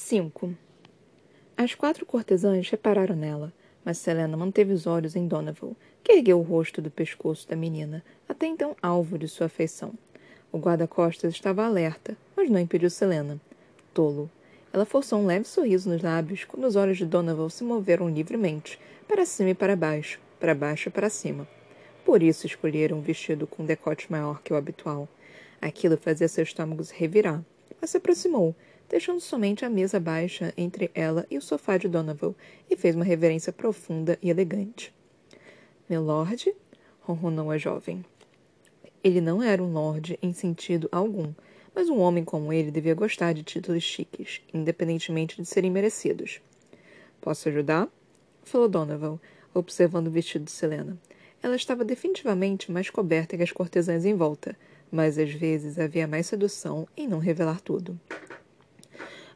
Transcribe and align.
5. 0.00 0.54
As 1.56 1.74
quatro 1.74 2.06
cortesãs 2.06 2.68
repararam 2.68 3.14
nela, 3.14 3.52
mas 3.84 3.98
Selena 3.98 4.34
manteve 4.34 4.72
os 4.72 4.86
olhos 4.86 5.14
em 5.14 5.28
Donovan, 5.28 5.72
que 6.02 6.12
ergueu 6.12 6.40
o 6.40 6.42
rosto 6.42 6.80
do 6.80 6.90
pescoço 6.90 7.46
da 7.46 7.54
menina, 7.54 8.02
até 8.26 8.46
então 8.46 8.74
alvo 8.82 9.18
de 9.18 9.28
sua 9.28 9.46
afeição. 9.46 9.92
O 10.50 10.58
guarda-costas 10.58 11.34
estava 11.34 11.64
alerta, 11.64 12.16
mas 12.34 12.50
não 12.50 12.58
impediu 12.58 12.88
Selena. 12.90 13.38
Tolo. 13.92 14.28
Ela 14.72 14.86
forçou 14.86 15.20
um 15.20 15.26
leve 15.26 15.46
sorriso 15.46 15.88
nos 15.90 16.02
lábios 16.02 16.44
quando 16.44 16.64
os 16.64 16.76
olhos 16.76 16.96
de 16.96 17.04
Donovan 17.04 17.50
se 17.50 17.62
moveram 17.62 18.08
livremente, 18.08 18.80
para 19.06 19.26
cima 19.26 19.50
e 19.50 19.54
para 19.54 19.76
baixo, 19.76 20.18
para 20.40 20.54
baixo 20.54 20.88
e 20.88 20.92
para 20.92 21.10
cima. 21.10 21.46
Por 22.06 22.22
isso 22.22 22.46
escolheram 22.46 22.98
um 22.98 23.02
vestido 23.02 23.46
com 23.46 23.62
um 23.62 23.66
decote 23.66 24.10
maior 24.10 24.40
que 24.42 24.52
o 24.52 24.56
habitual. 24.56 25.06
Aquilo 25.60 25.98
fazia 25.98 26.26
seu 26.26 26.42
estômago 26.42 26.82
se 26.82 26.94
revirar, 26.94 27.44
mas 27.80 27.90
se 27.90 27.98
aproximou, 27.98 28.56
deixando 28.90 29.20
somente 29.20 29.64
a 29.64 29.70
mesa 29.70 30.00
baixa 30.00 30.52
entre 30.56 30.90
ela 30.92 31.24
e 31.30 31.38
o 31.38 31.40
sofá 31.40 31.78
de 31.78 31.88
Donovan, 31.88 32.34
e 32.68 32.76
fez 32.76 32.96
uma 32.96 33.04
reverência 33.04 33.52
profunda 33.52 34.18
e 34.20 34.28
elegante. 34.28 34.92
Meu 35.88 36.02
lord? 36.02 36.52
ronronou 37.00 37.52
a 37.52 37.56
jovem. 37.56 38.04
Ele 39.02 39.20
não 39.20 39.40
era 39.40 39.62
um 39.62 39.72
lord 39.72 40.18
em 40.20 40.32
sentido 40.32 40.88
algum, 40.90 41.32
mas 41.72 41.88
um 41.88 42.00
homem 42.00 42.24
como 42.24 42.52
ele 42.52 42.70
devia 42.72 42.94
gostar 42.94 43.32
de 43.32 43.44
títulos 43.44 43.84
chiques, 43.84 44.42
independentemente 44.52 45.40
de 45.40 45.46
serem 45.46 45.70
merecidos. 45.70 46.40
Posso 47.20 47.48
ajudar? 47.48 47.88
falou 48.42 48.68
Donovan, 48.68 49.20
observando 49.54 50.08
o 50.08 50.10
vestido 50.10 50.46
de 50.46 50.50
Selena. 50.50 50.98
Ela 51.40 51.54
estava 51.54 51.84
definitivamente 51.84 52.72
mais 52.72 52.90
coberta 52.90 53.36
que 53.36 53.42
as 53.42 53.52
cortesãs 53.52 54.04
em 54.04 54.14
volta, 54.14 54.56
mas 54.90 55.16
às 55.16 55.32
vezes 55.32 55.78
havia 55.78 56.08
mais 56.08 56.26
sedução 56.26 56.88
em 56.96 57.06
não 57.06 57.18
revelar 57.18 57.60
tudo. 57.60 57.98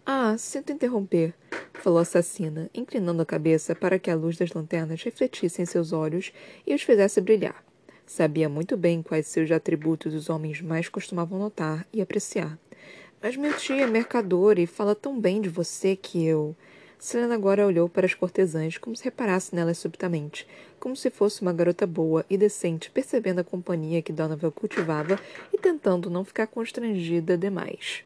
Ah, 0.06 0.36
sinto 0.36 0.70
interromper, 0.70 1.32
falou 1.72 1.98
a 1.98 2.02
assassina, 2.02 2.68
inclinando 2.74 3.22
a 3.22 3.26
cabeça 3.26 3.74
para 3.74 3.98
que 3.98 4.10
a 4.10 4.14
luz 4.14 4.36
das 4.36 4.52
lanternas 4.52 5.02
refletisse 5.02 5.62
em 5.62 5.64
seus 5.64 5.94
olhos 5.94 6.30
e 6.66 6.74
os 6.74 6.82
fizesse 6.82 7.22
brilhar. 7.22 7.64
Sabia 8.04 8.46
muito 8.46 8.76
bem 8.76 9.02
quais 9.02 9.26
seus 9.28 9.50
atributos 9.50 10.12
os 10.12 10.28
homens 10.28 10.60
mais 10.60 10.90
costumavam 10.90 11.38
notar 11.38 11.86
e 11.90 12.02
apreciar. 12.02 12.58
Mas 13.22 13.34
meu 13.34 13.56
tio 13.56 13.76
é 13.76 13.86
mercador 13.86 14.58
e 14.58 14.66
fala 14.66 14.94
tão 14.94 15.18
bem 15.18 15.40
de 15.40 15.48
você 15.48 15.96
que 15.96 16.22
eu. 16.22 16.54
Selena 16.98 17.34
agora 17.34 17.66
olhou 17.66 17.88
para 17.88 18.04
as 18.04 18.12
cortesãs 18.12 18.76
como 18.76 18.94
se 18.94 19.04
reparasse 19.04 19.54
nelas 19.54 19.78
subitamente, 19.78 20.46
como 20.78 20.94
se 20.94 21.08
fosse 21.08 21.40
uma 21.40 21.52
garota 21.54 21.86
boa 21.86 22.26
e 22.28 22.36
decente, 22.36 22.90
percebendo 22.90 23.40
a 23.40 23.44
companhia 23.44 24.02
que 24.02 24.12
Donovan 24.12 24.50
cultivava 24.50 25.18
e 25.50 25.56
tentando 25.56 26.10
não 26.10 26.26
ficar 26.26 26.46
constrangida 26.46 27.38
demais. 27.38 28.04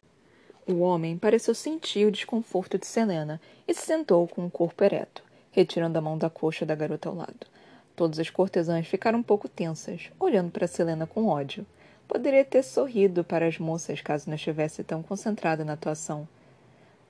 O 0.71 0.81
homem 0.81 1.17
pareceu 1.17 1.55
sentir 1.55 2.05
o 2.05 2.11
desconforto 2.11 2.77
de 2.77 2.85
Selena 2.85 3.41
e 3.67 3.73
se 3.73 3.87
sentou 3.87 4.27
com 4.27 4.45
o 4.45 4.51
corpo 4.51 4.83
ereto, 4.83 5.23
retirando 5.49 5.97
a 5.97 6.01
mão 6.01 6.15
da 6.15 6.29
coxa 6.29 6.63
da 6.63 6.75
garota 6.75 7.09
ao 7.09 7.15
lado. 7.15 7.47
Todas 7.95 8.19
as 8.19 8.29
cortesãs 8.29 8.85
ficaram 8.85 9.17
um 9.17 9.23
pouco 9.23 9.49
tensas, 9.49 10.11
olhando 10.19 10.51
para 10.51 10.67
Selena 10.67 11.07
com 11.07 11.25
ódio. 11.25 11.65
Poderia 12.07 12.45
ter 12.45 12.61
sorrido 12.61 13.23
para 13.23 13.47
as 13.47 13.57
moças 13.57 13.99
caso 14.01 14.29
não 14.29 14.35
estivesse 14.35 14.83
tão 14.83 15.01
concentrada 15.01 15.65
na 15.65 15.73
atuação. 15.73 16.27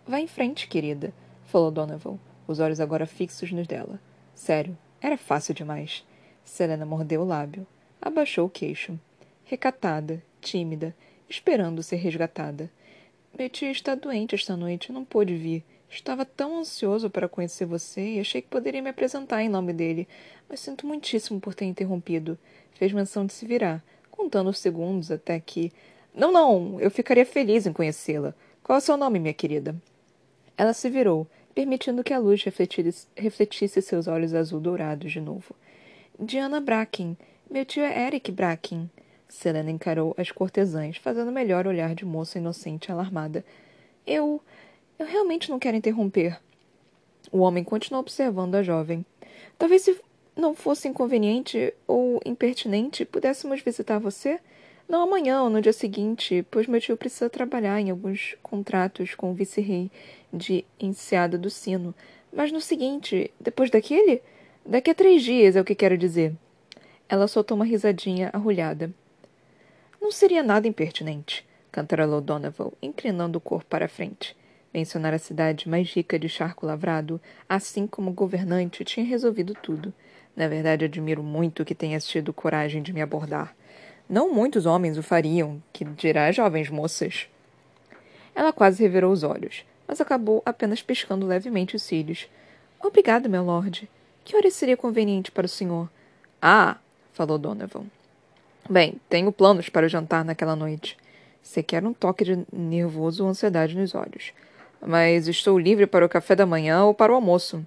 Vá 0.08 0.22
em 0.22 0.28
frente, 0.28 0.66
querida, 0.66 1.14
falou 1.44 1.70
Donovan, 1.70 2.18
os 2.48 2.62
olhos 2.62 2.80
agora 2.80 3.06
fixos 3.06 3.52
nos 3.52 3.68
dela. 3.68 4.00
Sério, 4.34 4.78
era 5.02 5.18
fácil 5.18 5.54
demais. 5.54 6.06
Selena 6.46 6.86
mordeu 6.86 7.24
o 7.24 7.28
lábio, 7.28 7.68
abaixou 8.02 8.48
o 8.48 8.50
queixo. 8.50 8.98
Recatada, 9.44 10.24
tímida, 10.40 10.96
esperando 11.28 11.84
ser 11.84 11.98
resgatada. 11.98 12.72
Betty 13.36 13.66
está 13.66 13.96
doente 13.96 14.36
esta 14.36 14.56
noite, 14.58 14.92
não 14.92 15.06
pôde 15.06 15.36
vir. 15.36 15.64
Estava 15.90 16.24
tão 16.24 16.60
ansioso 16.60 17.10
para 17.10 17.28
conhecer 17.28 17.66
você 17.66 18.16
e 18.16 18.20
achei 18.20 18.42
que 18.42 18.48
poderia 18.48 18.82
me 18.82 18.90
apresentar 18.90 19.42
em 19.42 19.50
nome 19.50 19.74
dele, 19.74 20.08
mas 20.48 20.60
sinto 20.60 20.86
muitíssimo 20.86 21.40
por 21.40 21.56
ter 21.56 21.66
interrompido. 21.66 22.38
Fez 22.74 22.94
menção 22.94 23.26
de 23.26 23.34
se 23.34 23.46
virar, 23.46 23.84
contando 24.12 24.50
os 24.50 24.60
segundos 24.60 25.10
até 25.10 25.40
que. 25.40 25.72
Não, 26.14 26.32
não, 26.32 26.80
eu 26.80 26.92
ficaria 26.92 27.26
feliz 27.26 27.66
em 27.66 27.74
conhecê-la. 27.74 28.36
Qual 28.62 28.76
é 28.76 28.80
o 28.80 28.82
seu 28.82 28.98
nome, 28.98 29.20
minha 29.20 29.34
querida? 29.34 29.76
Ela 30.56 30.74
se 30.74 30.90
virou, 30.90 31.26
permitindo 31.56 32.04
que 32.04 32.14
a 32.14 32.20
luz 32.20 32.44
refletisse, 32.44 33.08
refletisse 33.16 33.82
seus 33.82 34.08
olhos 34.08 34.34
azul-dourados 34.34 35.12
de 35.12 35.20
novo. 35.20 35.56
Diana 36.20 36.60
Bracken. 36.60 37.18
Meu 37.50 37.66
tio 37.66 37.84
é 37.84 38.08
Eric 38.08 38.32
Bracken. 38.32 38.90
Selena 39.30 39.70
encarou 39.70 40.14
as 40.18 40.32
cortesãs, 40.32 40.98
fazendo 40.98 41.32
melhor 41.32 41.68
olhar 41.68 41.94
de 41.94 42.04
moça 42.04 42.40
inocente 42.40 42.92
alarmada. 42.92 43.46
Eu. 44.06 44.42
Eu 44.98 45.06
realmente 45.06 45.50
não 45.50 45.60
quero 45.60 45.78
interromper. 45.78 46.38
O 47.32 47.40
homem 47.40 47.64
continuou 47.64 48.02
observando 48.02 48.56
a 48.56 48.64
jovem. 48.64 49.06
Talvez 49.58 49.84
se 49.84 49.98
não 50.36 50.54
fosse 50.54 50.88
inconveniente 50.88 51.74
ou 51.88 52.20
impertinente, 52.26 53.06
pudéssemos 53.06 53.62
visitar 53.62 54.00
você? 54.00 54.40
Não 54.90 55.04
amanhã 55.04 55.44
ou 55.44 55.50
no 55.50 55.62
dia 55.62 55.72
seguinte, 55.72 56.46
pois 56.50 56.66
meu 56.66 56.82
tio 56.82 56.98
precisa 56.98 57.30
trabalhar 57.30 57.80
em 57.80 57.92
alguns 57.92 58.36
contratos 58.42 59.14
com 59.14 59.32
o 59.32 59.34
vice-rei 59.36 59.92
de 60.34 60.66
Enseada 60.80 61.38
do 61.38 61.50
Sino. 61.50 61.94
Mas 62.34 62.52
no 62.52 62.60
seguinte, 62.60 63.32
depois 63.40 63.70
daquele? 63.70 64.22
Daqui 64.66 64.90
a 64.90 64.96
três 64.96 65.22
dias 65.22 65.56
é 65.56 65.62
o 65.62 65.66
que 65.66 65.76
quero 65.76 65.98
dizer. 65.98 66.34
Ela 67.08 67.28
soltou 67.28 67.56
uma 67.56 67.66
risadinha 67.66 68.30
arrulhada. 68.34 68.92
Não 70.02 70.12
seria 70.12 70.42
nada 70.42 70.68
impertinente, 70.68 71.46
cantarolou 71.72 72.22
Donovan, 72.22 72.72
inclinando 72.82 73.38
o 73.38 73.42
corpo 73.42 73.66
para 73.70 73.86
a 73.86 73.90
frente. 73.90 74.36
Mencionar 74.74 75.14
a 75.14 75.20
cidade 75.20 75.68
mais 75.68 75.92
rica 75.92 76.18
de 76.18 76.30
charco 76.30 76.66
lavrado, 76.66 77.20
assim 77.48 77.86
como 77.86 78.12
o 78.12 78.14
governante, 78.14 78.86
tinha 78.86 79.06
resolvido 79.06 79.54
tudo. 79.54 79.94
Na 80.36 80.48
verdade, 80.48 80.86
admiro 80.86 81.22
muito 81.22 81.66
que 81.66 81.76
tenhas 81.76 82.08
tido 82.08 82.32
coragem 82.32 82.82
de 82.82 82.94
me 82.94 83.02
abordar. 83.02 83.56
Não 84.08 84.34
muitos 84.34 84.66
homens 84.66 84.98
o 84.98 85.04
fariam, 85.04 85.62
que 85.74 85.84
dirá 85.84 86.32
jovens 86.32 86.70
moças. 86.70 87.28
Ela 88.34 88.54
quase 88.54 88.82
revirou 88.82 89.12
os 89.12 89.24
olhos, 89.24 89.66
mas 89.88 90.00
acabou 90.00 90.42
apenas 90.46 90.82
piscando 90.82 91.28
levemente 91.28 91.76
os 91.76 91.84
cílios. 91.84 92.30
Obrigado, 92.80 93.30
meu 93.30 93.44
lord. 93.44 93.90
Que 94.24 94.38
hora 94.38 94.50
seria 94.50 94.78
conveniente 94.78 95.32
para 95.32 95.46
o 95.46 95.50
senhor? 95.50 95.90
Ah, 96.42 96.78
falou 97.12 97.38
Donovan. 97.38 97.86
Bem, 98.72 99.02
tenho 99.10 99.32
planos 99.32 99.68
para 99.68 99.88
o 99.88 99.90
jantar 99.90 100.24
naquela 100.24 100.56
noite. 100.56 100.96
Sequer 101.42 101.84
um 101.84 101.92
toque 101.92 102.24
de 102.24 102.46
nervoso 102.54 103.24
ou 103.24 103.30
ansiedade 103.32 103.76
nos 103.76 103.96
olhos. 103.96 104.32
Mas 104.80 105.28
estou 105.28 105.58
livre 105.58 105.88
para 105.88 106.06
o 106.06 106.10
café 106.10 106.36
da 106.36 106.46
manhã 106.46 106.84
ou 106.84 106.94
para 106.94 107.12
o 107.12 107.16
almoço, 107.16 107.66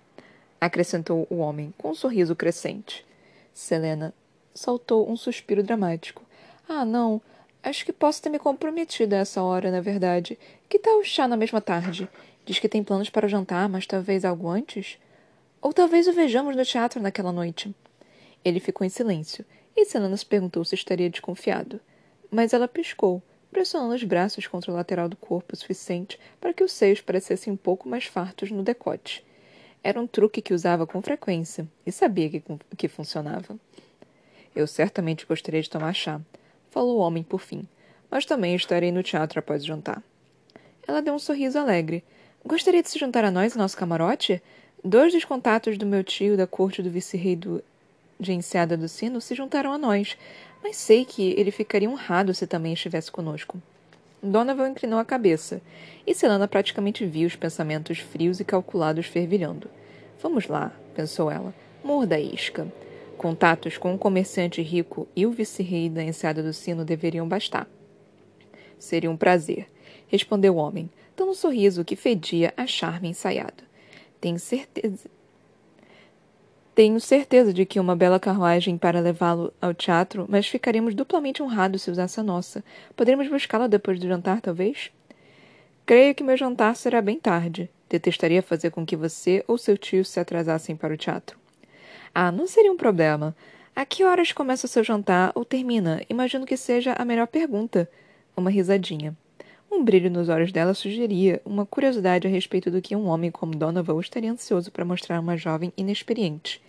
acrescentou 0.60 1.26
o 1.28 1.38
homem, 1.38 1.74
com 1.76 1.90
um 1.90 1.94
sorriso 1.94 2.36
crescente. 2.36 3.04
Selena 3.52 4.14
soltou 4.54 5.10
um 5.10 5.16
suspiro 5.16 5.60
dramático. 5.60 6.22
Ah, 6.68 6.84
não. 6.84 7.20
Acho 7.64 7.84
que 7.84 7.92
posso 7.92 8.22
ter 8.22 8.30
me 8.30 8.38
comprometido 8.38 9.16
a 9.16 9.18
essa 9.18 9.42
hora, 9.42 9.72
na 9.72 9.80
verdade. 9.80 10.38
Que 10.68 10.78
tal 10.78 11.00
o 11.00 11.04
chá 11.04 11.26
na 11.26 11.36
mesma 11.36 11.60
tarde? 11.60 12.08
Diz 12.46 12.60
que 12.60 12.68
tem 12.68 12.84
planos 12.84 13.10
para 13.10 13.26
o 13.26 13.28
jantar, 13.28 13.68
mas 13.68 13.88
talvez 13.88 14.24
algo 14.24 14.48
antes? 14.48 14.98
Ou 15.60 15.72
talvez 15.72 16.06
o 16.06 16.12
vejamos 16.12 16.54
no 16.54 16.64
teatro 16.64 17.02
naquela 17.02 17.32
noite. 17.32 17.74
Ele 18.44 18.60
ficou 18.60 18.84
em 18.84 18.88
silêncio, 18.88 19.44
e 19.76 19.84
Selena 19.84 20.16
se 20.16 20.26
perguntou 20.26 20.64
se 20.64 20.74
estaria 20.74 21.08
desconfiado. 21.10 21.80
Mas 22.30 22.52
ela 22.52 22.68
piscou, 22.68 23.22
pressionando 23.50 23.94
os 23.94 24.02
braços 24.04 24.46
contra 24.46 24.72
o 24.72 24.74
lateral 24.74 25.08
do 25.08 25.16
corpo 25.16 25.54
o 25.54 25.56
suficiente 25.56 26.18
para 26.40 26.52
que 26.52 26.64
os 26.64 26.72
seios 26.72 27.00
parecessem 27.00 27.52
um 27.52 27.56
pouco 27.56 27.88
mais 27.88 28.04
fartos 28.04 28.50
no 28.50 28.62
decote. 28.62 29.24
Era 29.84 30.00
um 30.00 30.06
truque 30.06 30.40
que 30.40 30.54
usava 30.54 30.86
com 30.86 31.02
frequência 31.02 31.66
e 31.84 31.92
sabia 31.92 32.30
que, 32.30 32.42
que 32.76 32.88
funcionava. 32.88 33.58
Eu 34.54 34.66
certamente 34.66 35.26
gostaria 35.26 35.60
de 35.60 35.68
tomar 35.68 35.92
chá, 35.92 36.20
falou 36.70 36.98
o 36.98 37.00
homem 37.00 37.22
por 37.22 37.40
fim, 37.40 37.66
mas 38.10 38.24
também 38.24 38.54
estarei 38.54 38.92
no 38.92 39.02
teatro 39.02 39.38
após 39.38 39.62
o 39.62 39.66
jantar. 39.66 40.02
Ela 40.86 41.02
deu 41.02 41.14
um 41.14 41.18
sorriso 41.18 41.58
alegre. 41.58 42.04
Gostaria 42.44 42.82
de 42.82 42.90
se 42.90 42.98
juntar 42.98 43.24
a 43.24 43.30
nós 43.30 43.54
em 43.54 43.58
nosso 43.58 43.76
camarote? 43.76 44.42
Dois 44.84 45.12
dos 45.12 45.24
contatos 45.24 45.78
do 45.78 45.86
meu 45.86 46.02
tio 46.02 46.36
da 46.36 46.46
corte 46.46 46.82
do 46.82 46.90
vice-rei 46.90 47.36
do 47.36 47.62
de 48.22 48.32
Enseada 48.32 48.76
do 48.76 48.88
Sino 48.88 49.20
se 49.20 49.34
juntaram 49.34 49.72
a 49.72 49.78
nós, 49.78 50.16
mas 50.62 50.76
sei 50.76 51.04
que 51.04 51.34
ele 51.36 51.50
ficaria 51.50 51.90
honrado 51.90 52.32
se 52.32 52.46
também 52.46 52.72
estivesse 52.72 53.10
conosco. 53.10 53.60
Donovan 54.22 54.70
inclinou 54.70 55.00
a 55.00 55.04
cabeça, 55.04 55.60
e 56.06 56.14
Selana 56.14 56.46
praticamente 56.46 57.04
viu 57.04 57.26
os 57.26 57.34
pensamentos 57.34 57.98
frios 57.98 58.38
e 58.38 58.44
calculados 58.44 59.06
fervilhando. 59.06 59.68
Vamos 60.22 60.46
lá, 60.46 60.72
pensou 60.94 61.28
ela, 61.28 61.52
morda 61.82 62.14
a 62.14 62.20
isca. 62.20 62.72
Contatos 63.18 63.76
com 63.76 63.92
um 63.92 63.98
comerciante 63.98 64.62
rico 64.62 65.08
e 65.14 65.26
o 65.26 65.32
vice-rei 65.32 65.90
da 65.90 66.02
Enseada 66.02 66.42
do 66.42 66.52
Sino 66.52 66.84
deveriam 66.84 67.26
bastar. 67.28 67.68
Seria 68.78 69.10
um 69.10 69.16
prazer, 69.16 69.66
respondeu 70.06 70.54
o 70.54 70.58
homem, 70.58 70.88
dando 71.16 71.32
um 71.32 71.34
sorriso 71.34 71.84
que 71.84 71.96
fedia 71.96 72.54
a 72.56 72.66
charme 72.66 73.08
ensaiado. 73.08 73.64
Tenho 74.20 74.38
certeza 74.38 75.10
tenho 76.74 76.98
certeza 77.00 77.52
de 77.52 77.66
que 77.66 77.78
uma 77.78 77.94
bela 77.94 78.18
carruagem 78.18 78.78
para 78.78 78.98
levá-lo 78.98 79.52
ao 79.60 79.74
teatro, 79.74 80.26
mas 80.28 80.46
ficaríamos 80.46 80.94
duplamente 80.94 81.42
honrados 81.42 81.82
se 81.82 81.90
usasse 81.90 82.18
a 82.18 82.22
nossa. 82.22 82.64
Poderíamos 82.96 83.28
buscá-la 83.28 83.66
depois 83.66 83.98
do 84.00 84.08
jantar, 84.08 84.40
talvez? 84.40 84.90
Creio 85.84 86.14
que 86.14 86.24
meu 86.24 86.36
jantar 86.36 86.74
será 86.74 87.02
bem 87.02 87.18
tarde. 87.18 87.68
Detestaria 87.90 88.42
fazer 88.42 88.70
com 88.70 88.86
que 88.86 88.96
você 88.96 89.44
ou 89.46 89.58
seu 89.58 89.76
tio 89.76 90.02
se 90.02 90.18
atrasassem 90.18 90.74
para 90.74 90.94
o 90.94 90.96
teatro. 90.96 91.38
Ah, 92.14 92.32
não 92.32 92.46
seria 92.46 92.72
um 92.72 92.76
problema. 92.76 93.36
A 93.76 93.84
que 93.84 94.02
horas 94.04 94.32
começa 94.32 94.66
o 94.66 94.68
seu 94.68 94.82
jantar 94.82 95.32
ou 95.34 95.44
termina? 95.44 96.02
Imagino 96.08 96.46
que 96.46 96.56
seja 96.56 96.94
a 96.96 97.04
melhor 97.04 97.26
pergunta. 97.26 97.88
Uma 98.34 98.50
risadinha. 98.50 99.14
Um 99.74 99.82
brilho 99.82 100.10
nos 100.10 100.28
olhos 100.28 100.52
dela 100.52 100.74
sugeria 100.74 101.40
uma 101.46 101.64
curiosidade 101.64 102.26
a 102.26 102.30
respeito 102.30 102.70
do 102.70 102.82
que 102.82 102.94
um 102.94 103.06
homem 103.06 103.30
como 103.30 103.56
Donovan 103.56 103.98
estaria 104.00 104.30
ansioso 104.30 104.70
para 104.70 104.84
mostrar 104.84 105.16
a 105.16 105.20
uma 105.20 105.34
jovem 105.34 105.72
inexperiente. 105.74 106.60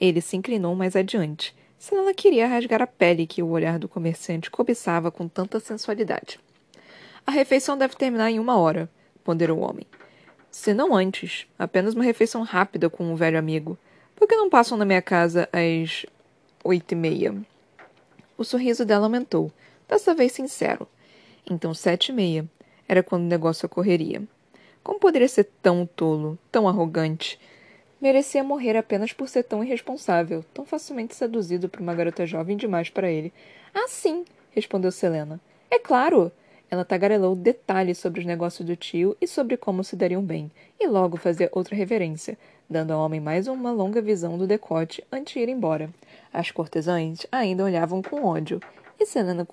Ele 0.00 0.22
se 0.22 0.38
inclinou 0.38 0.74
mais 0.74 0.96
adiante. 0.96 1.54
Selena 1.78 2.14
queria 2.14 2.48
rasgar 2.48 2.80
a 2.80 2.86
pele 2.86 3.26
que 3.26 3.42
o 3.42 3.50
olhar 3.50 3.78
do 3.78 3.86
comerciante 3.86 4.50
cobiçava 4.50 5.10
com 5.10 5.28
tanta 5.28 5.60
sensualidade. 5.60 6.40
A 7.26 7.30
refeição 7.30 7.76
deve 7.76 7.94
terminar 7.94 8.30
em 8.30 8.40
uma 8.40 8.56
hora, 8.56 8.88
ponderou 9.22 9.58
o 9.58 9.62
homem. 9.62 9.86
Se 10.50 10.72
não 10.72 10.94
antes, 10.96 11.46
apenas 11.58 11.92
uma 11.92 12.04
refeição 12.04 12.42
rápida 12.42 12.88
com 12.88 13.04
um 13.04 13.16
velho 13.16 13.38
amigo. 13.38 13.76
Por 14.16 14.26
que 14.26 14.34
não 14.34 14.48
passam 14.48 14.78
na 14.78 14.86
minha 14.86 15.02
casa 15.02 15.46
às 15.52 16.06
oito 16.64 16.92
e 16.92 16.96
meia? 16.96 17.34
O 18.38 18.44
sorriso 18.44 18.86
dela 18.86 19.04
aumentou, 19.04 19.52
dessa 19.86 20.14
vez 20.14 20.32
sincero. 20.32 20.88
Então 21.50 21.74
sete 21.74 22.10
e 22.10 22.12
meia. 22.12 22.48
Era 22.88 23.02
quando 23.02 23.24
o 23.24 23.28
negócio 23.28 23.66
ocorreria. 23.66 24.22
Como 24.84 25.00
poderia 25.00 25.28
ser 25.28 25.50
tão 25.60 25.84
tolo, 25.84 26.38
tão 26.50 26.68
arrogante? 26.68 27.38
Merecia 28.00 28.44
morrer 28.44 28.76
apenas 28.76 29.12
por 29.12 29.28
ser 29.28 29.42
tão 29.42 29.62
irresponsável, 29.62 30.44
tão 30.54 30.64
facilmente 30.64 31.14
seduzido 31.14 31.68
por 31.68 31.80
uma 31.80 31.94
garota 31.94 32.24
jovem 32.24 32.56
demais 32.56 32.88
para 32.88 33.10
ele. 33.10 33.32
Ah, 33.74 33.88
sim, 33.88 34.24
respondeu 34.52 34.92
Selena. 34.92 35.40
É 35.68 35.78
claro! 35.78 36.32
Ela 36.70 36.84
tagarelou 36.84 37.34
detalhes 37.34 37.98
sobre 37.98 38.20
os 38.20 38.26
negócios 38.26 38.64
do 38.64 38.76
tio 38.76 39.16
e 39.20 39.26
sobre 39.26 39.56
como 39.56 39.82
se 39.82 39.96
dariam 39.96 40.22
bem, 40.22 40.50
e 40.78 40.86
logo 40.86 41.16
fazia 41.16 41.50
outra 41.52 41.74
reverência, 41.74 42.38
dando 42.68 42.92
ao 42.92 43.04
homem 43.04 43.20
mais 43.20 43.48
uma 43.48 43.72
longa 43.72 44.00
visão 44.00 44.38
do 44.38 44.46
decote 44.46 45.04
antes 45.10 45.34
de 45.34 45.40
ir 45.40 45.48
embora. 45.48 45.90
As 46.32 46.52
cortesãs 46.52 47.26
ainda 47.32 47.64
olhavam 47.64 48.00
com 48.00 48.24
ódio, 48.24 48.60
e 49.00 49.04
Selena 49.04 49.44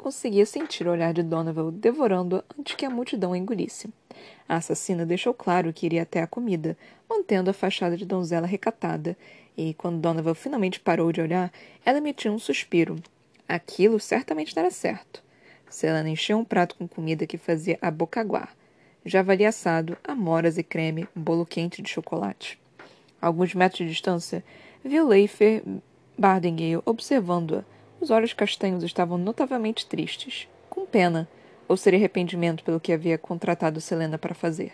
conseguia 0.00 0.46
sentir 0.46 0.88
o 0.88 0.90
olhar 0.90 1.12
de 1.12 1.22
Donovan 1.22 1.70
devorando-a 1.74 2.42
antes 2.58 2.74
que 2.74 2.86
a 2.86 2.90
multidão 2.90 3.34
a 3.34 3.38
engolisse. 3.38 3.92
A 4.48 4.56
assassina 4.56 5.04
deixou 5.04 5.34
claro 5.34 5.74
que 5.74 5.84
iria 5.84 6.04
até 6.04 6.22
a 6.22 6.26
comida, 6.26 6.74
mantendo 7.06 7.50
a 7.50 7.52
fachada 7.52 7.98
de 7.98 8.06
donzela 8.06 8.46
recatada, 8.46 9.14
e 9.54 9.74
quando 9.74 10.00
Donovan 10.00 10.32
finalmente 10.32 10.80
parou 10.80 11.12
de 11.12 11.20
olhar, 11.20 11.52
ela 11.84 11.98
emitiu 11.98 12.32
um 12.32 12.38
suspiro. 12.38 12.96
Aquilo 13.46 14.00
certamente 14.00 14.56
não 14.56 14.70
certo. 14.70 15.22
Selena 15.68 16.08
encheu 16.08 16.38
um 16.38 16.44
prato 16.46 16.76
com 16.76 16.88
comida 16.88 17.26
que 17.26 17.36
fazia 17.36 17.78
a 17.82 17.90
boca 17.90 18.22
aguar. 18.22 18.56
Javali 19.04 19.44
assado, 19.44 19.98
amoras 20.02 20.56
e 20.56 20.62
creme, 20.62 21.06
um 21.14 21.20
bolo 21.20 21.44
quente 21.44 21.82
de 21.82 21.90
chocolate. 21.90 22.58
A 23.20 23.26
alguns 23.26 23.54
metros 23.54 23.80
de 23.80 23.92
distância, 23.92 24.42
viu 24.82 25.06
Leifer 25.06 25.62
Bardengale 26.16 26.80
observando-a. 26.86 27.79
Os 28.00 28.10
olhos 28.10 28.32
castanhos 28.32 28.82
estavam 28.82 29.18
notavelmente 29.18 29.86
tristes. 29.86 30.48
Com 30.70 30.86
pena, 30.86 31.28
ou 31.68 31.76
seria 31.76 31.98
arrependimento 31.98 32.64
pelo 32.64 32.80
que 32.80 32.92
havia 32.92 33.18
contratado 33.18 33.80
Selena 33.80 34.16
para 34.16 34.34
fazer. 34.34 34.72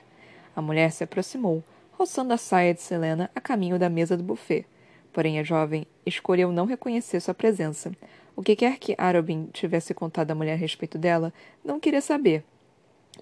A 0.54 0.62
mulher 0.62 0.92
se 0.92 1.02
aproximou, 1.02 1.62
roçando 1.92 2.32
a 2.32 2.36
saia 2.36 2.72
de 2.72 2.80
Selena 2.80 3.30
a 3.34 3.40
caminho 3.40 3.78
da 3.78 3.90
mesa 3.90 4.16
do 4.16 4.22
buffet. 4.22 4.64
Porém, 5.12 5.38
a 5.38 5.42
jovem 5.42 5.86
escolheu 6.04 6.52
não 6.52 6.66
reconhecer 6.66 7.20
sua 7.20 7.34
presença, 7.34 7.90
o 8.36 8.42
que 8.42 8.54
quer 8.54 8.78
que 8.78 8.94
Arobin 8.98 9.48
tivesse 9.52 9.94
contado 9.94 10.30
à 10.30 10.34
mulher 10.34 10.52
a 10.52 10.56
respeito 10.56 10.98
dela, 10.98 11.32
não 11.64 11.80
queria 11.80 12.02
saber. 12.02 12.44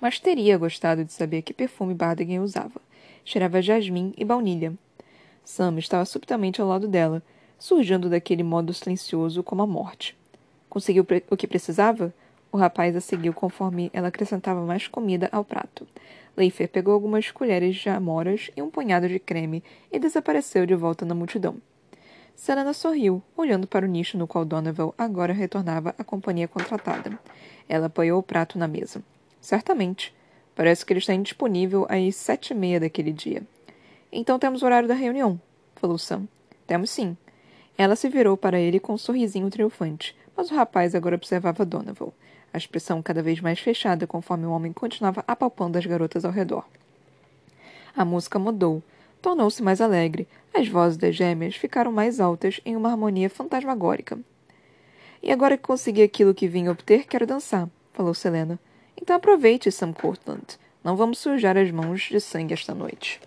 Mas 0.00 0.18
teria 0.18 0.58
gostado 0.58 1.04
de 1.04 1.12
saber 1.12 1.42
que 1.42 1.54
perfume 1.54 1.94
Bardigan 1.94 2.42
usava. 2.42 2.80
Cheirava 3.24 3.62
jasmim 3.62 4.12
e 4.18 4.24
baunilha. 4.24 4.74
Sam 5.44 5.78
estava 5.78 6.04
subitamente 6.04 6.60
ao 6.60 6.66
lado 6.66 6.88
dela, 6.88 7.22
surgindo 7.58 8.08
daquele 8.08 8.42
modo 8.42 8.72
silencioso 8.72 9.42
como 9.42 9.62
a 9.62 9.66
morte. 9.66 10.16
Conseguiu 10.68 11.06
o 11.30 11.36
que 11.36 11.46
precisava? 11.46 12.12
O 12.50 12.56
rapaz 12.56 12.94
a 12.94 13.00
seguiu 13.00 13.32
conforme 13.32 13.90
ela 13.92 14.08
acrescentava 14.08 14.64
mais 14.64 14.86
comida 14.86 15.28
ao 15.32 15.44
prato. 15.44 15.86
Leifer 16.36 16.68
pegou 16.68 16.94
algumas 16.94 17.30
colheres 17.30 17.76
de 17.76 17.88
amoras 17.88 18.50
e 18.56 18.62
um 18.62 18.70
punhado 18.70 19.08
de 19.08 19.18
creme 19.18 19.62
e 19.90 19.98
desapareceu 19.98 20.66
de 20.66 20.74
volta 20.74 21.04
na 21.04 21.14
multidão. 21.14 21.56
Selena 22.34 22.72
sorriu, 22.72 23.22
olhando 23.36 23.66
para 23.66 23.86
o 23.86 23.88
nicho 23.88 24.18
no 24.18 24.26
qual 24.26 24.44
Donovan 24.44 24.92
agora 24.98 25.32
retornava 25.32 25.94
à 25.96 26.02
companhia 26.02 26.48
contratada. 26.48 27.18
Ela 27.68 27.86
apoiou 27.86 28.18
o 28.18 28.22
prato 28.22 28.58
na 28.58 28.66
mesa. 28.66 29.02
Certamente. 29.40 30.14
Parece 30.56 30.86
que 30.86 30.92
ele 30.92 31.00
está 31.00 31.12
indisponível 31.12 31.86
às 31.88 32.14
sete 32.14 32.52
e 32.52 32.54
meia 32.54 32.78
daquele 32.78 33.12
dia. 33.12 33.42
Então 34.12 34.38
temos 34.38 34.62
o 34.62 34.64
horário 34.64 34.88
da 34.88 34.94
reunião, 34.94 35.40
falou 35.74 35.98
Sam. 35.98 36.28
Temos 36.66 36.90
sim. 36.90 37.16
Ela 37.76 37.96
se 37.96 38.08
virou 38.08 38.36
para 38.36 38.58
ele 38.58 38.78
com 38.78 38.94
um 38.94 38.98
sorrisinho 38.98 39.50
triunfante, 39.50 40.16
mas 40.36 40.50
o 40.50 40.54
rapaz 40.54 40.94
agora 40.94 41.16
observava 41.16 41.64
Donovan, 41.64 42.12
a 42.52 42.58
expressão 42.58 43.02
cada 43.02 43.22
vez 43.22 43.40
mais 43.40 43.58
fechada 43.58 44.06
conforme 44.06 44.46
o 44.46 44.50
homem 44.50 44.72
continuava 44.72 45.24
apalpando 45.26 45.76
as 45.76 45.84
garotas 45.84 46.24
ao 46.24 46.30
redor. 46.30 46.64
A 47.96 48.04
música 48.04 48.38
mudou, 48.38 48.82
tornou-se 49.20 49.62
mais 49.62 49.80
alegre. 49.80 50.28
As 50.52 50.68
vozes 50.68 50.96
das 50.96 51.16
gêmeas 51.16 51.56
ficaram 51.56 51.90
mais 51.90 52.20
altas 52.20 52.60
em 52.64 52.76
uma 52.76 52.90
harmonia 52.90 53.30
fantasmagórica. 53.30 54.18
E 55.22 55.32
agora 55.32 55.56
que 55.56 55.62
consegui 55.62 56.02
aquilo 56.02 56.34
que 56.34 56.46
vim 56.46 56.68
obter, 56.68 57.06
quero 57.06 57.26
dançar, 57.26 57.68
falou 57.92 58.12
Selena. 58.14 58.58
Então 59.00 59.16
aproveite, 59.16 59.72
Sam 59.72 59.92
Cortland. 59.92 60.58
Não 60.82 60.96
vamos 60.96 61.18
sujar 61.18 61.56
as 61.56 61.70
mãos 61.70 62.02
de 62.02 62.20
sangue 62.20 62.52
esta 62.52 62.74
noite. 62.74 63.20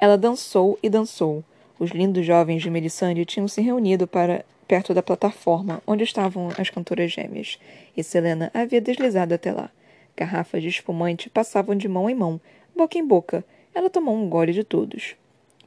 Ela 0.00 0.18
dançou 0.18 0.78
e 0.82 0.90
dançou. 0.90 1.44
Os 1.82 1.90
lindos 1.90 2.24
jovens 2.24 2.62
de 2.62 2.70
Melisande 2.70 3.24
tinham 3.24 3.48
se 3.48 3.60
reunido 3.60 4.06
para 4.06 4.44
perto 4.68 4.94
da 4.94 5.02
plataforma 5.02 5.82
onde 5.84 6.04
estavam 6.04 6.48
as 6.56 6.70
cantoras 6.70 7.10
gêmeas, 7.10 7.58
e 7.96 8.04
Selena 8.04 8.52
havia 8.54 8.80
deslizado 8.80 9.34
até 9.34 9.50
lá. 9.50 9.68
Garrafas 10.16 10.62
de 10.62 10.68
espumante 10.68 11.28
passavam 11.28 11.74
de 11.74 11.88
mão 11.88 12.08
em 12.08 12.14
mão, 12.14 12.40
boca 12.72 12.96
em 12.96 13.04
boca, 13.04 13.44
ela 13.74 13.90
tomou 13.90 14.14
um 14.14 14.28
gole 14.28 14.52
de 14.52 14.62
todos. 14.62 15.16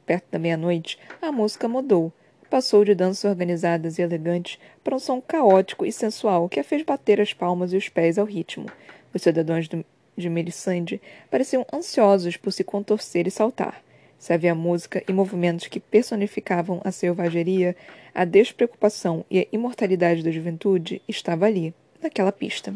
Perto 0.06 0.24
da 0.30 0.38
meia-noite, 0.38 0.98
a 1.20 1.30
música 1.30 1.68
mudou. 1.68 2.10
Passou 2.48 2.82
de 2.82 2.94
danças 2.94 3.30
organizadas 3.30 3.98
e 3.98 4.02
elegantes 4.02 4.58
para 4.82 4.96
um 4.96 4.98
som 4.98 5.20
caótico 5.20 5.84
e 5.84 5.92
sensual 5.92 6.48
que 6.48 6.58
a 6.58 6.64
fez 6.64 6.82
bater 6.82 7.20
as 7.20 7.34
palmas 7.34 7.74
e 7.74 7.76
os 7.76 7.90
pés 7.90 8.16
ao 8.16 8.24
ritmo. 8.24 8.70
Os 9.12 9.20
cidadãos 9.20 9.68
de 9.68 10.30
Melisande 10.30 10.98
pareciam 11.30 11.66
ansiosos 11.70 12.38
por 12.38 12.54
se 12.54 12.64
contorcer 12.64 13.26
e 13.26 13.30
saltar. 13.30 13.84
Se 14.18 14.32
havia 14.32 14.54
música 14.54 15.02
e 15.06 15.12
movimentos 15.12 15.66
que 15.66 15.78
personificavam 15.78 16.80
a 16.84 16.90
selvageria, 16.90 17.76
a 18.14 18.24
despreocupação 18.24 19.24
e 19.30 19.40
a 19.40 19.46
imortalidade 19.52 20.22
da 20.22 20.30
juventude, 20.30 21.02
estava 21.06 21.46
ali, 21.46 21.74
naquela 22.02 22.32
pista. 22.32 22.74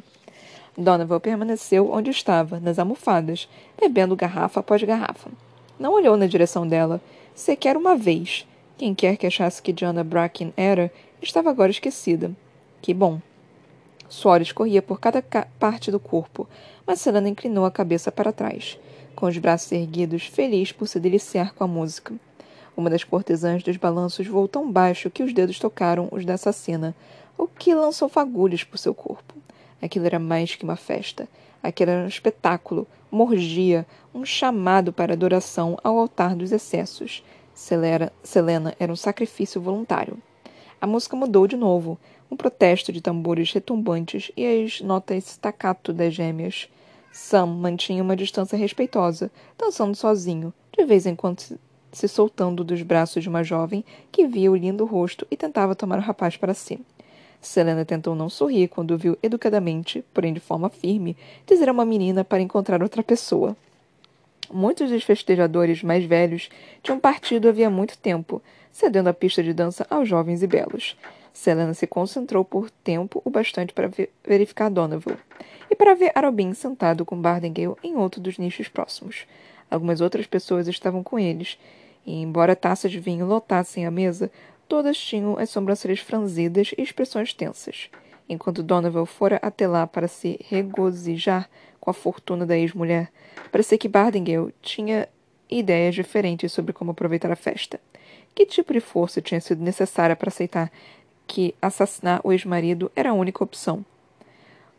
Donovan 0.76 1.20
permaneceu 1.20 1.90
onde 1.90 2.10
estava, 2.10 2.60
nas 2.60 2.78
almofadas, 2.78 3.48
bebendo 3.80 4.16
garrafa 4.16 4.60
após 4.60 4.82
garrafa. 4.82 5.30
Não 5.78 5.94
olhou 5.94 6.16
na 6.16 6.26
direção 6.26 6.66
dela, 6.66 7.00
sequer 7.34 7.76
uma 7.76 7.96
vez. 7.96 8.46
Quem 8.76 8.94
quer 8.94 9.16
que 9.16 9.26
achasse 9.26 9.62
que 9.62 9.72
Diana 9.72 10.04
Bracken 10.04 10.52
era, 10.56 10.92
estava 11.20 11.50
agora 11.50 11.70
esquecida. 11.70 12.30
Que 12.80 12.94
bom. 12.94 13.20
Suor 14.08 14.42
escorria 14.42 14.82
por 14.82 14.98
cada 14.98 15.22
parte 15.58 15.90
do 15.90 16.00
corpo, 16.00 16.48
mas 16.86 17.06
inclinou 17.06 17.64
a 17.64 17.70
cabeça 17.70 18.10
para 18.10 18.32
trás, 18.32 18.78
com 19.20 19.26
os 19.26 19.36
braços 19.36 19.70
erguidos, 19.70 20.24
feliz 20.24 20.72
por 20.72 20.88
se 20.88 20.98
deliciar 20.98 21.52
com 21.52 21.62
a 21.62 21.68
música. 21.68 22.14
Uma 22.74 22.88
das 22.88 23.04
cortesãs 23.04 23.62
dos 23.62 23.76
balanços 23.76 24.26
voou 24.26 24.48
tão 24.48 24.72
baixo 24.72 25.10
que 25.10 25.22
os 25.22 25.34
dedos 25.34 25.58
tocaram 25.58 26.08
os 26.10 26.24
da 26.24 26.34
assassina, 26.34 26.96
o 27.36 27.46
que 27.46 27.74
lançou 27.74 28.08
fagulhas 28.08 28.64
por 28.64 28.78
seu 28.78 28.94
corpo. 28.94 29.34
Aquilo 29.82 30.06
era 30.06 30.18
mais 30.18 30.54
que 30.54 30.64
uma 30.64 30.74
festa. 30.74 31.28
Aquilo 31.62 31.90
era 31.90 32.04
um 32.04 32.08
espetáculo, 32.08 32.86
uma 33.12 33.24
orgia, 33.24 33.86
um 34.14 34.24
chamado 34.24 34.90
para 34.90 35.12
adoração 35.12 35.76
ao 35.84 35.98
altar 35.98 36.34
dos 36.34 36.50
excessos. 36.50 37.22
Celera, 37.52 38.10
Selena 38.22 38.74
era 38.80 38.90
um 38.90 38.96
sacrifício 38.96 39.60
voluntário. 39.60 40.16
A 40.80 40.86
música 40.86 41.14
mudou 41.14 41.46
de 41.46 41.58
novo, 41.58 41.98
um 42.30 42.36
protesto 42.36 42.90
de 42.90 43.02
tambores 43.02 43.52
retumbantes 43.52 44.32
e 44.34 44.46
as 44.46 44.80
notas 44.80 45.24
staccato 45.24 45.92
das 45.92 46.14
gêmeas. 46.14 46.70
Sam 47.12 47.46
mantinha 47.46 48.02
uma 48.02 48.16
distância 48.16 48.56
respeitosa, 48.56 49.30
dançando 49.58 49.96
sozinho, 49.96 50.52
de 50.76 50.84
vez 50.84 51.06
em 51.06 51.16
quando 51.16 51.42
se 51.92 52.08
soltando 52.08 52.62
dos 52.62 52.82
braços 52.82 53.22
de 53.22 53.28
uma 53.28 53.42
jovem 53.42 53.84
que 54.12 54.26
via 54.26 54.50
o 54.50 54.56
lindo 54.56 54.84
rosto 54.84 55.26
e 55.30 55.36
tentava 55.36 55.74
tomar 55.74 55.98
o 55.98 56.02
rapaz 56.02 56.36
para 56.36 56.54
si. 56.54 56.80
Selena 57.40 57.84
tentou 57.84 58.14
não 58.14 58.28
sorrir 58.28 58.68
quando 58.68 58.98
viu 58.98 59.18
educadamente, 59.22 60.04
porém 60.12 60.32
de 60.32 60.40
forma 60.40 60.68
firme, 60.68 61.16
dizer 61.46 61.68
a 61.68 61.72
uma 61.72 61.84
menina 61.84 62.22
para 62.22 62.42
encontrar 62.42 62.82
outra 62.82 63.02
pessoa. 63.02 63.56
Muitos 64.52 64.90
dos 64.90 65.02
festejadores 65.02 65.82
mais 65.82 66.04
velhos 66.04 66.48
tinham 66.82 67.00
partido 67.00 67.48
havia 67.48 67.70
muito 67.70 67.96
tempo, 67.96 68.42
cedendo 68.70 69.08
a 69.08 69.14
pista 69.14 69.42
de 69.42 69.52
dança 69.52 69.86
aos 69.88 70.08
jovens 70.08 70.42
e 70.42 70.46
belos. 70.46 70.96
Selena 71.32 71.74
se 71.74 71.86
concentrou 71.86 72.44
por 72.44 72.70
tempo 72.70 73.22
o 73.24 73.30
bastante 73.30 73.72
para 73.72 73.90
verificar 74.24 74.68
Donovan 74.68 75.16
e 75.70 75.74
para 75.74 75.94
ver 75.94 76.12
Arobin 76.14 76.52
sentado 76.52 77.04
com 77.04 77.20
Bardengale 77.20 77.76
em 77.82 77.96
outro 77.96 78.20
dos 78.20 78.38
nichos 78.38 78.68
próximos. 78.68 79.26
Algumas 79.70 80.00
outras 80.00 80.26
pessoas 80.26 80.66
estavam 80.66 81.02
com 81.02 81.18
eles, 81.18 81.58
e 82.04 82.20
embora 82.20 82.56
taças 82.56 82.90
de 82.90 82.98
vinho 82.98 83.24
lotassem 83.24 83.86
a 83.86 83.90
mesa, 83.90 84.30
todas 84.68 84.98
tinham 84.98 85.38
as 85.38 85.50
sobrancelhas 85.50 86.00
franzidas 86.00 86.72
e 86.76 86.82
expressões 86.82 87.32
tensas. 87.32 87.88
Enquanto 88.28 88.62
Donovan 88.62 89.06
fora 89.06 89.38
até 89.42 89.66
lá 89.66 89.86
para 89.86 90.08
se 90.08 90.38
regozijar 90.48 91.48
com 91.80 91.90
a 91.90 91.94
fortuna 91.94 92.44
da 92.44 92.56
ex-mulher, 92.56 93.10
parecia 93.50 93.78
que 93.78 93.88
Bardengale 93.88 94.54
tinha 94.60 95.08
ideias 95.48 95.94
diferentes 95.94 96.52
sobre 96.52 96.72
como 96.72 96.92
aproveitar 96.92 97.30
a 97.30 97.36
festa. 97.36 97.80
Que 98.34 98.46
tipo 98.46 98.72
de 98.72 98.80
força 98.80 99.20
tinha 99.20 99.40
sido 99.40 99.62
necessária 99.62 100.14
para 100.14 100.28
aceitar 100.28 100.70
que 101.30 101.54
assassinar 101.62 102.20
o 102.24 102.32
ex-marido 102.32 102.90
era 102.96 103.10
a 103.10 103.14
única 103.14 103.44
opção? 103.44 103.84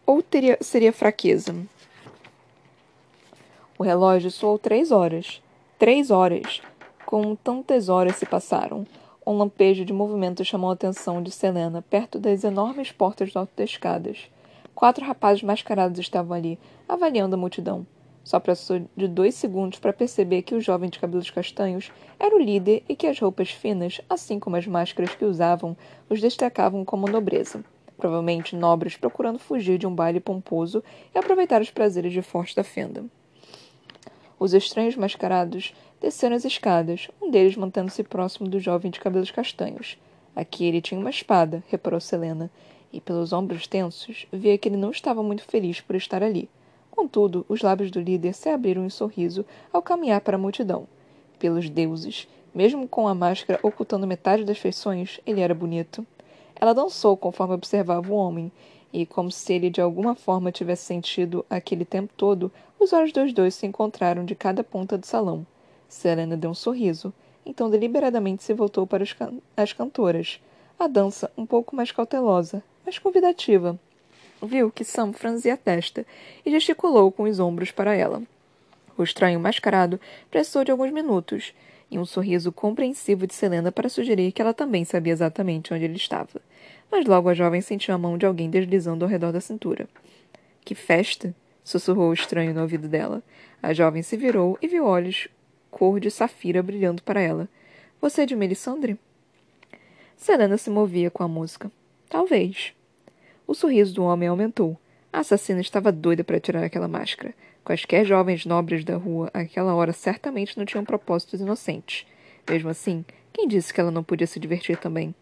Ou 0.06 0.22
teria, 0.22 0.58
seria 0.60 0.92
fraqueza? 0.92 1.56
O 3.80 3.84
relógio 3.84 4.30
soou 4.30 4.60
três 4.60 4.92
horas. 4.92 5.42
Três 5.80 6.12
horas. 6.12 6.62
Como 7.06 7.38
tantas 7.38 7.88
horas 7.88 8.18
se 8.18 8.26
passaram. 8.26 8.86
Um 9.26 9.38
lampejo 9.38 9.86
de 9.86 9.94
movimento 9.94 10.44
chamou 10.44 10.72
a 10.72 10.74
atenção 10.74 11.24
de 11.24 11.32
Selena, 11.32 11.82
perto 11.90 12.20
das 12.20 12.44
enormes 12.44 12.92
portas 12.92 13.32
do 13.32 13.40
alto 13.40 13.52
das 13.56 13.70
escadas. 13.70 14.30
Quatro 14.76 15.06
rapazes 15.06 15.44
mascarados 15.44 16.00
estavam 16.00 16.36
ali, 16.36 16.60
avaliando 16.90 17.36
a 17.36 17.40
multidão. 17.40 17.88
Só 18.24 18.40
precisou 18.40 18.88
de 18.96 19.08
dois 19.08 19.36
segundos 19.36 19.80
para 19.80 19.94
perceber 19.94 20.44
que 20.44 20.54
o 20.54 20.62
jovem 20.62 20.90
de 20.90 21.00
cabelos 21.00 21.30
castanhos 21.30 21.92
era 22.20 22.36
o 22.36 22.40
líder 22.40 22.84
e 22.88 22.96
que 22.96 23.08
as 23.08 23.20
roupas 23.20 23.50
finas, 23.50 24.00
assim 24.10 24.40
como 24.40 24.56
as 24.56 24.68
máscaras 24.68 25.16
que 25.16 25.26
usavam, 25.26 25.76
os 26.10 26.22
destacavam 26.22 26.86
como 26.86 27.08
nobreza. 27.08 27.64
Provavelmente 27.98 28.56
nobres 28.56 28.96
procurando 28.96 29.40
fugir 29.40 29.78
de 29.78 29.88
um 29.88 29.94
baile 29.94 30.20
pomposo 30.20 30.84
e 31.14 31.18
aproveitar 31.18 31.62
os 31.62 31.72
prazeres 31.72 32.14
de 32.14 32.22
forte 32.22 32.56
da 32.56 32.64
fenda. 32.64 33.06
Os 34.40 34.54
estranhos 34.54 34.96
mascarados 34.96 35.74
desceram 36.00 36.36
as 36.36 36.46
escadas, 36.46 37.08
um 37.22 37.30
deles 37.30 37.56
mantendo-se 37.56 38.04
próximo 38.04 38.50
do 38.50 38.60
jovem 38.60 38.90
de 38.90 39.00
cabelos 39.00 39.30
castanhos. 39.30 40.00
Aqui 40.36 40.66
ele 40.66 40.82
tinha 40.82 41.00
uma 41.00 41.12
espada, 41.12 41.64
reparou 41.70 42.00
Selena, 42.00 42.50
e 42.92 43.00
pelos 43.00 43.34
ombros 43.34 43.68
tensos, 43.68 44.26
via 44.32 44.58
que 44.58 44.68
ele 44.68 44.78
não 44.78 44.90
estava 44.90 45.22
muito 45.22 45.44
feliz 45.44 45.80
por 45.80 45.96
estar 45.96 46.24
ali. 46.24 46.50
Contudo, 46.92 47.46
os 47.48 47.62
lábios 47.62 47.90
do 47.90 48.02
líder 48.02 48.34
se 48.34 48.50
abriram 48.50 48.86
em 48.86 48.90
sorriso 48.90 49.46
ao 49.72 49.82
caminhar 49.82 50.22
para 50.22 50.36
a 50.36 50.40
multidão. 50.40 50.86
Pelos 51.40 51.70
deuses, 51.70 52.28
mesmo 52.54 52.88
com 52.88 53.08
a 53.08 53.16
máscara 53.16 53.60
ocultando 53.64 54.06
metade 54.06 54.44
das 54.44 54.60
feições, 54.60 55.20
ele 55.26 55.40
era 55.40 55.56
bonito. 55.56 56.06
Ela 56.54 56.74
dançou 56.74 57.16
conforme 57.16 57.56
observava 57.56 58.12
o 58.12 58.16
homem, 58.16 58.52
e, 58.94 59.06
como 59.06 59.32
se 59.32 59.54
ele 59.54 59.70
de 59.70 59.80
alguma 59.80 60.14
forma 60.16 60.52
tivesse 60.52 60.84
sentido 60.84 61.46
aquele 61.50 61.86
tempo 61.86 62.14
todo, 62.16 62.52
os 62.78 62.92
olhos 62.92 63.14
dos 63.14 63.32
dois 63.32 63.56
se 63.56 63.66
encontraram 63.66 64.26
de 64.26 64.36
cada 64.36 64.64
ponta 64.64 64.98
do 64.98 65.06
salão. 65.06 65.48
Serena 65.88 66.36
deu 66.36 66.52
um 66.52 66.54
sorriso, 66.54 67.14
então 67.46 67.70
deliberadamente 67.70 68.44
se 68.44 68.54
voltou 68.54 68.86
para 68.86 69.06
can 69.06 69.36
as 69.56 69.72
cantoras. 69.72 70.42
A 70.78 70.88
dança 70.88 71.32
um 71.38 71.46
pouco 71.46 71.76
mais 71.76 71.92
cautelosa, 71.92 72.62
mas 72.86 73.00
convidativa 73.00 73.80
viu 74.42 74.72
que 74.72 74.84
Sam 74.84 75.14
franzia 75.14 75.54
a 75.54 75.58
testa 75.58 76.06
e 76.46 76.52
gesticulou 76.52 77.12
com 77.12 77.24
os 77.24 77.40
ombros 77.40 77.72
para 77.72 77.96
ela. 77.96 78.22
O 78.98 79.04
estranho 79.04 79.40
mascarado 79.40 80.00
prestou 80.30 80.64
de 80.64 80.72
alguns 80.72 80.92
minutos, 80.92 81.54
e 81.92 82.00
um 82.00 82.06
sorriso 82.06 82.52
compreensivo 82.52 83.28
de 83.28 83.34
Selena 83.34 83.72
para 83.72 83.90
sugerir 83.90 84.32
que 84.32 84.42
ela 84.42 84.54
também 84.54 84.86
sabia 84.86 85.12
exatamente 85.12 85.74
onde 85.74 85.84
ele 85.84 85.98
estava. 85.98 86.42
Mas 86.90 87.06
logo 87.06 87.28
a 87.28 87.34
jovem 87.34 87.60
sentiu 87.60 87.94
a 87.94 87.98
mão 87.98 88.18
de 88.18 88.26
alguém 88.26 88.50
deslizando 88.50 89.04
ao 89.04 89.12
redor 89.12 89.34
da 89.34 89.42
cintura. 89.42 89.88
Que 90.64 90.74
festa! 90.74 91.36
sussurrou 91.64 92.10
o 92.10 92.14
estranho 92.14 92.54
no 92.54 92.62
ouvido 92.62 92.88
dela. 92.88 93.22
A 93.62 93.74
jovem 93.74 94.02
se 94.02 94.16
virou 94.16 94.58
e 94.62 94.68
viu 94.68 94.86
olhos 94.86 95.28
cor 95.70 96.00
de 96.00 96.10
safira 96.10 96.64
brilhando 96.64 97.04
para 97.04 97.22
ela. 97.22 97.48
Você 98.00 98.22
é 98.22 98.26
de 98.26 98.36
Melisandre? 98.36 98.98
Selena 100.16 100.58
se 100.58 100.70
movia 100.70 101.12
com 101.12 101.24
a 101.24 101.28
música. 101.28 101.72
Talvez. 102.10 102.74
O 103.52 103.54
sorriso 103.54 103.94
do 103.94 104.06
homem 104.06 104.30
aumentou. 104.30 104.80
A 105.12 105.20
assassina 105.20 105.60
estava 105.60 105.92
doida 105.92 106.24
para 106.24 106.40
tirar 106.40 106.64
aquela 106.64 106.88
máscara. 106.88 107.34
Quaisquer 107.66 108.06
jovens 108.06 108.46
nobres 108.46 108.86
da 108.86 108.96
rua 108.96 109.30
àquela 109.34 109.76
hora 109.76 109.92
certamente 109.92 110.58
não 110.58 110.64
tinham 110.64 110.86
propósitos 110.86 111.42
inocentes. 111.42 112.08
Mesmo 112.50 112.70
assim, 112.70 113.04
quem 113.34 113.50
disse 113.50 113.74
que 113.74 113.82
ela 113.82 113.92
não 113.92 114.06
podia 114.06 114.26
se 114.26 114.40
divertir 114.40 114.78
também? 114.78 115.14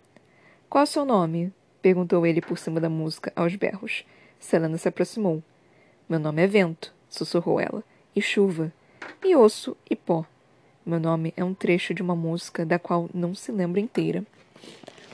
Qual 0.69 0.81
é 0.81 0.83
o 0.83 0.87
seu 0.87 1.05
nome? 1.05 1.51
perguntou 1.81 2.23
ele 2.23 2.39
por 2.39 2.59
cima 2.59 2.79
da 2.79 2.87
música, 2.87 3.33
aos 3.35 3.55
berros. 3.55 4.05
Selena 4.39 4.77
se 4.77 4.87
aproximou. 4.87 5.41
Meu 6.07 6.19
nome 6.19 6.43
é 6.43 6.45
Vento, 6.45 6.93
sussurrou 7.09 7.59
ela. 7.59 7.83
E 8.15 8.21
chuva. 8.21 8.71
E 9.25 9.35
osso 9.35 9.75
e 9.89 9.95
pó. 9.95 10.23
Meu 10.85 10.99
nome 10.99 11.33
é 11.35 11.43
um 11.43 11.55
trecho 11.55 11.95
de 11.95 12.03
uma 12.03 12.15
música 12.15 12.63
da 12.63 12.77
qual 12.77 13.09
não 13.11 13.33
se 13.33 13.51
lembra 13.51 13.79
inteira. 13.79 14.23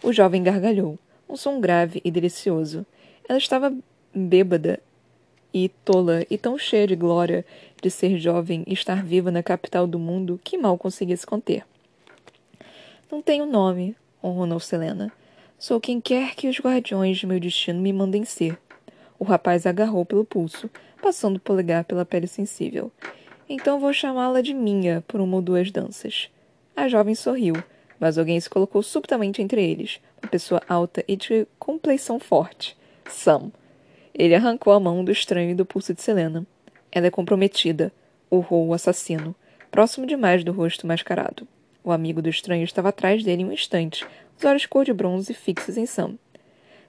O 0.04 0.12
jovem 0.12 0.44
gargalhou, 0.44 1.00
um 1.30 1.38
som 1.38 1.62
grave 1.62 2.02
e 2.04 2.12
delicioso. 2.12 2.86
Ela 3.28 3.38
estava 3.40 3.76
bêbada 4.14 4.80
e 5.54 5.70
tola 5.84 6.26
e 6.30 6.38
tão 6.38 6.58
cheia 6.58 6.86
de 6.86 6.96
glória 6.96 7.46
de 7.82 7.90
ser 7.90 8.18
jovem 8.18 8.64
e 8.68 8.74
estar 8.74 9.04
viva 9.04 9.32
na 9.32 9.42
capital 9.42 9.88
do 9.88 9.98
mundo 9.98 10.40
que 10.44 10.58
mal 10.58 10.78
conseguia 10.78 11.18
se 11.18 11.26
conter. 11.26 11.66
Não 13.12 13.22
tenho 13.22 13.46
nome, 13.46 13.96
honrou 14.24 14.60
Selena. 14.60 15.12
Sou 15.58 15.80
quem 15.80 16.02
quer 16.02 16.36
que 16.36 16.48
os 16.48 16.60
guardiões 16.60 17.18
de 17.18 17.26
meu 17.26 17.40
destino 17.40 17.80
me 17.80 17.94
mandem 17.94 18.26
ser. 18.26 18.60
O 19.18 19.24
rapaz 19.24 19.66
agarrou 19.66 20.06
pelo 20.06 20.26
pulso, 20.26 20.70
passando 21.02 21.38
o 21.38 21.40
polegar 21.40 21.86
pela 21.86 22.06
pele 22.06 22.28
sensível. 22.28 22.92
Então 23.48 23.80
vou 23.80 23.94
chamá-la 23.94 24.42
de 24.42 24.54
minha 24.54 25.04
por 25.08 25.22
uma 25.22 25.38
ou 25.38 25.42
duas 25.42 25.72
danças. 25.72 26.30
A 26.76 26.88
jovem 26.88 27.16
sorriu, 27.16 27.56
mas 28.00 28.18
alguém 28.18 28.40
se 28.40 28.50
colocou 28.50 28.84
subitamente 28.84 29.42
entre 29.42 29.64
eles, 29.64 30.02
uma 30.22 30.30
pessoa 30.30 30.62
alta 30.68 31.04
e 31.08 31.16
de 31.16 31.48
compleição 31.58 32.20
forte. 32.20 32.76
Sam. 33.10 33.52
Ele 34.14 34.36
arrancou 34.36 34.74
a 34.74 34.80
mão 34.80 35.04
do 35.04 35.12
estranho 35.12 35.52
e 35.52 35.56
do 35.56 35.66
pulso 35.66 35.94
de 35.94 36.02
Selena. 36.02 36.46
Ela 36.92 37.08
é 37.08 37.12
comprometida, 37.12 37.92
urrou 38.32 38.68
o 38.68 38.74
assassino, 38.74 39.36
próximo 39.70 40.06
demais 40.06 40.44
do 40.44 40.52
rosto 40.52 40.88
mascarado. 40.88 41.48
O 41.84 41.92
amigo 41.92 42.22
do 42.22 42.30
estranho 42.30 42.64
estava 42.64 42.90
atrás 42.90 43.24
dele 43.24 43.44
em 43.44 43.46
um 43.46 43.52
instante, 43.52 44.06
os 44.38 44.44
olhos 44.46 44.66
cor 44.66 44.86
de 44.86 44.94
bronze 44.94 45.34
fixos 45.34 45.78
em 45.78 45.86
Sam. 45.86 46.16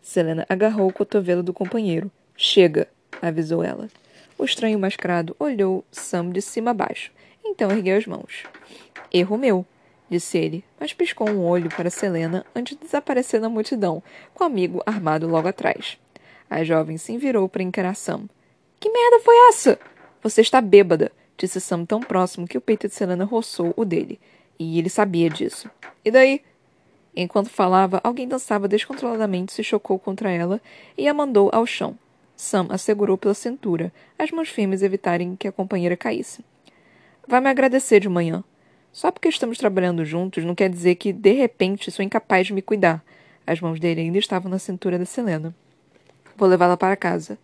Selena 0.00 0.46
agarrou 0.49 0.88
o 0.88 0.92
cotovelo 0.92 1.42
do 1.42 1.52
companheiro. 1.52 2.11
Chega, 2.37 2.88
avisou 3.20 3.62
ela. 3.62 3.88
O 4.38 4.44
estranho 4.44 4.78
mascarado 4.78 5.35
olhou 5.38 5.85
Sam 5.90 6.30
de 6.30 6.40
cima 6.40 6.70
a 6.70 6.75
baixo, 6.75 7.11
então 7.44 7.70
ergueu 7.70 7.96
as 7.96 8.06
mãos. 8.06 8.44
Erro 9.12 9.37
meu, 9.37 9.66
disse 10.08 10.38
ele, 10.38 10.64
mas 10.78 10.92
piscou 10.92 11.28
um 11.28 11.44
olho 11.44 11.68
para 11.70 11.90
Selena 11.90 12.44
antes 12.54 12.76
de 12.76 12.85
desaparecer 12.85 13.40
na 13.40 13.49
multidão, 13.49 14.02
com 14.35 14.44
o 14.44 14.46
amigo 14.46 14.82
armado 14.87 15.26
logo 15.26 15.49
atrás. 15.49 15.99
A 16.48 16.62
jovem 16.62 16.96
se 16.96 17.12
envirou 17.12 17.48
para 17.48 17.62
encarar 17.62 17.94
Sam. 17.94 18.28
Que 18.78 18.90
merda 18.90 19.20
foi 19.20 19.34
essa? 19.48 19.78
Você 20.22 20.40
está 20.40 20.60
bêbada, 20.60 21.10
disse 21.36 21.60
Sam 21.60 21.84
tão 21.84 22.00
próximo 22.00 22.46
que 22.46 22.58
o 22.58 22.60
peito 22.60 22.88
de 22.88 22.94
Selena 22.94 23.24
roçou 23.24 23.74
o 23.76 23.84
dele. 23.84 24.20
E 24.58 24.78
ele 24.78 24.88
sabia 24.88 25.28
disso. 25.28 25.70
E 26.04 26.10
daí? 26.10 26.42
Enquanto 27.14 27.48
falava, 27.48 28.00
alguém 28.04 28.28
dançava 28.28 28.68
descontroladamente, 28.68 29.52
se 29.52 29.64
chocou 29.64 29.98
contra 29.98 30.30
ela 30.30 30.60
e 30.96 31.08
a 31.08 31.14
mandou 31.14 31.50
ao 31.52 31.66
chão. 31.66 31.98
Sam 32.36 32.66
a 32.68 32.76
segurou 32.76 33.16
pela 33.16 33.32
cintura, 33.32 33.90
as 34.18 34.30
mãos 34.30 34.50
firmes 34.50 34.82
evitarem 34.82 35.34
que 35.34 35.48
a 35.48 35.52
companheira 35.52 35.96
caísse. 35.96 36.44
Vai 37.26 37.40
me 37.40 37.48
agradecer 37.48 37.98
de 38.00 38.08
manhã. 38.08 38.44
Só 38.92 39.10
porque 39.10 39.28
estamos 39.28 39.58
trabalhando 39.58 40.04
juntos 40.04 40.44
não 40.44 40.54
quer 40.54 40.70
dizer 40.70 40.94
que, 40.94 41.12
de 41.12 41.32
repente, 41.32 41.90
sou 41.90 42.04
incapaz 42.04 42.46
de 42.46 42.52
me 42.52 42.62
cuidar. 42.62 43.02
As 43.46 43.60
mãos 43.60 43.80
dele 43.80 44.02
ainda 44.02 44.18
estavam 44.18 44.50
na 44.50 44.58
cintura 44.58 44.98
da 44.98 45.04
Selena. 45.04 45.54
Vou 46.37 46.49
levá-la 46.49 46.76
para 46.76 46.97
casa. 46.97 47.38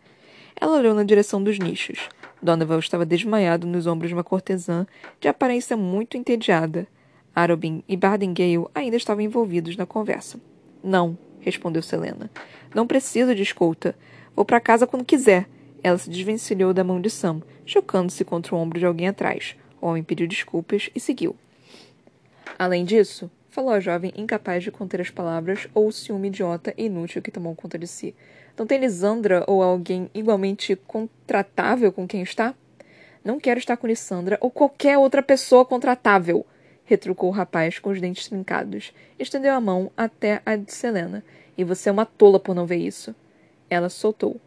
Ela 0.60 0.78
olhou 0.78 0.94
na 0.94 1.02
direção 1.02 1.42
dos 1.42 1.58
nichos. 1.58 2.08
Donovan 2.42 2.78
estava 2.78 3.06
desmaiado 3.06 3.66
nos 3.66 3.86
ombros 3.86 4.10
de 4.10 4.14
uma 4.14 4.24
cortesã, 4.24 4.86
de 5.20 5.28
aparência 5.28 5.76
muito 5.76 6.16
entediada. 6.16 6.86
Arobin 7.34 7.82
e 7.88 7.96
Bardengale 7.96 8.66
ainda 8.74 8.96
estavam 8.96 9.22
envolvidos 9.22 9.76
na 9.76 9.86
conversa. 9.86 10.38
Não, 10.82 11.16
respondeu 11.40 11.82
Selena. 11.82 12.30
Não 12.74 12.86
preciso 12.86 13.34
de 13.34 13.42
escolta. 13.42 13.96
Vou 14.36 14.44
para 14.44 14.60
casa 14.60 14.86
quando 14.86 15.04
quiser. 15.04 15.48
Ela 15.82 15.98
se 15.98 16.10
desvencilhou 16.10 16.74
da 16.74 16.84
mão 16.84 17.00
de 17.00 17.08
Sam, 17.08 17.40
chocando-se 17.64 18.24
contra 18.24 18.54
o 18.54 18.58
ombro 18.58 18.78
de 18.78 18.86
alguém 18.86 19.08
atrás. 19.08 19.56
O 19.80 19.86
homem 19.86 20.02
pediu 20.02 20.28
desculpas 20.28 20.90
e 20.94 21.00
seguiu. 21.00 21.34
Além 22.58 22.84
disso, 22.84 23.30
falou 23.48 23.70
a 23.70 23.80
jovem 23.80 24.12
incapaz 24.16 24.62
de 24.62 24.70
conter 24.70 25.00
as 25.00 25.10
palavras 25.10 25.66
ou 25.74 25.88
o 25.88 25.92
ciúme 25.92 26.28
idiota 26.28 26.72
e 26.76 26.86
inútil 26.86 27.22
que 27.22 27.30
tomou 27.30 27.54
conta 27.54 27.78
de 27.78 27.86
si. 27.86 28.14
Não 28.58 28.66
tem 28.66 28.78
Lisandra 28.78 29.44
ou 29.46 29.62
alguém 29.62 30.10
igualmente 30.14 30.76
contratável 30.76 31.92
com 31.92 32.06
quem 32.06 32.22
está? 32.22 32.54
Não 33.24 33.38
quero 33.38 33.58
estar 33.58 33.76
com 33.76 33.86
Lissandra 33.86 34.36
ou 34.40 34.50
qualquer 34.50 34.98
outra 34.98 35.22
pessoa 35.22 35.64
contratável, 35.64 36.44
retrucou 36.84 37.30
o 37.30 37.32
rapaz 37.32 37.78
com 37.78 37.90
os 37.90 38.00
dentes 38.00 38.28
trincados. 38.28 38.92
Estendeu 39.18 39.54
a 39.54 39.60
mão 39.60 39.90
até 39.96 40.42
a 40.44 40.56
de 40.56 40.72
Selena. 40.72 41.24
E 41.56 41.64
você 41.64 41.88
é 41.88 41.92
uma 41.92 42.06
tola 42.06 42.40
por 42.40 42.54
não 42.54 42.66
ver 42.66 42.76
isso. 42.76 43.14
Ela 43.70 43.88
soltou. 43.88 44.40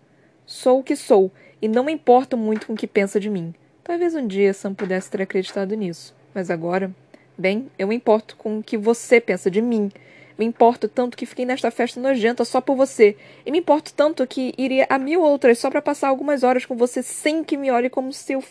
Sou 0.46 0.80
o 0.80 0.84
que 0.84 0.96
sou, 0.96 1.32
e 1.62 1.68
não 1.68 1.84
me 1.84 1.92
importo 1.92 2.38
muito 2.38 2.68
com 2.68 2.74
o 2.74 2.76
que 2.76 2.86
pensa 2.86 3.20
de 3.20 3.30
mim. 3.30 3.54
Talvez 3.84 4.14
um 4.14 4.28
dia 4.28 4.54
Sam 4.54 4.74
pudesse 4.74 5.10
ter 5.10 5.22
acreditado 5.22 5.74
nisso. 5.76 6.16
Mas 6.34 6.52
agora. 6.52 6.94
Bem, 7.38 7.70
eu 7.78 7.88
me 7.88 7.96
importo 7.96 8.36
com 8.36 8.60
o 8.60 8.64
que 8.64 8.78
você 8.78 9.20
pensa 9.20 9.50
de 9.50 9.62
mim. 9.62 9.92
Me 10.38 10.46
importo 10.46 10.90
tanto 10.90 11.16
que 11.16 11.26
fiquei 11.26 11.46
nesta 11.46 11.72
festa 11.72 12.00
nojenta 12.00 12.44
só 12.44 12.60
por 12.60 12.76
você. 12.76 13.16
E 13.46 13.52
me 13.52 13.60
importo 13.60 13.94
tanto 13.94 14.28
que 14.28 14.54
iria 14.58 14.86
a 14.90 14.98
mil 14.98 15.22
outras 15.22 15.60
só 15.60 15.70
para 15.70 15.82
passar 15.82 16.10
algumas 16.10 16.44
horas 16.44 16.66
com 16.66 16.76
você 16.76 17.02
sem 17.02 17.44
que 17.44 17.56
me 17.56 17.72
olhe 17.72 17.90
como 17.90 18.12
se 18.12 18.34
eu 18.34 18.44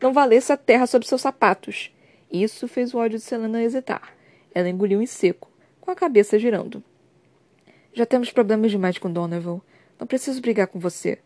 não 0.00 0.12
valesse 0.12 0.52
a 0.52 0.56
terra 0.56 0.86
sob 0.86 1.06
seus 1.06 1.22
sapatos. 1.22 1.90
Isso 2.30 2.68
fez 2.68 2.94
o 2.94 2.98
ódio 2.98 3.18
de 3.18 3.24
Selena 3.24 3.62
hesitar. 3.62 4.14
Ela 4.54 4.68
engoliu 4.68 5.02
em 5.02 5.06
seco, 5.06 5.50
com 5.80 5.90
a 5.90 5.94
cabeça 5.96 6.38
girando. 6.38 6.82
Já 7.92 8.06
temos 8.06 8.30
problemas 8.30 8.70
demais 8.70 8.98
com 8.98 9.12
Donovan. 9.12 9.60
Não 9.98 10.06
preciso 10.06 10.40
brigar 10.40 10.68
com 10.68 10.78
você. 10.78 11.18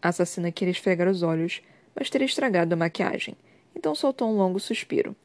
A 0.00 0.08
assassina 0.08 0.52
queria 0.52 0.72
esfregar 0.72 1.08
os 1.08 1.22
olhos, 1.22 1.62
mas 1.94 2.10
teria 2.10 2.26
estragado 2.26 2.74
a 2.74 2.76
maquiagem. 2.76 3.36
Então 3.74 3.94
soltou 3.94 4.30
um 4.30 4.36
longo 4.36 4.60
suspiro. 4.60 5.16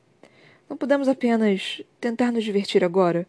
Não 0.69 0.77
podemos 0.77 1.07
apenas 1.07 1.81
tentar 1.99 2.31
nos 2.31 2.43
divertir 2.43 2.83
agora? 2.83 3.27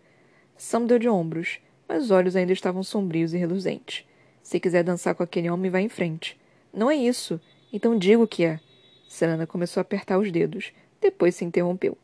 Sam 0.61 0.85
deu 0.85 0.99
de 0.99 1.09
ombros, 1.09 1.59
mas 1.89 2.05
os 2.05 2.11
olhos 2.11 2.37
ainda 2.37 2.53
estavam 2.53 2.83
sombrios 2.83 3.33
e 3.33 3.39
reluzentes. 3.39 4.05
Se 4.43 4.61
quiser 4.61 4.85
dançar 4.85 5.15
com 5.15 5.23
aquele 5.23 5.49
homem, 5.49 5.71
vá 5.71 5.81
em 5.81 5.89
frente. 5.89 6.39
Não 6.71 6.91
é 6.91 6.95
isso. 6.95 7.41
Então 7.73 7.97
diga 7.97 8.23
o 8.23 8.29
que 8.29 8.45
é. 8.45 8.61
Selena 9.09 9.47
começou 9.47 9.81
a 9.81 9.83
apertar 9.83 10.19
os 10.19 10.31
dedos. 10.31 10.71
Depois 11.01 11.35
se 11.35 11.47
interrompeu. 11.47 11.97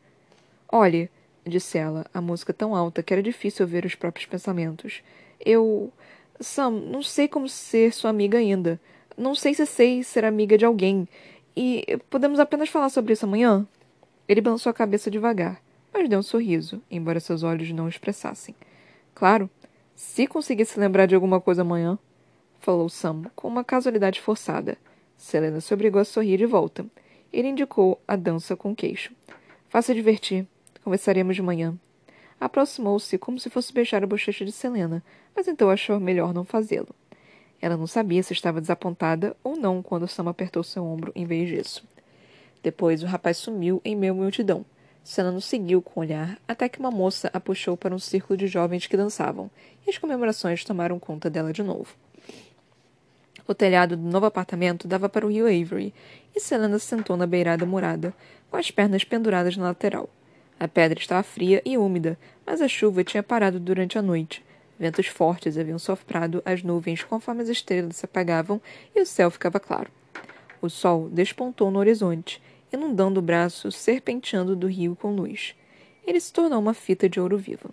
Olhe, 0.71 1.07
disse 1.45 1.77
ela, 1.77 2.07
a 2.11 2.19
música 2.19 2.51
tão 2.51 2.75
alta 2.75 3.03
que 3.03 3.13
era 3.13 3.21
difícil 3.21 3.63
ouvir 3.63 3.85
os 3.85 3.93
próprios 3.93 4.25
pensamentos. 4.25 5.03
Eu. 5.39 5.93
Sam, 6.39 6.71
não 6.71 7.03
sei 7.03 7.27
como 7.27 7.47
ser 7.47 7.93
sua 7.93 8.09
amiga 8.09 8.39
ainda. 8.39 8.81
Não 9.15 9.35
sei 9.35 9.53
se 9.53 9.67
sei 9.67 10.01
ser 10.01 10.25
amiga 10.25 10.57
de 10.57 10.65
alguém. 10.65 11.07
E 11.55 11.99
podemos 12.09 12.39
apenas 12.39 12.69
falar 12.69 12.89
sobre 12.89 13.13
isso 13.13 13.25
amanhã? 13.25 13.67
Ele 14.27 14.41
balançou 14.41 14.71
a 14.71 14.73
cabeça 14.73 15.11
devagar 15.11 15.61
mas 15.97 16.07
deu 16.07 16.19
um 16.19 16.23
sorriso, 16.23 16.79
embora 16.91 17.19
seus 17.19 17.41
olhos 17.41 17.71
não 17.71 17.89
expressassem. 17.89 18.53
Claro, 19.15 19.49
se 19.95 20.27
conseguisse 20.27 20.79
lembrar 20.79 21.07
de 21.07 21.15
alguma 21.15 21.41
coisa 21.41 21.63
amanhã, 21.63 21.97
falou 22.59 22.87
Sam 22.87 23.23
com 23.35 23.47
uma 23.47 23.63
casualidade 23.63 24.21
forçada. 24.21 24.77
Selena 25.17 25.59
se 25.59 25.73
obrigou 25.73 25.99
a 25.99 26.05
sorrir 26.05 26.37
de 26.37 26.45
volta. 26.45 26.85
Ele 27.33 27.47
indicou 27.47 27.99
a 28.07 28.15
dança 28.15 28.55
com 28.55 28.71
o 28.71 28.75
queixo. 28.75 29.11
Faça 29.69 29.93
divertir. 29.95 30.45
Conversaremos 30.83 31.35
de 31.35 31.41
manhã. 31.41 31.75
Aproximou-se 32.39 33.17
como 33.17 33.39
se 33.39 33.49
fosse 33.49 33.73
beijar 33.73 34.03
a 34.03 34.07
bochecha 34.07 34.45
de 34.45 34.51
Selena, 34.51 35.03
mas 35.35 35.47
então 35.47 35.67
achou 35.67 35.99
melhor 35.99 36.31
não 36.31 36.45
fazê-lo. 36.45 36.95
Ela 37.59 37.75
não 37.75 37.87
sabia 37.87 38.21
se 38.21 38.33
estava 38.33 38.61
desapontada 38.61 39.35
ou 39.43 39.57
não 39.57 39.81
quando 39.81 40.07
Sam 40.07 40.29
apertou 40.29 40.61
seu 40.61 40.85
ombro 40.85 41.11
em 41.15 41.25
vez 41.25 41.49
disso. 41.49 41.83
Depois 42.61 43.01
o 43.01 43.07
rapaz 43.07 43.37
sumiu 43.37 43.81
em 43.83 43.95
meio 43.95 44.13
à 44.13 44.15
multidão. 44.15 44.63
Senna 45.07 45.39
seguiu 45.39 45.81
com 45.81 46.01
o 46.01 46.03
olhar 46.03 46.37
até 46.45 46.67
que 46.67 46.81
uma 46.81 46.91
moça 46.91 47.29
a 47.33 47.39
puxou 47.39 47.77
para 47.77 47.95
um 47.95 47.97
círculo 47.97 48.35
de 48.35 48.45
jovens 48.45 48.87
que 48.87 48.97
dançavam, 48.97 49.49
e 49.85 49.89
as 49.89 49.97
comemorações 49.97 50.65
tomaram 50.65 50.99
conta 50.99 51.29
dela 51.29 51.53
de 51.53 51.63
novo. 51.63 51.95
O 53.47 53.55
telhado 53.55 53.95
do 53.95 54.03
novo 54.03 54.25
apartamento 54.25 54.85
dava 54.85 55.07
para 55.07 55.25
o 55.25 55.31
rio 55.31 55.45
Avery, 55.45 55.93
e 56.35 56.41
Selena 56.41 56.77
sentou 56.77 57.15
na 57.15 57.25
beirada 57.25 57.65
murada, 57.65 58.13
com 58.51 58.57
as 58.57 58.69
pernas 58.69 59.05
penduradas 59.05 59.55
na 59.55 59.67
lateral. 59.67 60.09
A 60.59 60.67
pedra 60.67 60.99
estava 60.99 61.23
fria 61.23 61.61
e 61.63 61.77
úmida, 61.77 62.19
mas 62.45 62.61
a 62.61 62.67
chuva 62.67 63.01
tinha 63.01 63.23
parado 63.23 63.61
durante 63.61 63.97
a 63.97 64.01
noite. 64.01 64.43
Ventos 64.77 65.07
fortes 65.07 65.57
haviam 65.57 65.79
soprado 65.79 66.41
as 66.43 66.61
nuvens 66.63 67.01
conforme 67.01 67.43
as 67.43 67.47
estrelas 67.47 67.95
se 67.95 68.03
apagavam 68.03 68.61
e 68.93 69.01
o 69.01 69.05
céu 69.05 69.31
ficava 69.31 69.57
claro. 69.57 69.89
O 70.61 70.69
sol 70.69 71.07
despontou 71.09 71.71
no 71.71 71.79
horizonte, 71.79 72.41
inundando 72.71 73.19
o 73.19 73.23
braço 73.23 73.71
serpenteando 73.71 74.55
do 74.55 74.67
rio 74.67 74.95
com 74.95 75.15
luz. 75.15 75.55
Ele 76.05 76.19
se 76.19 76.31
tornou 76.31 76.59
uma 76.59 76.73
fita 76.73 77.09
de 77.09 77.19
ouro 77.19 77.37
vivo. 77.37 77.69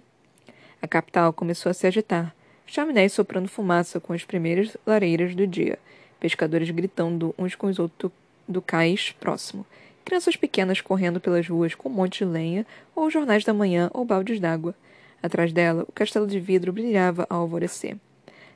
A 0.81 0.87
capital 0.87 1.33
começou 1.33 1.71
a 1.71 1.75
se 1.75 1.87
agitar, 1.87 2.35
chaminés 2.67 3.13
soprando 3.13 3.49
fumaça 3.49 4.01
com 4.01 4.13
as 4.13 4.25
primeiras 4.25 4.77
lareiras 4.87 5.35
do 5.35 5.47
dia, 5.47 5.79
pescadores 6.21 6.71
gritando 6.71 7.35
uns 7.39 7.55
com 7.55 7.67
os 7.67 7.79
outros 7.79 8.13
do 8.47 8.61
cais 8.61 9.13
próximo, 9.19 9.65
crianças 10.05 10.37
pequenas 10.37 10.81
correndo 10.81 11.21
pelas 11.21 11.49
ruas 11.49 11.75
com 11.75 11.89
um 11.89 11.93
monte 11.93 12.19
de 12.19 12.25
lenha, 12.25 12.67
ou 12.95 13.11
jornais 13.11 13.45
da 13.45 13.55
manhã 13.55 13.91
ou 13.95 14.05
baldes 14.05 14.39
d'água. 14.39 14.75
Atrás 15.23 15.53
dela, 15.53 15.85
o 15.89 15.93
castelo 15.93 16.27
de 16.27 16.39
vidro 16.39 16.73
brilhava 16.73 17.27
ao 17.31 17.41
alvorecer. 17.43 17.97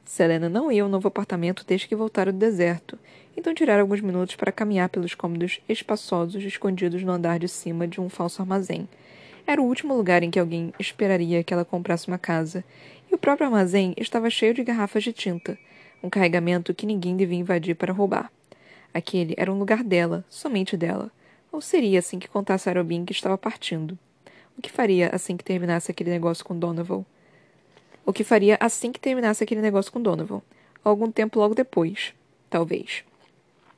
Selena 0.09 0.49
não 0.49 0.73
ia 0.73 0.83
ao 0.83 0.89
novo 0.89 1.07
apartamento 1.07 1.67
desde 1.67 1.87
que 1.87 1.95
voltara 1.95 2.33
do 2.33 2.39
deserto, 2.39 2.99
então 3.37 3.55
tiraram 3.55 3.83
alguns 3.83 4.01
minutos 4.01 4.37
para 4.37 4.51
caminhar 4.51 4.89
pelos 4.89 5.15
cômodos 5.15 5.61
espaçosos 5.69 6.43
escondidos 6.43 7.03
no 7.03 7.13
andar 7.13 7.39
de 7.39 7.47
cima 7.47 7.87
de 7.87 8.01
um 8.01 8.09
falso 8.09 8.41
armazém. 8.41 8.89
Era 9.47 9.61
o 9.61 9.67
último 9.67 9.95
lugar 9.95 10.23
em 10.23 10.31
que 10.31 10.41
alguém 10.41 10.73
esperaria 10.79 11.45
que 11.45 11.53
ela 11.53 11.63
comprasse 11.63 12.09
uma 12.09 12.17
casa, 12.17 12.65
e 13.13 13.15
o 13.15 13.19
próprio 13.19 13.49
armazém 13.49 13.93
estava 13.99 14.31
cheio 14.31 14.55
de 14.55 14.65
garrafas 14.65 15.05
de 15.05 15.13
tinta, 15.13 15.59
um 16.03 16.09
carregamento 16.09 16.73
que 16.73 16.87
ninguém 16.87 17.15
devia 17.15 17.39
invadir 17.39 17.77
para 17.77 17.93
roubar. 17.93 18.33
Aquele 18.95 19.35
era 19.37 19.53
um 19.53 19.59
lugar 19.59 19.85
dela, 19.85 20.25
somente 20.31 20.75
dela. 20.75 21.13
Ou 21.53 21.61
seria 21.61 21.99
assim 21.99 22.19
que 22.19 22.29
contasse 22.29 22.71
a 22.71 22.73
Robin 22.73 23.05
que 23.05 23.13
estava 23.13 23.37
partindo? 23.37 23.99
O 24.57 24.63
que 24.63 24.73
faria 24.73 25.11
assim 25.15 25.37
que 25.37 25.45
terminasse 25.45 25.91
aquele 25.91 26.09
negócio 26.09 26.47
com 26.47 26.59
Donovan? 26.59 27.05
O 28.09 28.13
que 28.15 28.25
faria 28.25 28.57
assim 28.59 28.91
que 28.91 28.99
terminasse 28.99 29.45
aquele 29.45 29.61
negócio 29.61 29.93
com 29.93 30.01
Donovan. 30.01 30.41
Algum 30.83 31.13
tempo 31.13 31.39
logo 31.39 31.55
depois. 31.55 32.15
Talvez. 32.49 33.05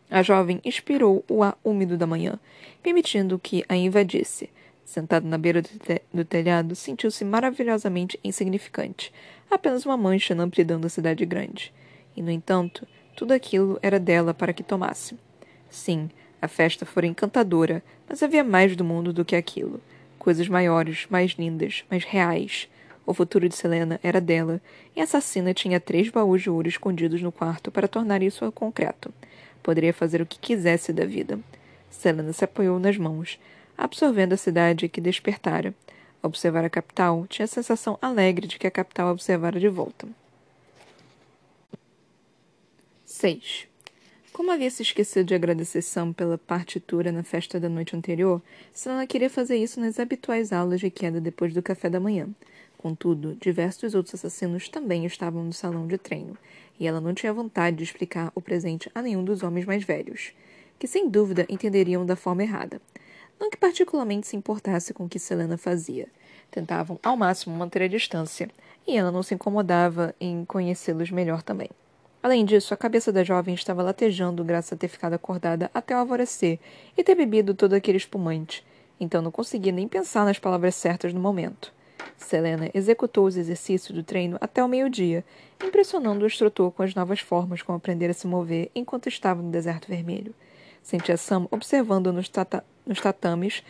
A 0.08 0.22
jovem 0.22 0.60
expirou 0.64 1.24
o 1.28 1.42
ar 1.42 1.58
úmido 1.64 1.98
da 1.98 2.06
manhã, 2.06 2.38
permitindo 2.80 3.40
que 3.40 3.64
a 3.68 3.74
invadisse. 3.74 4.48
Sentada 4.84 5.26
na 5.26 5.36
beira 5.36 5.60
do, 5.60 5.68
te 5.68 6.00
do 6.14 6.24
telhado, 6.24 6.76
sentiu-se 6.76 7.24
maravilhosamente 7.24 8.20
insignificante, 8.22 9.12
apenas 9.50 9.84
uma 9.84 9.96
mancha 9.96 10.32
na 10.32 10.44
amplidão 10.44 10.80
da 10.80 10.88
cidade 10.88 11.26
grande. 11.26 11.74
E, 12.16 12.22
no 12.22 12.30
entanto, 12.30 12.86
tudo 13.16 13.32
aquilo 13.32 13.80
era 13.82 13.98
dela 13.98 14.32
para 14.32 14.52
que 14.52 14.62
tomasse. 14.62 15.18
Sim, 15.68 16.08
a 16.40 16.46
festa 16.46 16.86
fora 16.86 17.04
encantadora, 17.04 17.82
mas 18.08 18.22
havia 18.22 18.44
mais 18.44 18.76
do 18.76 18.84
mundo 18.84 19.12
do 19.12 19.24
que 19.24 19.34
aquilo. 19.34 19.80
Coisas 20.20 20.46
maiores, 20.46 21.08
mais 21.10 21.32
lindas, 21.32 21.82
mais 21.90 22.04
reais. 22.04 22.68
O 23.10 23.12
futuro 23.12 23.48
de 23.48 23.56
Selena 23.56 23.98
era 24.04 24.20
dela, 24.20 24.62
e 24.94 25.00
a 25.00 25.02
assassina 25.02 25.52
tinha 25.52 25.80
três 25.80 26.08
baús 26.08 26.42
de 26.42 26.48
ouro 26.48 26.68
escondidos 26.68 27.20
no 27.20 27.32
quarto 27.32 27.68
para 27.68 27.88
tornar 27.88 28.22
isso 28.22 28.52
concreto. 28.52 29.12
Poderia 29.64 29.92
fazer 29.92 30.22
o 30.22 30.26
que 30.26 30.38
quisesse 30.38 30.92
da 30.92 31.04
vida. 31.04 31.40
Selena 31.90 32.32
se 32.32 32.44
apoiou 32.44 32.78
nas 32.78 32.96
mãos, 32.96 33.36
absorvendo 33.76 34.34
a 34.34 34.36
cidade 34.36 34.88
que 34.88 35.00
despertara. 35.00 35.74
observar 36.22 36.64
a 36.64 36.70
capital, 36.70 37.26
tinha 37.26 37.46
a 37.46 37.48
sensação 37.48 37.98
alegre 38.00 38.46
de 38.46 38.60
que 38.60 38.66
a 38.68 38.70
capital 38.70 39.08
a 39.08 39.12
observara 39.12 39.58
de 39.58 39.68
volta. 39.68 40.06
6. 43.04 43.66
Como 44.32 44.52
havia 44.52 44.70
se 44.70 44.82
esquecido 44.82 45.26
de 45.26 45.34
agradecer 45.34 45.82
Sam 45.82 46.12
pela 46.12 46.38
partitura 46.38 47.10
na 47.10 47.24
festa 47.24 47.58
da 47.58 47.68
noite 47.68 47.96
anterior, 47.96 48.40
Selena 48.72 49.04
queria 49.04 49.28
fazer 49.28 49.56
isso 49.56 49.80
nas 49.80 49.98
habituais 49.98 50.52
aulas 50.52 50.78
de 50.78 50.90
queda 50.90 51.20
depois 51.20 51.52
do 51.52 51.60
café 51.60 51.90
da 51.90 51.98
manhã. 51.98 52.28
Contudo, 52.80 53.34
diversos 53.34 53.94
outros 53.94 54.14
assassinos 54.14 54.66
também 54.66 55.04
estavam 55.04 55.44
no 55.44 55.52
salão 55.52 55.86
de 55.86 55.98
treino, 55.98 56.34
e 56.78 56.86
ela 56.86 56.98
não 56.98 57.12
tinha 57.12 57.30
vontade 57.30 57.76
de 57.76 57.84
explicar 57.84 58.32
o 58.34 58.40
presente 58.40 58.90
a 58.94 59.02
nenhum 59.02 59.22
dos 59.22 59.42
homens 59.42 59.66
mais 59.66 59.84
velhos, 59.84 60.32
que 60.78 60.88
sem 60.88 61.06
dúvida 61.06 61.44
entenderiam 61.46 62.06
da 62.06 62.16
forma 62.16 62.42
errada. 62.42 62.80
Não 63.38 63.50
que 63.50 63.58
particularmente 63.58 64.26
se 64.26 64.34
importasse 64.34 64.94
com 64.94 65.04
o 65.04 65.08
que 65.10 65.18
Selena 65.18 65.58
fazia. 65.58 66.08
Tentavam 66.50 66.98
ao 67.02 67.18
máximo 67.18 67.54
manter 67.54 67.82
a 67.82 67.86
distância, 67.86 68.48
e 68.88 68.96
ela 68.96 69.12
não 69.12 69.22
se 69.22 69.34
incomodava 69.34 70.14
em 70.18 70.42
conhecê-los 70.46 71.10
melhor 71.10 71.42
também. 71.42 71.68
Além 72.22 72.46
disso, 72.46 72.72
a 72.72 72.78
cabeça 72.78 73.12
da 73.12 73.22
jovem 73.22 73.54
estava 73.54 73.82
latejando 73.82 74.42
graças 74.42 74.72
a 74.72 74.76
ter 74.76 74.88
ficado 74.88 75.12
acordada 75.12 75.70
até 75.74 75.94
o 75.94 75.98
alvorecer 75.98 76.58
e 76.96 77.04
ter 77.04 77.14
bebido 77.14 77.52
todo 77.52 77.74
aquele 77.74 77.98
espumante, 77.98 78.64
então 78.98 79.20
não 79.20 79.30
conseguia 79.30 79.70
nem 79.70 79.86
pensar 79.86 80.24
nas 80.24 80.38
palavras 80.38 80.74
certas 80.74 81.12
no 81.12 81.20
momento. 81.20 81.78
Selena 82.16 82.70
executou 82.72 83.26
os 83.26 83.36
exercícios 83.36 83.96
do 83.96 84.04
treino 84.04 84.36
até 84.40 84.62
o 84.62 84.68
meio-dia, 84.68 85.24
impressionando 85.64 86.22
o 86.22 86.26
instrutor 86.26 86.70
com 86.70 86.82
as 86.82 86.94
novas 86.94 87.20
formas 87.20 87.62
como 87.62 87.76
aprender 87.76 88.08
a 88.08 88.14
se 88.14 88.26
mover 88.26 88.70
enquanto 88.74 89.08
estava 89.08 89.42
no 89.42 89.50
deserto 89.50 89.88
vermelho. 89.88 90.34
Sentia 90.82 91.16
Sam 91.16 91.48
observando 91.50 92.12
nos, 92.12 92.28
tata 92.28 92.64
nos 92.86 93.00
tatames 93.00 93.62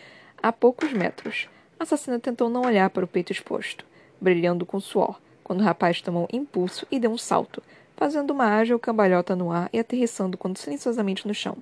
a 0.42 0.52
poucos 0.52 0.92
metros. 0.92 1.48
A 1.78 1.84
assassina 1.84 2.18
tentou 2.18 2.50
não 2.50 2.62
olhar 2.62 2.90
para 2.90 3.04
o 3.04 3.08
peito 3.08 3.32
exposto, 3.32 3.84
brilhando 4.20 4.66
com 4.66 4.78
suor, 4.78 5.18
quando 5.42 5.60
o 5.60 5.64
rapaz 5.64 6.00
tomou 6.02 6.28
impulso 6.32 6.86
e 6.90 7.00
deu 7.00 7.10
um 7.10 7.18
salto, 7.18 7.62
fazendo 7.96 8.30
uma 8.30 8.56
ágil 8.56 8.78
cambalhota 8.78 9.34
no 9.34 9.50
ar 9.50 9.68
e 9.72 9.78
aterrissando 9.78 10.36
quando 10.36 10.58
silenciosamente 10.58 11.26
no 11.26 11.34
chão. 11.34 11.56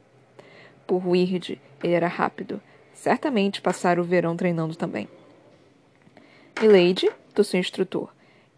Por 0.86 1.06
Weird, 1.06 1.60
ele 1.82 1.92
era 1.92 2.08
rápido. 2.08 2.60
Certamente 2.92 3.60
passara 3.60 4.00
o 4.00 4.04
verão 4.04 4.36
treinando 4.36 4.74
também. 4.74 5.08
Milady, 6.60 7.08
do 7.36 7.44
seu 7.44 7.60
instrutor. 7.60 8.08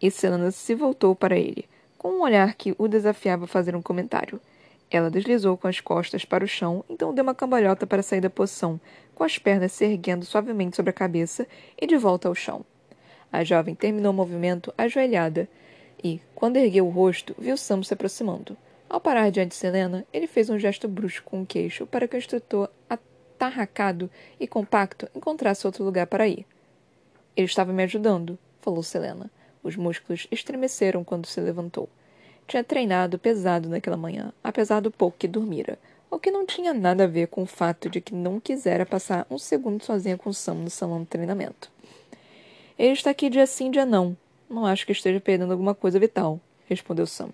E 0.01 0.09
Selena 0.09 0.49
se 0.49 0.73
voltou 0.73 1.15
para 1.15 1.37
ele, 1.37 1.65
com 1.99 2.09
um 2.13 2.21
olhar 2.21 2.55
que 2.55 2.73
o 2.79 2.87
desafiava 2.87 3.45
a 3.45 3.47
fazer 3.47 3.75
um 3.75 3.81
comentário. 3.81 4.41
Ela 4.89 5.11
deslizou 5.11 5.55
com 5.55 5.67
as 5.67 5.79
costas 5.79 6.25
para 6.25 6.43
o 6.43 6.47
chão, 6.47 6.83
então 6.89 7.13
deu 7.13 7.21
uma 7.23 7.35
cambalhota 7.35 7.85
para 7.85 8.01
sair 8.01 8.19
da 8.19 8.29
poção, 8.29 8.81
com 9.13 9.23
as 9.23 9.37
pernas 9.37 9.73
se 9.73 9.85
erguendo 9.85 10.25
suavemente 10.25 10.75
sobre 10.75 10.89
a 10.89 10.93
cabeça 10.93 11.47
e 11.79 11.85
de 11.85 11.95
volta 11.95 12.27
ao 12.27 12.33
chão. 12.33 12.65
A 13.31 13.43
jovem 13.43 13.75
terminou 13.75 14.11
o 14.11 14.15
movimento 14.15 14.73
ajoelhada 14.75 15.47
e, 16.03 16.19
quando 16.33 16.57
ergueu 16.57 16.87
o 16.87 16.89
rosto, 16.89 17.35
viu 17.37 17.55
Sam 17.55 17.83
se 17.83 17.93
aproximando. 17.93 18.57
Ao 18.89 18.99
parar 18.99 19.29
diante 19.29 19.49
de 19.49 19.55
Selena, 19.55 20.07
ele 20.11 20.25
fez 20.25 20.49
um 20.49 20.57
gesto 20.57 20.87
brusco 20.87 21.29
com 21.29 21.43
o 21.43 21.45
queixo 21.45 21.85
para 21.85 22.07
que 22.07 22.15
o 22.15 22.17
instrutor, 22.17 22.67
atarracado 22.89 24.09
e 24.39 24.47
compacto, 24.47 25.07
encontrasse 25.13 25.67
outro 25.67 25.83
lugar 25.83 26.07
para 26.07 26.27
ir. 26.27 26.47
Ele 27.35 27.45
estava 27.45 27.71
me 27.71 27.83
ajudando, 27.83 28.37
falou 28.59 28.83
Selena. 28.83 29.31
Os 29.63 29.75
músculos 29.75 30.27
estremeceram 30.31 31.03
quando 31.03 31.27
se 31.27 31.39
levantou. 31.39 31.87
Tinha 32.47 32.63
treinado 32.63 33.19
pesado 33.19 33.69
naquela 33.69 33.95
manhã, 33.95 34.33
apesar 34.43 34.81
do 34.81 34.91
pouco 34.91 35.17
que 35.17 35.27
dormira, 35.27 35.77
o 36.09 36.19
que 36.19 36.29
não 36.29 36.45
tinha 36.45 36.73
nada 36.73 37.05
a 37.05 37.07
ver 37.07 37.27
com 37.27 37.43
o 37.43 37.45
fato 37.45 37.89
de 37.89 38.01
que 38.01 38.13
não 38.13 38.39
quisera 38.39 38.85
passar 38.85 39.25
um 39.29 39.37
segundo 39.37 39.83
sozinha 39.83 40.17
com 40.17 40.33
Sam 40.33 40.55
no 40.55 40.69
salão 40.69 41.01
de 41.01 41.07
treinamento. 41.07 41.71
Ele 42.77 42.91
está 42.91 43.11
aqui 43.11 43.29
dia 43.29 43.47
sim, 43.47 43.71
dia 43.71 43.85
não. 43.85 44.17
Não 44.49 44.65
acho 44.65 44.85
que 44.85 44.91
esteja 44.91 45.21
perdendo 45.21 45.51
alguma 45.51 45.73
coisa 45.73 45.99
vital, 45.99 46.39
respondeu 46.67 47.07
Sam. 47.07 47.29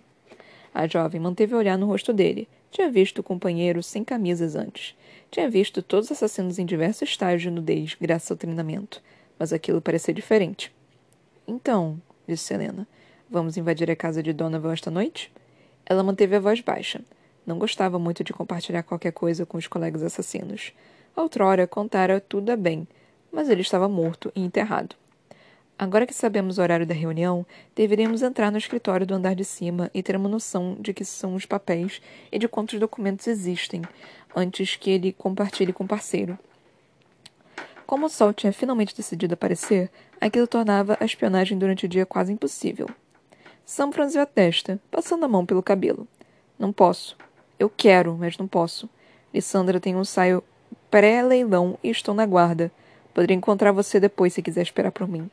A 0.73 0.86
jovem 0.86 1.19
manteve 1.19 1.55
o 1.55 1.57
olhar 1.57 1.75
no 1.77 1.88
rosto 1.88 2.13
dele. 2.13 2.47
Tinha 2.69 2.91
visto 2.91 3.19
o 3.19 3.23
companheiro 3.23 3.81
sem 3.81 4.03
camisas 4.03 4.55
antes. 4.55 4.95
Tinha 5.31 5.49
visto 5.49 5.81
todos 5.81 6.05
os 6.05 6.12
assassinos 6.12 6.60
em 6.60 6.65
diversos 6.65 7.10
estágios 7.10 7.41
de 7.41 7.49
nudez, 7.49 7.97
graças 7.99 8.29
ao 8.29 8.38
treinamento. 8.38 9.01
Mas 9.38 9.54
aquilo 9.54 9.82
parecia 9.82 10.13
diferente. 10.13 10.73
Então, 11.47 12.02
disse 12.28 12.43
Selena. 12.43 12.88
Vamos 13.30 13.58
invadir 13.58 13.91
a 13.91 13.95
casa 13.95 14.23
de 14.23 14.34
Donovan 14.34 14.73
esta 14.73 14.89
noite? 14.89 15.32
Ela 15.86 16.04
manteve 16.04 16.36
a 16.36 16.39
voz 16.39 16.62
baixa. 16.62 17.02
Não 17.45 17.58
gostava 17.58 17.97
muito 17.97 18.23
de 18.23 18.34
compartilhar 18.34 18.84
qualquer 18.84 19.12
coisa 19.12 19.45
com 19.45 19.58
os 19.58 19.67
colegas 19.67 20.04
assassinos. 20.04 20.73
Outrora 21.15 21.65
contara 21.65 22.19
tudo 22.21 22.52
a 22.52 22.56
bem, 22.56 22.88
mas 23.32 23.50
ele 23.50 23.62
estava 23.62 23.88
morto 23.88 24.32
e 24.36 24.41
enterrado. 24.41 24.95
Agora 25.80 26.08
que 26.08 26.13
sabemos 26.13 26.58
o 26.58 26.62
horário 26.62 26.88
da 26.88 26.93
reunião, 26.93 27.45
deveríamos 27.76 28.23
entrar 28.23 28.52
no 28.52 28.58
escritório 28.58 29.06
do 29.06 29.13
andar 29.13 29.36
de 29.36 29.45
cima 29.45 29.91
e 29.93 30.02
ter 30.02 30.15
uma 30.15 30.28
noção 30.28 30.76
de 30.80 30.91
que 30.91 31.06
são 31.06 31.36
os 31.36 31.45
papéis 31.45 32.02
e 32.32 32.39
de 32.39 32.47
quantos 32.47 32.80
documentos 32.80 33.28
existem, 33.28 33.84
antes 34.36 34.76
que 34.76 34.89
ele 34.89 35.13
compartilhe 35.13 35.71
com 35.71 35.84
o 35.84 35.88
parceiro. 35.88 36.38
Como 37.88 38.08
o 38.08 38.10
sol 38.10 38.34
tinha 38.34 38.52
finalmente 38.52 38.93
decidido 38.93 39.34
aparecer, 39.34 39.89
aquilo 40.19 40.45
tornava 40.45 40.97
a 41.00 41.06
espionagem 41.06 41.58
durante 41.58 41.86
o 41.86 41.89
dia 41.89 42.06
quase 42.06 42.34
impossível. 42.34 42.86
Sam 43.65 43.93
franziu 43.93 44.21
a 44.21 44.26
testa, 44.26 44.78
passando 44.91 45.23
a 45.23 45.28
mão 45.28 45.45
pelo 45.45 45.63
cabelo. 45.63 46.06
Não 46.60 46.73
posso. 46.73 47.15
Eu 47.58 47.69
quero, 47.69 48.17
mas 48.17 48.38
não 48.38 48.45
posso. 48.45 48.89
Lissandra 49.34 49.80
tem 49.80 49.95
um 49.95 50.04
saio 50.04 50.43
pré-leilão 50.91 51.80
e 51.82 51.89
estou 51.89 52.13
na 52.13 52.26
guarda. 52.26 52.69
Poderia 53.13 53.38
encontrar 53.38 53.71
você 53.71 54.02
depois 54.02 54.34
se 54.34 54.41
quiser 54.41 54.63
esperar 54.63 54.91
por 54.91 55.08
mim. 55.08 55.32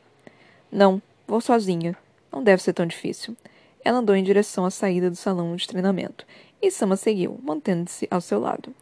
Não, 0.71 1.01
vou 1.27 1.41
sozinha. 1.41 1.95
Não 2.31 2.41
deve 2.41 2.63
ser 2.63 2.71
tão 2.71 2.85
difícil. 2.85 3.35
Ela 3.83 3.97
andou 3.97 4.15
em 4.15 4.23
direção 4.23 4.63
à 4.63 4.71
saída 4.71 5.09
do 5.09 5.15
salão 5.17 5.55
de 5.57 5.67
treinamento, 5.67 6.25
e 6.61 6.71
Sam 6.71 6.95
seguiu, 6.95 7.37
mantendo-se 7.43 8.07
ao 8.09 8.21
seu 8.21 8.39
lado. 8.39 8.73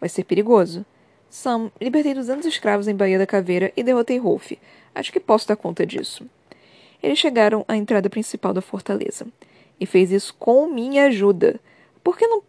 Vai 0.00 0.08
ser 0.08 0.24
perigoso. 0.24 0.84
Sam, 1.30 1.70
libertei 1.80 2.12
200 2.12 2.44
escravos 2.44 2.88
em 2.88 2.94
Baía 2.94 3.16
da 3.16 3.26
Caveira 3.26 3.72
e 3.76 3.84
derrotei 3.84 4.18
Rolf. 4.18 4.50
Acho 4.92 5.12
que 5.12 5.20
posso 5.20 5.46
dar 5.46 5.54
conta 5.54 5.86
disso. 5.86 6.26
Eles 7.00 7.20
chegaram 7.20 7.64
à 7.68 7.76
entrada 7.76 8.10
principal 8.10 8.52
da 8.52 8.60
fortaleza. 8.60 9.28
E 9.78 9.86
fez 9.86 10.10
isso 10.10 10.34
com 10.34 10.66
minha 10.66 11.06
ajuda. 11.06 11.60
Por 12.02 12.18
que 12.18 12.26
não, 12.26 12.42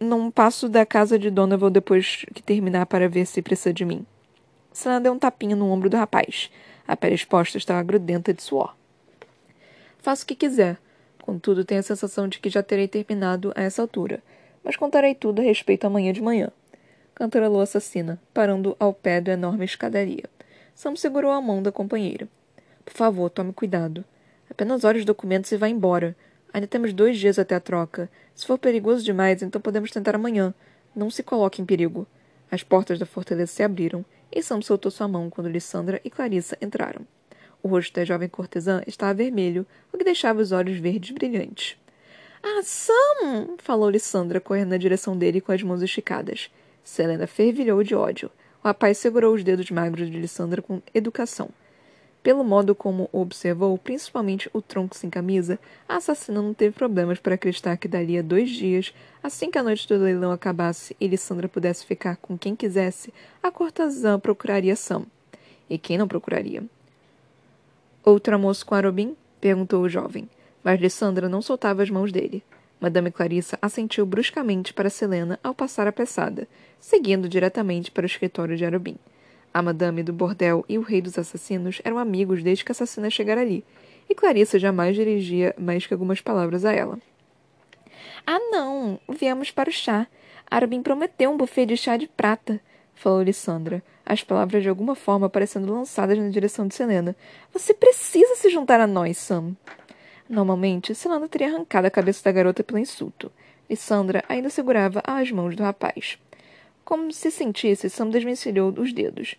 não 0.00 0.30
passo 0.30 0.66
da 0.66 0.86
casa 0.86 1.18
de 1.18 1.30
Donovan 1.30 1.70
depois 1.70 2.24
que 2.34 2.42
terminar 2.42 2.86
para 2.86 3.06
ver 3.06 3.26
se 3.26 3.42
precisa 3.42 3.72
de 3.72 3.84
mim? 3.84 4.04
Sana 4.72 4.98
deu 4.98 5.12
um 5.12 5.18
tapinha 5.18 5.54
no 5.54 5.70
ombro 5.70 5.90
do 5.90 5.98
rapaz. 5.98 6.50
A 6.88 6.96
pele 6.96 7.14
exposta 7.14 7.58
estava 7.58 7.82
grudenta 7.82 8.32
de 8.32 8.42
suor. 8.42 8.74
Faço 9.98 10.24
o 10.24 10.26
que 10.26 10.34
quiser. 10.34 10.78
Contudo, 11.20 11.66
tenho 11.66 11.80
a 11.80 11.84
sensação 11.84 12.26
de 12.26 12.40
que 12.40 12.48
já 12.48 12.62
terei 12.62 12.88
terminado 12.88 13.52
a 13.54 13.62
essa 13.62 13.82
altura. 13.82 14.22
Mas 14.64 14.74
contarei 14.74 15.14
tudo 15.14 15.42
a 15.42 15.44
respeito 15.44 15.86
amanhã 15.86 16.14
de 16.14 16.22
manhã 16.22 16.50
cantarolou 17.14 17.60
a 17.60 17.64
assassina, 17.64 18.20
parando 18.32 18.76
ao 18.78 18.92
pé 18.92 19.20
da 19.20 19.32
enorme 19.32 19.64
escadaria. 19.64 20.24
Sam 20.74 20.96
segurou 20.96 21.30
a 21.30 21.40
mão 21.40 21.62
da 21.62 21.70
companheira. 21.70 22.28
Por 22.84 22.94
favor, 22.94 23.30
tome 23.30 23.52
cuidado. 23.52 24.04
Apenas 24.50 24.84
olhe 24.84 24.98
os 24.98 25.04
documentos 25.04 25.50
e 25.52 25.56
vá 25.56 25.68
embora. 25.68 26.16
Ainda 26.52 26.66
temos 26.66 26.92
dois 26.92 27.18
dias 27.18 27.38
até 27.38 27.54
a 27.54 27.60
troca. 27.60 28.10
Se 28.34 28.46
for 28.46 28.58
perigoso 28.58 29.04
demais, 29.04 29.42
então 29.42 29.60
podemos 29.60 29.90
tentar 29.90 30.14
amanhã. 30.14 30.52
Não 30.94 31.10
se 31.10 31.22
coloque 31.22 31.62
em 31.62 31.64
perigo. 31.64 32.06
As 32.50 32.62
portas 32.62 32.98
da 32.98 33.06
fortaleza 33.06 33.52
se 33.52 33.62
abriram 33.62 34.04
e 34.30 34.42
Sam 34.42 34.60
soltou 34.60 34.90
sua 34.90 35.08
mão 35.08 35.30
quando 35.30 35.48
Lissandra 35.48 36.00
e 36.04 36.10
Clarissa 36.10 36.56
entraram. 36.60 37.06
O 37.62 37.68
rosto 37.68 37.94
da 37.94 38.04
jovem 38.04 38.28
cortesã 38.28 38.82
estava 38.86 39.14
vermelho, 39.14 39.66
o 39.92 39.96
que 39.96 40.04
deixava 40.04 40.40
os 40.40 40.52
olhos 40.52 40.78
verdes 40.78 41.12
brilhantes. 41.12 41.76
Ah, 42.42 42.60
Sam! 42.62 43.56
falou 43.58 43.88
Lissandra, 43.88 44.40
correndo 44.40 44.70
na 44.70 44.76
direção 44.76 45.16
dele 45.16 45.40
com 45.40 45.52
as 45.52 45.62
mãos 45.62 45.80
esticadas. 45.80 46.50
Selena 46.84 47.26
fervilhou 47.26 47.82
de 47.82 47.94
ódio. 47.94 48.30
O 48.62 48.68
rapaz 48.68 48.98
segurou 48.98 49.34
os 49.34 49.42
dedos 49.42 49.70
magros 49.70 50.10
de 50.10 50.18
Lissandra 50.18 50.62
com 50.62 50.80
educação. 50.94 51.50
Pelo 52.22 52.44
modo 52.44 52.72
como 52.72 53.08
observou, 53.10 53.76
principalmente 53.76 54.48
o 54.52 54.62
tronco 54.62 54.96
sem 54.96 55.10
camisa, 55.10 55.58
a 55.88 55.96
assassina 55.96 56.40
não 56.40 56.54
teve 56.54 56.72
problemas 56.74 57.18
para 57.18 57.34
acreditar 57.34 57.76
que 57.76 57.88
dali 57.88 58.16
a 58.16 58.22
dois 58.22 58.48
dias, 58.50 58.94
assim 59.20 59.50
que 59.50 59.58
a 59.58 59.62
noite 59.62 59.88
do 59.88 59.96
leilão 59.96 60.30
acabasse 60.30 60.96
e 61.00 61.08
Lissandra 61.08 61.48
pudesse 61.48 61.84
ficar 61.84 62.16
com 62.16 62.38
quem 62.38 62.54
quisesse, 62.54 63.12
a 63.42 63.50
cortesã 63.50 64.20
procuraria 64.20 64.76
Sam. 64.76 65.04
E 65.68 65.76
quem 65.76 65.98
não 65.98 66.06
procuraria? 66.06 66.62
Outro 68.04 68.34
almoço 68.34 68.64
com 68.64 68.74
Arobin? 68.76 69.16
perguntou 69.40 69.82
o 69.82 69.88
jovem. 69.88 70.28
Mas 70.62 70.80
Lissandra 70.80 71.28
não 71.28 71.42
soltava 71.42 71.82
as 71.82 71.90
mãos 71.90 72.12
dele. 72.12 72.44
Madame 72.82 73.12
Clarissa 73.12 73.56
assentiu 73.62 74.04
bruscamente 74.04 74.74
para 74.74 74.90
Selena 74.90 75.38
ao 75.40 75.54
passar 75.54 75.86
apressada, 75.86 76.48
seguindo 76.80 77.28
diretamente 77.28 77.92
para 77.92 78.02
o 78.02 78.06
escritório 78.06 78.56
de 78.56 78.64
Arobin. 78.64 78.96
A 79.54 79.62
madame 79.62 80.02
do 80.02 80.12
bordel 80.12 80.64
e 80.68 80.76
o 80.78 80.82
rei 80.82 81.00
dos 81.00 81.16
assassinos 81.16 81.80
eram 81.84 81.96
amigos 81.96 82.42
desde 82.42 82.64
que 82.64 82.72
a 82.72 82.74
assassina 82.74 83.08
chegara 83.08 83.40
ali, 83.40 83.64
e 84.10 84.16
Clarissa 84.16 84.58
jamais 84.58 84.96
dirigia 84.96 85.54
mais 85.56 85.86
que 85.86 85.94
algumas 85.94 86.20
palavras 86.20 86.64
a 86.64 86.72
ela. 86.72 86.98
Ah, 88.26 88.40
não! 88.50 88.98
Viemos 89.08 89.52
para 89.52 89.70
o 89.70 89.72
chá. 89.72 90.08
Arobin 90.50 90.82
prometeu 90.82 91.30
um 91.30 91.36
buffet 91.36 91.66
de 91.66 91.76
chá 91.76 91.96
de 91.96 92.08
prata, 92.08 92.60
falou 92.96 93.22
Lissandra, 93.22 93.80
as 94.04 94.24
palavras 94.24 94.60
de 94.60 94.68
alguma 94.68 94.96
forma 94.96 95.30
parecendo 95.30 95.72
lançadas 95.72 96.18
na 96.18 96.30
direção 96.30 96.66
de 96.66 96.74
Selena. 96.74 97.14
Você 97.52 97.72
precisa 97.72 98.34
se 98.34 98.50
juntar 98.50 98.80
a 98.80 98.88
nós, 98.88 99.18
Sam. 99.18 99.54
Normalmente, 100.32 100.94
Selena 100.94 101.28
teria 101.28 101.48
arrancado 101.48 101.86
a 101.86 101.90
cabeça 101.90 102.24
da 102.24 102.32
garota 102.32 102.64
pelo 102.64 102.78
insulto, 102.78 103.30
e 103.68 103.76
Sandra 103.76 104.24
ainda 104.26 104.48
segurava 104.48 105.02
as 105.06 105.30
mãos 105.30 105.54
do 105.54 105.62
rapaz. 105.62 106.18
Como 106.86 107.12
se 107.12 107.30
sentisse, 107.30 107.90
Sam 107.90 108.08
desvencilhou 108.08 108.72
os 108.78 108.94
dedos. 108.94 109.36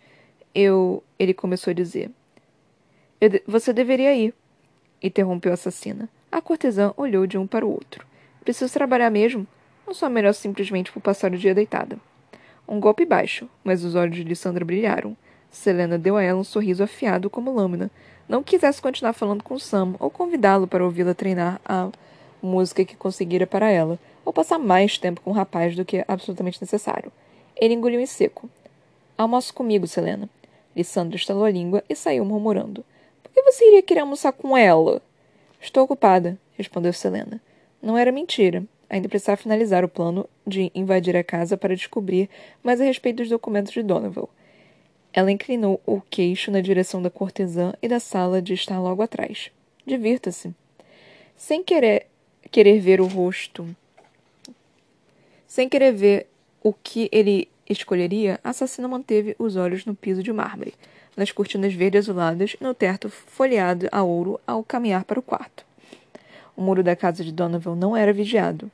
Eu. 0.54 1.04
Ele 1.18 1.34
começou 1.34 1.72
a 1.72 1.74
dizer. 1.74 2.12
De 3.20 3.42
você 3.48 3.74
deveria 3.74 4.16
ir. 4.16 4.36
Interrompeu 5.02 5.50
a 5.50 5.56
assassina. 5.56 6.08
A 6.32 6.40
cortesã 6.40 6.94
olhou 6.96 7.26
de 7.26 7.40
um 7.40 7.48
para 7.48 7.66
o 7.66 7.72
outro. 7.72 8.06
Preciso 8.44 8.72
trabalhar 8.72 9.10
mesmo? 9.10 9.48
Não 9.88 9.96
sou 9.96 10.12
melhor 10.12 10.34
simplesmente 10.34 10.92
por 10.92 11.02
passar 11.02 11.34
o 11.34 11.38
dia 11.40 11.56
deitada. 11.56 11.98
Um 12.68 12.80
golpe 12.80 13.04
baixo, 13.04 13.50
mas 13.64 13.84
os 13.84 13.96
olhos 13.96 14.24
de 14.24 14.36
Sandra 14.36 14.64
brilharam. 14.64 15.18
Selena 15.50 15.98
deu 15.98 16.18
a 16.18 16.22
ela 16.22 16.40
um 16.40 16.44
sorriso 16.44 16.84
afiado 16.84 17.32
como 17.32 17.52
lâmina, 17.52 17.90
não 18.28 18.44
quisesse 18.44 18.82
continuar 18.82 19.14
falando 19.14 19.44
com 19.44 19.58
Sam 19.60 19.96
ou 20.00 20.10
convidá-lo 20.10 20.68
para 20.68 20.84
ouvi-la 20.84 21.14
treinar 21.14 21.60
a 21.66 21.90
música 22.42 22.84
que 22.84 22.96
conseguira 22.96 23.48
para 23.48 23.70
ela, 23.70 23.98
ou 24.26 24.34
passar 24.34 24.60
mais 24.60 24.98
tempo 24.98 25.22
com 25.22 25.32
o 25.32 25.34
rapaz 25.34 25.76
do 25.76 25.86
que 25.86 26.04
absolutamente 26.08 26.62
necessário. 26.62 27.12
Ele 27.56 27.74
engoliu 27.74 28.00
em 28.00 28.06
seco. 28.06 28.50
Almoço 29.18 29.54
comigo, 29.54 29.88
Selena. 29.88 30.30
Lissandra 30.76 31.16
estalou 31.16 31.46
a 31.46 31.52
língua 31.52 31.84
e 31.88 31.96
saiu 31.96 32.26
murmurando. 32.26 32.84
Por 33.22 33.32
que 33.32 33.42
você 33.44 33.66
iria 33.68 33.84
querer 33.84 34.02
almoçar 34.02 34.32
com 34.32 34.58
ela? 34.58 35.02
Estou 35.62 35.84
ocupada, 35.84 36.38
respondeu 36.58 36.92
Selena. 36.92 37.40
Não 37.82 37.98
era 37.98 38.12
mentira. 38.12 38.64
Ainda 38.90 39.10
precisava 39.10 39.38
finalizar 39.38 39.84
o 39.84 39.90
plano 39.90 40.28
de 40.46 40.72
invadir 40.76 41.16
a 41.16 41.24
casa 41.24 41.58
para 41.58 41.76
descobrir 41.76 42.30
mais 42.62 42.80
a 42.80 42.84
respeito 42.84 43.18
dos 43.18 43.30
documentos 43.30 43.74
de 43.74 43.82
Donovan. 43.82 44.28
Ela 45.14 45.32
inclinou 45.32 45.80
o 45.86 46.02
queixo 46.02 46.50
na 46.50 46.60
direção 46.60 47.02
da 47.02 47.10
cortesã 47.10 47.74
e 47.82 47.88
da 47.88 48.00
sala 48.00 48.42
de 48.42 48.54
estar 48.54 48.80
logo 48.80 49.02
atrás. 49.02 49.52
Divirta-se. 49.86 50.54
Sem 51.38 51.64
querer, 51.64 52.08
querer 52.50 52.80
ver 52.80 53.00
o 53.00 53.06
rosto. 53.06 53.68
Sem 55.46 55.70
querer 55.70 55.94
ver 55.94 56.28
o 56.64 56.74
que 56.74 57.10
ele 57.12 57.48
escolheria, 57.70 58.40
a 58.44 58.50
assassina 58.50 58.88
manteve 58.88 59.36
os 59.38 59.56
olhos 59.56 59.86
no 59.86 59.94
piso 59.94 60.24
de 60.24 60.34
mármore. 60.34 60.74
nas 61.16 61.32
cortinas 61.32 61.74
verde 61.74 61.98
azuladas 61.98 62.56
e 62.60 62.64
no 62.64 62.74
teto 62.74 63.10
folheado 63.10 63.88
a 63.92 64.02
ouro 64.02 64.40
ao 64.48 64.64
caminhar 64.64 65.04
para 65.04 65.20
o 65.20 65.24
quarto. 65.24 65.64
O 66.56 66.62
muro 66.62 66.84
da 66.84 66.96
casa 66.96 67.24
de 67.24 67.32
Donovan 67.32 67.76
não 67.76 67.96
era 67.96 68.12
vigiado. 68.12 68.72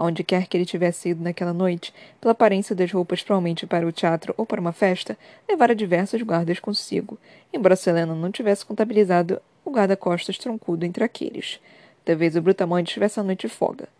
Aonde 0.00 0.24
quer 0.24 0.46
que 0.46 0.56
ele 0.56 0.64
tivesse 0.64 1.10
ido 1.10 1.22
naquela 1.22 1.52
noite, 1.52 1.92
pela 2.22 2.32
aparência 2.32 2.74
das 2.74 2.90
roupas 2.90 3.22
provavelmente 3.22 3.66
para 3.66 3.86
o 3.86 3.92
teatro 3.92 4.32
ou 4.34 4.46
para 4.46 4.58
uma 4.58 4.72
festa, 4.72 5.14
levara 5.46 5.74
diversos 5.74 6.22
guardas 6.22 6.58
consigo, 6.58 7.18
embora 7.52 7.76
Selena 7.76 8.14
não 8.14 8.30
tivesse 8.30 8.64
contabilizado 8.64 9.42
o 9.62 9.70
guarda-costas 9.70 10.38
troncudo 10.38 10.86
entre 10.86 11.04
aqueles. 11.04 11.60
Talvez 12.02 12.34
o 12.34 12.40
brutamonte 12.40 12.94
tivesse 12.94 13.20
a 13.20 13.22
noite 13.22 13.46
folga. 13.46 13.90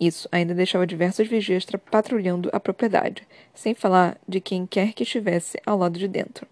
Isso 0.00 0.28
ainda 0.32 0.56
deixava 0.56 0.84
diversos 0.84 1.28
vigias 1.28 1.64
patrulhando 1.88 2.50
a 2.52 2.58
propriedade, 2.58 3.22
sem 3.54 3.76
falar 3.76 4.18
de 4.26 4.40
quem 4.40 4.66
quer 4.66 4.92
que 4.92 5.04
estivesse 5.04 5.56
ao 5.64 5.78
lado 5.78 6.00
de 6.00 6.08
dentro. 6.08 6.48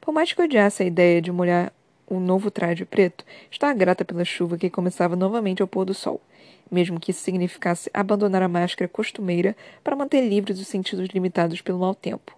Por 0.00 0.10
mais 0.10 0.32
que 0.32 0.42
odiasse 0.42 0.82
a 0.82 0.86
ideia 0.86 1.22
de 1.22 1.30
molhar 1.30 1.72
o 2.08 2.18
novo 2.18 2.50
traje 2.50 2.84
preto, 2.84 3.24
estava 3.52 3.72
grata 3.72 4.04
pela 4.04 4.24
chuva 4.24 4.58
que 4.58 4.68
começava 4.68 5.14
novamente 5.14 5.62
ao 5.62 5.68
pôr 5.68 5.84
do 5.84 5.94
sol, 5.94 6.20
mesmo 6.70 7.00
que 7.00 7.10
isso 7.10 7.20
significasse 7.20 7.90
abandonar 7.92 8.42
a 8.42 8.48
máscara 8.48 8.88
costumeira 8.88 9.56
para 9.82 9.96
manter 9.96 10.20
livres 10.20 10.58
os 10.58 10.68
sentidos 10.68 11.08
limitados 11.08 11.60
pelo 11.60 11.78
mau 11.78 11.94
tempo. 11.94 12.36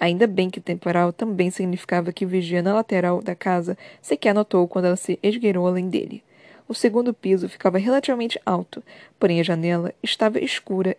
Ainda 0.00 0.26
bem 0.26 0.48
que 0.48 0.60
temporal 0.60 1.12
também 1.12 1.50
significava 1.50 2.12
que 2.12 2.24
o 2.24 2.28
vigia 2.28 2.62
na 2.62 2.74
lateral 2.74 3.20
da 3.20 3.34
casa 3.34 3.76
sequer 4.00 4.32
notou 4.32 4.68
quando 4.68 4.84
ela 4.84 4.96
se 4.96 5.18
esgueirou 5.22 5.66
além 5.66 5.88
dele. 5.88 6.22
O 6.68 6.74
segundo 6.74 7.12
piso 7.14 7.48
ficava 7.48 7.78
relativamente 7.78 8.40
alto, 8.44 8.82
porém 9.18 9.40
a 9.40 9.42
janela 9.42 9.92
estava 10.02 10.38
escura. 10.38 10.96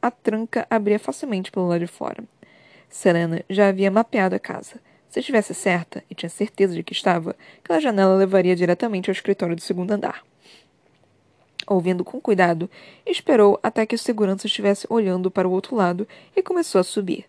A 0.00 0.10
tranca 0.10 0.66
abria 0.70 0.98
facilmente 0.98 1.50
pelo 1.50 1.68
lado 1.68 1.80
de 1.80 1.86
fora. 1.86 2.24
Selena 2.88 3.42
já 3.50 3.68
havia 3.68 3.90
mapeado 3.90 4.34
a 4.34 4.38
casa. 4.38 4.80
Se 5.08 5.20
estivesse 5.20 5.52
certa, 5.52 6.02
e 6.10 6.14
tinha 6.14 6.30
certeza 6.30 6.74
de 6.74 6.82
que 6.82 6.92
estava, 6.92 7.36
aquela 7.62 7.80
janela 7.80 8.16
levaria 8.16 8.56
diretamente 8.56 9.10
ao 9.10 9.12
escritório 9.12 9.54
do 9.54 9.60
segundo 9.60 9.90
andar. 9.90 10.22
Ouvindo 11.66 12.04
com 12.04 12.20
cuidado, 12.20 12.68
esperou 13.06 13.58
até 13.62 13.86
que 13.86 13.94
o 13.94 13.98
segurança 13.98 14.46
estivesse 14.46 14.86
olhando 14.90 15.30
para 15.30 15.46
o 15.46 15.52
outro 15.52 15.76
lado 15.76 16.06
e 16.36 16.42
começou 16.42 16.80
a 16.80 16.84
subir. 16.84 17.24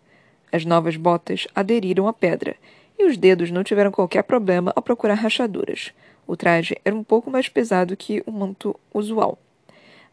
As 0.52 0.64
novas 0.64 0.96
botas 0.96 1.46
aderiram 1.54 2.06
à 2.06 2.12
pedra, 2.12 2.56
e 2.98 3.04
os 3.04 3.16
dedos 3.16 3.50
não 3.50 3.64
tiveram 3.64 3.90
qualquer 3.90 4.22
problema 4.22 4.72
ao 4.74 4.82
procurar 4.82 5.14
rachaduras. 5.14 5.92
O 6.26 6.36
traje 6.36 6.76
era 6.84 6.94
um 6.94 7.04
pouco 7.04 7.30
mais 7.30 7.48
pesado 7.48 7.96
que 7.96 8.22
o 8.26 8.32
manto 8.32 8.78
usual. 8.92 9.38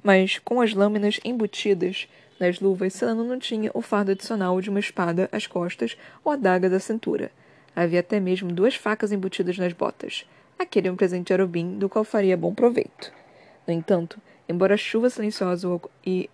Mas, 0.03 0.39
com 0.39 0.59
as 0.61 0.73
lâminas 0.73 1.19
embutidas 1.23 2.07
nas 2.39 2.59
luvas, 2.59 2.93
Selena 2.93 3.23
não 3.23 3.37
tinha 3.37 3.69
o 3.73 3.81
fardo 3.81 4.11
adicional 4.11 4.59
de 4.59 4.69
uma 4.69 4.79
espada 4.79 5.29
às 5.31 5.45
costas 5.45 5.95
ou 6.23 6.31
a 6.31 6.35
daga 6.35 6.69
da 6.69 6.79
cintura. 6.79 7.31
Havia 7.75 7.99
até 7.99 8.19
mesmo 8.19 8.51
duas 8.51 8.75
facas 8.75 9.11
embutidas 9.11 9.57
nas 9.57 9.73
botas. 9.73 10.25
Aquele 10.57 10.87
é 10.87 10.91
um 10.91 10.95
presente 10.95 11.27
de 11.27 11.33
Arobin, 11.33 11.77
do 11.77 11.87
qual 11.87 12.03
faria 12.03 12.35
bom 12.35 12.53
proveito. 12.53 13.20
No 13.67 13.73
entanto, 13.73 14.19
embora 14.47 14.73
a 14.73 14.77
chuva 14.77 15.09
silenciosa 15.09 15.67
e 16.05 16.29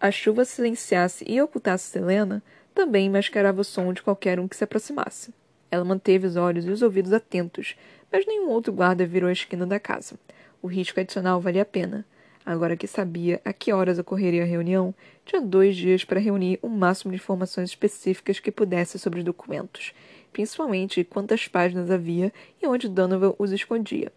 a 0.00 0.10
chuva 0.10 0.44
silenciasse 0.44 1.24
e 1.28 1.40
ocultasse 1.42 1.90
Selena, 1.90 2.42
também 2.74 3.10
mascarava 3.10 3.60
o 3.60 3.64
som 3.64 3.92
de 3.92 4.02
qualquer 4.02 4.40
um 4.40 4.48
que 4.48 4.56
se 4.56 4.64
aproximasse. 4.64 5.32
Ela 5.70 5.84
manteve 5.84 6.26
os 6.26 6.36
olhos 6.36 6.66
e 6.66 6.70
os 6.70 6.82
ouvidos 6.82 7.12
atentos, 7.12 7.76
mas 8.10 8.26
nenhum 8.26 8.48
outro 8.48 8.72
guarda 8.72 9.06
virou 9.06 9.28
a 9.28 9.32
esquina 9.32 9.66
da 9.66 9.78
casa. 9.78 10.18
O 10.62 10.66
risco 10.66 10.98
adicional 10.98 11.40
valia 11.40 11.62
a 11.62 11.66
pena. 11.66 12.04
Agora 12.44 12.76
que 12.76 12.86
sabia 12.86 13.40
a 13.44 13.52
que 13.52 13.72
horas 13.72 13.98
ocorreria 13.98 14.42
a 14.42 14.46
reunião, 14.46 14.94
tinha 15.24 15.40
dois 15.40 15.76
dias 15.76 16.04
para 16.04 16.18
reunir 16.18 16.58
o 16.62 16.68
máximo 16.68 17.12
de 17.12 17.18
informações 17.18 17.68
específicas 17.68 18.40
que 18.40 18.50
pudesse 18.50 18.98
sobre 18.98 19.18
os 19.18 19.24
documentos, 19.24 19.92
principalmente 20.32 21.04
quantas 21.04 21.46
páginas 21.46 21.90
havia 21.90 22.32
e 22.60 22.66
onde 22.66 22.88
Donovan 22.88 23.34
os 23.38 23.52
escondia. 23.52 24.10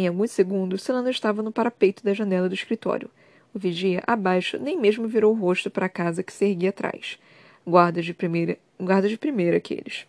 Em 0.00 0.08
alguns 0.08 0.30
segundos, 0.30 0.82
Selena 0.82 1.10
estava 1.10 1.42
no 1.42 1.52
parapeito 1.52 2.02
da 2.02 2.14
janela 2.14 2.48
do 2.48 2.54
escritório. 2.54 3.10
O 3.52 3.58
vigia, 3.58 4.02
abaixo, 4.06 4.58
nem 4.58 4.80
mesmo 4.80 5.06
virou 5.06 5.30
o 5.30 5.38
rosto 5.38 5.70
para 5.70 5.84
a 5.84 5.90
casa 5.90 6.22
que 6.22 6.32
se 6.32 6.46
erguia 6.46 6.70
atrás. 6.70 7.18
Guardas 7.66 8.06
de 8.06 8.14
primeira, 8.14 8.56
guardas 8.80 9.10
de 9.10 9.18
primeira 9.18 9.58
aqueles. 9.58 10.06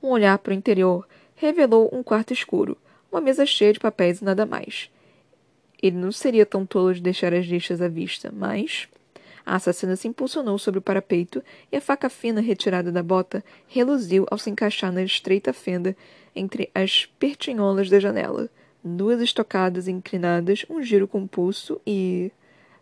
Um 0.00 0.10
olhar 0.10 0.38
para 0.38 0.52
o 0.52 0.54
interior 0.54 1.04
revelou 1.34 1.90
um 1.92 2.00
quarto 2.00 2.32
escuro, 2.32 2.78
uma 3.10 3.20
mesa 3.20 3.44
cheia 3.44 3.72
de 3.72 3.80
papéis 3.80 4.20
e 4.20 4.24
nada 4.24 4.46
mais. 4.46 4.88
Ele 5.82 5.96
não 5.96 6.12
seria 6.12 6.46
tão 6.46 6.64
tolo 6.64 6.94
de 6.94 7.00
deixar 7.00 7.34
as 7.34 7.46
listas 7.46 7.82
à 7.82 7.88
vista, 7.88 8.32
mas. 8.32 8.88
A 9.46 9.56
assassina 9.56 9.94
se 9.94 10.08
impulsionou 10.08 10.58
sobre 10.58 10.78
o 10.78 10.82
parapeito 10.82 11.42
e 11.70 11.76
a 11.76 11.80
faca 11.80 12.08
fina 12.08 12.40
retirada 12.40 12.90
da 12.90 13.02
bota 13.02 13.44
reluziu 13.68 14.26
ao 14.30 14.38
se 14.38 14.48
encaixar 14.48 14.90
na 14.90 15.02
estreita 15.02 15.52
fenda 15.52 15.94
entre 16.34 16.70
as 16.74 17.06
pertinholas 17.18 17.90
da 17.90 18.00
janela. 18.00 18.48
Duas 18.82 19.20
estocadas 19.20 19.86
inclinadas, 19.86 20.64
um 20.68 20.82
giro 20.82 21.06
com 21.06 21.26
pulso 21.26 21.80
e. 21.86 22.32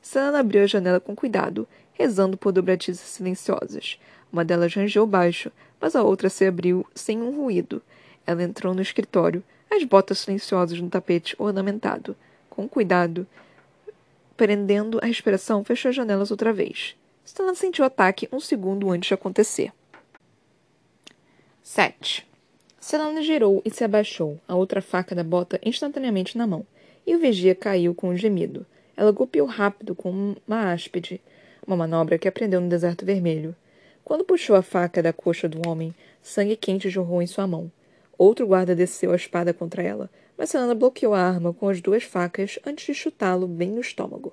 Sana 0.01 0.40
abriu 0.40 0.62
a 0.62 0.66
janela 0.66 0.98
com 0.98 1.14
cuidado, 1.14 1.66
rezando 1.92 2.37
por 2.37 2.53
dobradiças 2.53 3.07
silenciosas. 3.07 3.98
Uma 4.33 4.44
delas 4.44 4.75
rangeu 4.75 5.07
baixo, 5.07 5.53
mas 5.81 5.94
a 5.94 6.03
outra 6.03 6.29
se 6.29 6.44
abriu 6.46 6.87
sem 6.94 7.20
um 7.22 7.37
ruído. 7.37 7.83
Ela 8.27 8.42
entrou 8.42 8.75
no 8.75 8.83
escritório, 8.83 9.42
as 9.70 9.85
botas 9.85 10.20
silenciosas 10.20 10.81
no 10.81 10.88
tapete 10.88 11.35
ornamentado. 11.38 12.16
Com 12.48 12.68
cuidado, 12.68 13.27
prendendo 14.42 14.98
a 15.00 15.07
respiração, 15.07 15.62
fechou 15.62 15.90
as 15.90 15.94
janelas 15.94 16.33
outra 16.33 16.52
vez. 16.52 16.96
Stella 17.24 17.55
sentiu 17.55 17.85
o 17.85 17.87
ataque 17.87 18.28
um 18.33 18.40
segundo 18.40 18.90
antes 18.90 19.07
de 19.07 19.14
acontecer. 19.14 19.72
7. 21.62 22.26
Selena 22.81 23.22
girou 23.22 23.62
e 23.64 23.70
se 23.70 23.85
abaixou, 23.85 24.40
a 24.48 24.57
outra 24.57 24.83
faca 24.83 25.14
da 25.14 25.22
bota 25.22 25.61
instantaneamente 25.64 26.37
na 26.37 26.44
mão, 26.44 26.66
e 27.07 27.14
o 27.14 27.20
vigia 27.20 27.55
caiu 27.55 27.94
com 27.94 28.09
um 28.09 28.16
gemido. 28.16 28.66
Ela 28.96 29.12
golpeou 29.12 29.46
rápido 29.46 29.94
com 29.94 30.35
uma 30.44 30.72
áspide, 30.72 31.20
uma 31.64 31.76
manobra 31.76 32.18
que 32.18 32.26
aprendeu 32.26 32.61
no 32.61 32.68
deserto 32.68 33.07
vermelho. 33.07 33.55
Quando 34.05 34.24
puxou 34.24 34.57
a 34.57 34.62
faca 34.62 35.00
da 35.00 35.12
coxa 35.12 35.48
do 35.48 35.68
homem, 35.68 35.94
sangue 36.20 36.57
quente 36.57 36.90
jorrou 36.90 37.22
em 37.22 37.28
sua 37.28 37.46
mão. 37.46 37.70
Outro 38.25 38.47
guarda 38.47 38.77
desceu 38.77 39.11
a 39.11 39.17
espada 39.17 39.53
contra 39.53 39.83
ela, 39.83 40.09
mas 40.39 40.51
Selena 40.51 40.77
bloqueou 40.77 41.13
a 41.13 41.21
arma 41.21 41.53
com 41.53 41.69
as 41.69 41.81
duas 41.81 42.05
facas 42.05 42.57
antes 42.65 42.87
de 42.87 42.95
chutá-lo 42.95 43.49
bem 43.49 43.73
no 43.73 43.81
estômago. 43.81 44.33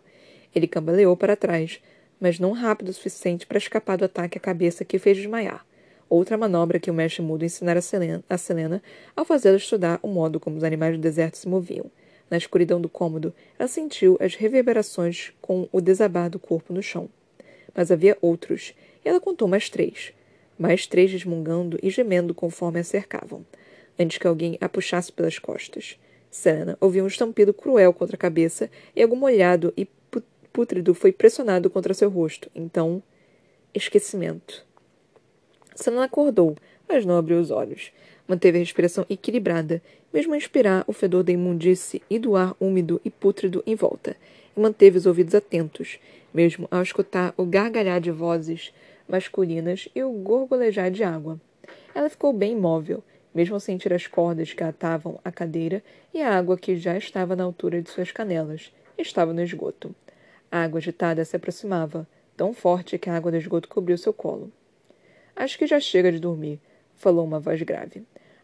Ele 0.54 0.68
cambaleou 0.68 1.18
para 1.18 1.36
trás, 1.36 1.82
mas 2.20 2.38
não 2.38 2.52
rápido 2.52 2.90
o 2.90 2.94
suficiente 2.94 3.48
para 3.48 3.58
escapar 3.58 3.98
do 3.98 4.06
ataque 4.06 4.38
à 4.38 4.42
cabeça 4.42 4.86
que 4.86 4.98
o 4.98 5.00
fez 5.00 5.18
desmaiar. 5.18 5.66
Outra 6.08 6.38
manobra 6.38 6.80
que 6.80 6.92
o 6.92 6.94
mestre 6.94 7.24
mudo 7.24 7.44
ensinara 7.44 7.80
a 7.80 7.82
Selena, 7.82 8.24
a 8.30 8.38
Selena 8.38 8.80
ao 9.16 9.26
fazê-la 9.26 9.58
estudar 9.58 10.00
o 10.04 10.08
modo 10.08 10.40
como 10.40 10.58
os 10.58 10.64
animais 10.64 10.96
do 10.96 11.02
deserto 11.02 11.40
se 11.40 11.50
moviam. 11.50 11.90
Na 12.30 12.38
escuridão 12.38 12.80
do 12.80 12.90
cômodo, 12.90 13.34
ela 13.58 13.68
sentiu 13.68 14.20
as 14.22 14.36
reverberações 14.36 15.34
com 15.42 15.68
o 15.72 15.82
desabar 15.82 16.30
do 16.30 16.38
corpo 16.38 16.72
no 16.72 16.84
chão. 16.84 17.10
Mas 17.74 17.92
havia 17.92 18.16
outros, 18.22 18.76
ela 19.04 19.20
contou 19.20 19.48
mais 19.48 19.68
três. 19.68 20.14
Mais 20.60 20.86
três 20.86 21.10
desmungando 21.10 21.80
e 21.82 21.90
gemendo 21.90 22.36
conforme 22.36 22.80
a 22.80 22.84
cercavam, 22.84 23.44
antes 24.00 24.18
que 24.18 24.26
alguém 24.26 24.58
a 24.62 24.70
puxasse 24.70 25.12
pelas 25.12 25.38
costas. 25.38 26.00
Selena 26.32 26.78
ouviu 26.80 27.04
um 27.04 27.08
estampido 27.08 27.54
cruel 27.54 27.94
contra 27.94 28.16
a 28.16 28.20
cabeça 28.20 28.70
e 28.96 29.02
algo 29.02 29.16
molhado 29.16 29.74
e 29.76 29.88
pútrido 30.54 30.94
foi 30.94 31.12
pressionado 31.12 31.70
contra 31.70 31.94
seu 31.94 32.10
rosto. 32.10 32.50
Então, 32.56 33.02
esquecimento. 33.74 34.66
Selena 35.76 36.06
acordou, 36.06 36.56
mas 36.88 37.06
não 37.06 37.18
abriu 37.18 37.40
os 37.40 37.52
olhos. 37.52 37.92
Manteve 38.28 38.58
a 38.58 38.60
respiração 38.60 39.06
equilibrada, 39.10 39.82
mesmo 40.14 40.34
a 40.34 40.38
inspirar 40.38 40.84
o 40.88 40.94
fedor 40.94 41.24
da 41.24 41.32
imundície 41.32 42.02
e 42.10 42.20
do 42.20 42.36
ar 42.36 42.56
úmido 42.60 43.02
e 43.04 43.10
pútrido 43.10 43.64
em 43.66 43.76
volta, 43.76 44.16
e 44.56 44.60
manteve 44.60 44.98
os 44.98 45.06
ouvidos 45.06 45.34
atentos, 45.34 46.00
mesmo 46.34 46.68
ao 46.70 46.82
escutar 46.84 47.34
o 47.38 47.46
gargalhar 47.46 48.00
de 48.00 48.12
vozes 48.12 48.74
masculinas 49.08 49.90
e 49.96 50.04
o 50.04 50.12
gorgolejar 50.12 50.92
de 50.92 51.04
água. 51.04 51.40
Ela 51.96 52.10
ficou 52.10 52.32
bem 52.32 52.54
imóvel, 52.54 53.04
mesmo 53.40 53.58
sentir 53.58 53.94
as 53.94 54.06
cordas 54.06 54.52
que 54.52 54.62
atavam 54.62 55.18
a 55.24 55.32
cadeira 55.32 55.82
e 56.14 56.22
a 56.22 56.38
água 56.38 56.58
que 56.58 56.76
já 56.76 56.98
estava 56.98 57.38
na 57.38 57.46
altura 57.46 57.82
de 57.82 57.90
suas 57.90 58.12
canelas. 58.12 58.70
Estava 58.98 59.32
no 59.32 59.42
esgoto. 59.42 59.96
A 60.52 60.64
água 60.64 60.80
agitada 60.80 61.24
se 61.24 61.38
aproximava, 61.38 62.06
tão 62.36 62.52
forte 62.54 62.98
que 62.98 63.10
a 63.10 63.16
água 63.16 63.32
do 63.32 63.38
esgoto 63.38 63.70
cobriu 63.70 63.98
seu 63.98 64.12
colo. 64.12 64.52
Acho 65.38 65.58
que 65.58 65.66
já 65.66 65.80
chega 65.80 66.12
de 66.12 66.20
dormir, 66.20 66.60
falou 66.98 67.24
uma 67.24 67.40
voz 67.40 67.62
grave. 67.62 68.04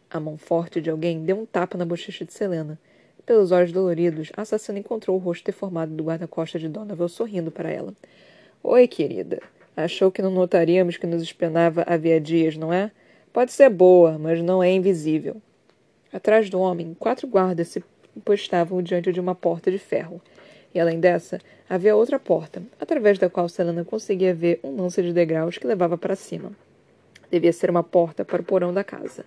A 0.10 0.18
mão 0.18 0.38
forte 0.38 0.80
de 0.80 0.90
alguém 0.90 1.26
deu 1.26 1.42
um 1.42 1.46
tapa 1.46 1.78
na 1.78 1.84
bochecha 1.84 2.24
de 2.24 2.32
Selena. 2.32 2.80
Pelos 3.26 3.52
olhos 3.52 3.74
doloridos, 3.74 4.32
a 4.38 4.44
assassina 4.44 4.80
encontrou 4.80 5.18
o 5.18 5.20
rosto 5.20 5.46
deformado 5.46 5.94
do 5.94 6.06
guarda-costas 6.06 6.62
de 6.62 6.70
Donovan 6.70 7.10
sorrindo 7.10 7.52
para 7.52 7.70
ela. 7.70 7.94
Oi, 8.64 8.88
querida. 8.88 9.42
Achou 9.76 10.10
que 10.10 10.22
não 10.22 10.32
notaríamos 10.32 10.96
que 10.96 11.06
nos 11.06 11.22
espionava 11.22 11.84
havia 11.86 12.22
dias, 12.22 12.56
não 12.56 12.72
é? 12.72 12.92
Pode 13.36 13.52
ser 13.52 13.70
boa, 13.70 14.18
mas 14.18 14.42
não 14.42 14.64
é 14.64 14.72
invisível. 14.72 15.42
Atrás 16.14 16.50
do 16.50 16.58
homem, 16.58 16.96
quatro 16.98 17.28
guardas 17.28 17.68
se 17.68 17.84
postavam 18.24 18.82
diante 18.82 19.12
de 19.12 19.20
uma 19.20 19.36
porta 19.36 19.70
de 19.70 19.78
ferro. 19.78 20.22
E 20.74 20.80
além 20.80 21.02
dessa, 21.02 21.42
havia 21.70 21.98
outra 21.98 22.18
porta, 22.18 22.64
através 22.80 23.20
da 23.20 23.30
qual 23.30 23.50
Selena 23.50 23.84
conseguia 23.84 24.34
ver 24.34 24.62
um 24.64 24.82
lance 24.82 25.04
de 25.04 25.12
degraus 25.12 25.58
que 25.58 25.68
levava 25.68 25.98
para 25.98 26.16
cima. 26.16 26.54
Devia 27.30 27.52
ser 27.52 27.70
uma 27.70 27.84
porta 27.84 28.24
para 28.24 28.42
o 28.42 28.46
porão 28.46 28.74
da 28.74 28.86
casa. 28.86 29.26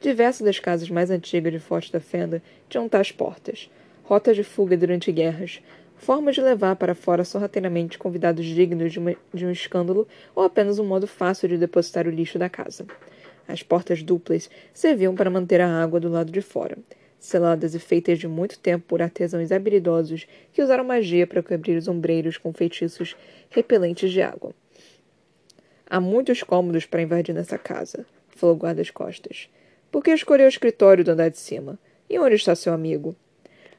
Diversas 0.00 0.46
das 0.46 0.58
casas 0.58 0.88
mais 0.88 1.10
antigas 1.10 1.52
de 1.52 1.58
Forte 1.58 1.92
da 1.92 2.00
Fenda 2.00 2.42
tinham 2.70 2.88
tais 2.88 3.12
portas. 3.12 3.70
Rotas 4.02 4.34
de 4.34 4.44
fuga 4.44 4.78
durante 4.78 5.12
guerras, 5.12 5.60
formas 5.98 6.36
de 6.36 6.40
levar 6.40 6.76
para 6.76 6.94
fora 6.94 7.22
sorrateiramente 7.22 7.98
convidados 7.98 8.46
dignos 8.46 8.92
de, 8.92 8.98
uma, 8.98 9.14
de 9.34 9.44
um 9.44 9.50
escândalo 9.50 10.08
ou 10.34 10.42
apenas 10.42 10.78
um 10.78 10.86
modo 10.86 11.06
fácil 11.06 11.50
de 11.50 11.58
depositar 11.58 12.06
o 12.06 12.10
lixo 12.10 12.38
da 12.38 12.48
casa. 12.48 12.86
As 13.52 13.62
portas 13.62 14.02
duplas 14.02 14.48
serviam 14.72 15.14
para 15.14 15.28
manter 15.28 15.60
a 15.60 15.82
água 15.82 16.00
do 16.00 16.08
lado 16.08 16.32
de 16.32 16.40
fora, 16.40 16.78
seladas 17.20 17.74
e 17.74 17.78
feitas 17.78 18.18
de 18.18 18.26
muito 18.26 18.58
tempo 18.58 18.86
por 18.88 19.02
artesãos 19.02 19.52
habilidosos 19.52 20.26
que 20.54 20.62
usaram 20.62 20.82
magia 20.82 21.26
para 21.26 21.42
cobrir 21.42 21.76
os 21.76 21.86
ombreiros 21.86 22.38
com 22.38 22.50
feitiços 22.50 23.14
repelentes 23.50 24.10
de 24.10 24.22
água. 24.22 24.54
Há 25.86 26.00
muitos 26.00 26.42
cômodos 26.42 26.86
para 26.86 27.02
invadir 27.02 27.34
nessa 27.34 27.58
casa, 27.58 28.06
falou 28.28 28.56
o 28.56 28.58
guarda-costas. 28.58 29.50
Por 29.90 30.02
que 30.02 30.10
escolheu 30.10 30.46
o 30.46 30.48
escritório 30.48 31.04
do 31.04 31.10
andar 31.10 31.28
de 31.28 31.38
cima? 31.38 31.78
E 32.08 32.18
onde 32.18 32.36
está 32.36 32.56
seu 32.56 32.72
amigo? 32.72 33.14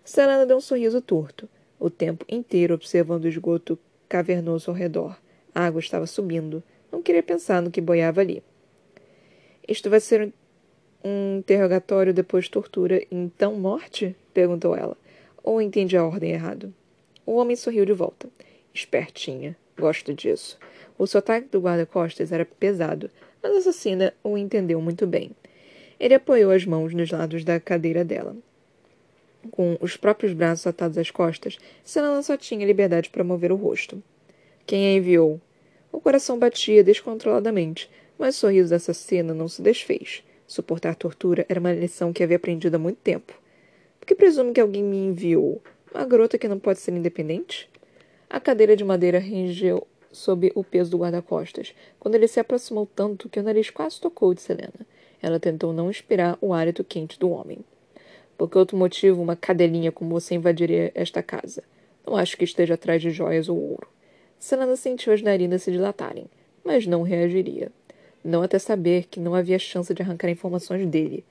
Selena 0.06 0.46
deu 0.46 0.58
um 0.58 0.62
sorriso 0.62 1.02
torto, 1.02 1.50
o 1.80 1.90
tempo 1.90 2.24
inteiro 2.30 2.76
observando 2.76 3.24
o 3.24 3.28
esgoto 3.28 3.80
cavernoso 4.08 4.70
ao 4.70 4.78
redor. 4.78 5.18
A 5.56 5.66
água 5.66 5.80
estava 5.80 6.06
subindo. 6.06 6.62
Não 6.92 7.02
queria 7.02 7.24
pensar 7.24 7.60
no 7.60 7.72
que 7.72 7.82
boiava 7.82 8.22
ali. 8.22 8.44
Isto 9.68 9.90
vai 9.90 10.00
ser 10.00 10.34
um 11.04 11.38
interrogatório 11.40 12.14
depois 12.14 12.46
de 12.46 12.52
tortura 12.52 13.06
então 13.12 13.56
morte? 13.56 14.16
perguntou 14.34 14.76
ela. 14.76 14.98
Ou 15.44 15.62
entendi 15.62 15.98
a 15.98 16.06
ordem 16.06 16.32
errado? 16.32 16.74
O 17.26 17.36
homem 17.36 17.56
sorriu 17.56 17.86
de 17.86 17.94
volta. 17.94 18.30
Espertinha. 18.74 19.56
Gosto 19.78 20.14
disso. 20.14 20.58
O 20.98 21.08
sotaque 21.08 21.48
do 21.50 21.60
guarda-costas 21.60 22.32
era 22.32 22.46
pesado, 22.46 23.10
mas 23.42 23.54
a 23.54 23.58
assassina 23.58 24.14
o 24.24 24.38
entendeu 24.38 24.80
muito 24.82 25.08
bem. 25.08 25.32
Ele 26.00 26.14
apoiou 26.14 26.52
as 26.52 26.66
mãos 26.66 26.94
nos 26.94 27.12
lados 27.12 27.44
da 27.44 27.60
cadeira 27.60 28.04
dela. 28.04 28.36
Com 29.52 29.78
os 29.82 29.98
próprios 29.98 30.34
braços 30.34 30.68
atados 30.68 30.98
às 30.98 31.12
costas, 31.12 31.58
Selena 31.84 32.22
só 32.22 32.38
tinha 32.38 32.66
liberdade 32.66 33.10
para 33.10 33.24
mover 33.24 33.52
o 33.52 33.56
rosto. 33.56 34.02
Quem 34.66 34.88
a 34.88 34.98
enviou? 34.98 35.42
O 35.92 36.00
coração 36.00 36.40
batia 36.40 36.84
descontroladamente, 36.84 37.90
mas 38.18 38.36
o 38.36 38.40
sorriso 38.40 38.70
da 38.70 38.78
assassina 38.78 39.34
não 39.34 39.48
se 39.48 39.62
desfez. 39.62 40.24
Suportar 40.48 40.96
tortura 40.96 41.46
era 41.50 41.60
uma 41.60 41.74
lição 41.74 42.14
que 42.14 42.24
havia 42.24 42.38
aprendido 42.38 42.76
há 42.76 42.80
muito 42.80 42.98
tempo. 42.98 43.34
Por 44.00 44.06
que 44.06 44.16
presume 44.16 44.54
que 44.54 44.62
alguém 44.62 44.84
me 44.84 44.98
enviou? 44.98 45.62
Uma 45.94 46.06
garota 46.06 46.38
que 46.38 46.48
não 46.48 46.60
pode 46.60 46.80
ser 46.80 46.94
independente? 46.94 47.70
A 48.30 48.40
cadeira 48.40 48.76
de 48.76 48.84
madeira 48.84 49.20
rangeu 49.20 49.88
sob 50.12 50.52
o 50.56 50.64
peso 50.64 50.92
do 50.92 50.98
guarda-costas, 50.98 51.74
quando 52.00 52.16
ele 52.16 52.28
se 52.28 52.40
aproximou 52.40 52.86
tanto 52.86 53.30
que 53.30 53.40
o 53.40 53.44
nariz 53.44 53.70
quase 53.70 54.00
tocou 54.00 54.34
de 54.34 54.42
Selena. 54.42 54.86
Ela 55.22 55.40
tentou 55.40 55.74
não 55.74 55.90
inspirar 55.90 56.38
o 56.42 56.54
hálito 56.54 56.84
quente 56.84 57.20
do 57.20 57.30
homem. 57.30 57.60
Por 58.38 58.50
que 58.50 58.58
outro 58.58 58.78
motivo 58.78 59.22
uma 59.22 59.36
cadelinha 59.36 59.92
como 59.92 60.12
você 60.12 60.36
invadiria 60.36 60.92
esta 60.94 61.24
casa? 61.24 61.64
Não 62.06 62.16
acho 62.16 62.38
que 62.38 62.44
esteja 62.44 62.74
atrás 62.74 63.02
de 63.02 63.10
joias 63.10 63.48
ou 63.48 63.58
ouro. 63.58 63.88
Selena 64.38 64.76
sentiu 64.76 65.14
as 65.14 65.22
narinas 65.22 65.64
se 65.64 65.72
dilatarem, 65.72 66.26
mas 66.64 66.86
não 66.86 67.02
reagiria. 67.02 67.72
Não 68.24 68.42
até 68.42 68.58
saber 68.58 69.08
que 69.10 69.20
não 69.20 69.36
havia 69.36 69.60
chance 69.60 69.94
de 69.94 70.02
arrancar 70.02 70.30
informações 70.30 70.86
dele. 70.88 71.26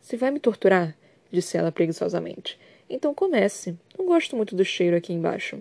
Se 0.00 0.16
vai 0.16 0.30
me 0.30 0.40
torturar, 0.40 0.96
disse 1.30 1.56
ela 1.56 1.70
preguiçosamente, 1.70 2.58
então 2.88 3.14
comece. 3.14 3.76
Não 3.98 4.06
gosto 4.06 4.34
muito 4.36 4.56
do 4.56 4.64
cheiro 4.64 4.96
aqui 4.96 5.12
embaixo. 5.12 5.60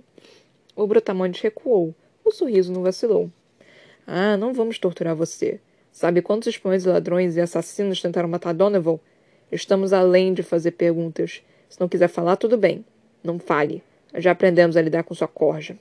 O 0.76 0.88
Brutamonte 0.88 1.44
recuou, 1.44 1.94
o 2.24 2.32
sorriso 2.32 2.72
não 2.72 2.82
vacilou. 2.82 3.30
Ah, 4.08 4.38
não 4.38 4.54
vamos 4.54 4.80
torturar 4.80 5.16
você. 5.16 5.60
Sabe 5.92 6.22
quantos 6.22 6.48
espiões, 6.48 6.86
ladrões 6.86 7.36
e 7.36 7.42
assassinos 7.42 8.02
tentaram 8.02 8.30
matar 8.30 8.54
Donovan? 8.54 9.00
Estamos 9.52 9.92
além 9.92 10.34
de 10.34 10.42
fazer 10.42 10.72
perguntas. 10.72 11.44
Se 11.68 11.80
não 11.80 11.90
quiser 11.90 12.08
falar, 12.08 12.38
tudo 12.38 12.58
bem. 12.58 12.86
Não 13.22 13.38
fale. 13.38 13.84
Já 14.16 14.32
aprendemos 14.32 14.78
a 14.78 14.82
lidar 14.82 15.04
com 15.04 15.14
sua 15.14 15.28
corja. 15.28 15.78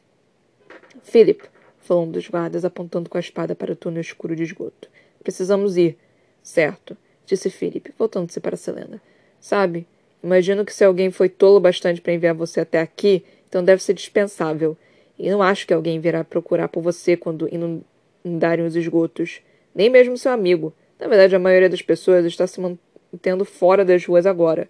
Philip, 1.03 1.43
falou 1.81 2.05
um 2.05 2.11
dos 2.11 2.29
guardas, 2.29 2.65
apontando 2.65 3.09
com 3.09 3.17
a 3.17 3.21
espada 3.21 3.55
para 3.55 3.73
o 3.73 3.77
túnel 3.77 4.01
escuro 4.01 4.37
de 4.37 4.43
esgoto. 4.43 4.89
Precisamos 5.23 5.77
ir. 5.77 5.97
Certo, 6.43 6.97
disse 7.27 7.51
Philip, 7.51 7.93
voltando-se 7.99 8.41
para 8.41 8.57
Selena. 8.57 9.01
Sabe, 9.41 9.87
imagino 10.23 10.65
que 10.65 10.73
se 10.73 10.85
alguém 10.85 11.11
foi 11.11 11.29
tolo 11.29 11.61
bastante 11.61 12.01
para 12.01 12.13
enviar 12.13 12.35
você 12.35 12.61
até 12.61 12.81
aqui, 12.81 13.25
então 13.49 13.65
deve 13.65 13.83
ser 13.83 13.95
dispensável. 13.95 14.77
E 15.19 15.31
não 15.31 15.43
acho 15.43 15.67
que 15.67 15.75
alguém 15.75 16.01
virá 16.01 16.25
procurar 16.25 16.69
por 16.69 16.83
você 16.83 17.17
quando 17.17 17.49
inundarem 17.53 18.65
os 18.65 18.75
esgotos. 18.75 19.41
Nem 19.75 19.91
mesmo 19.91 20.17
seu 20.17 20.33
amigo. 20.33 20.73
Na 20.99 21.07
verdade, 21.09 21.37
a 21.37 21.39
maioria 21.39 21.69
das 21.69 21.83
pessoas 21.83 22.25
está 22.25 22.47
se 22.47 22.61
mantendo 22.61 23.45
fora 23.45 23.85
das 23.85 24.05
ruas 24.05 24.25
agora. 24.25 24.69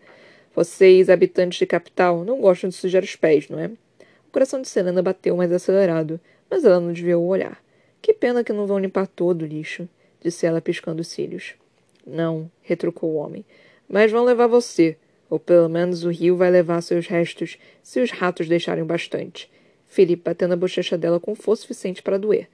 Vocês, 0.55 1.09
habitantes 1.09 1.59
de 1.59 1.66
capital, 1.66 2.25
não 2.25 2.40
gostam 2.40 2.68
de 2.68 2.75
sujar 2.75 3.05
os 3.05 3.14
pés, 3.14 3.49
não 3.49 3.59
é? 3.59 3.66
O 3.66 4.33
coração 4.33 4.61
de 4.61 4.68
Selena 4.68 5.03
bateu 5.03 5.37
mais 5.37 5.53
acelerado, 5.53 6.20
mas 6.50 6.64
ela 6.64 6.80
não 6.80 6.92
desviou 6.92 7.22
o 7.22 7.28
olhar. 7.28 7.62
Que 8.02 8.12
pena 8.12 8.42
que 8.42 8.52
não 8.52 8.66
vão 8.66 8.78
limpar 8.78 9.06
todo 9.06 9.42
o 9.42 9.46
lixo, 9.46 9.88
disse 10.20 10.46
ela 10.46 10.60
piscando 10.60 11.00
os 11.00 11.08
cílios. 11.08 11.54
Não, 12.06 12.50
retrucou 12.62 13.10
o 13.10 13.16
homem. 13.16 13.44
Mas 13.88 14.10
vão 14.10 14.24
levar 14.24 14.46
você, 14.46 14.96
ou 15.28 15.38
pelo 15.38 15.68
menos 15.68 16.04
o 16.04 16.10
rio 16.10 16.36
vai 16.36 16.50
levar 16.50 16.80
seus 16.80 17.06
restos, 17.06 17.58
se 17.82 18.00
os 18.00 18.10
ratos 18.10 18.48
deixarem 18.48 18.84
bastante. 18.84 19.50
Felipe 19.86 20.22
batendo 20.24 20.54
a 20.54 20.56
bochecha 20.56 20.96
dela 20.96 21.20
com 21.20 21.34
força 21.34 21.62
suficiente 21.62 22.02
para 22.02 22.18
doer. 22.18 22.48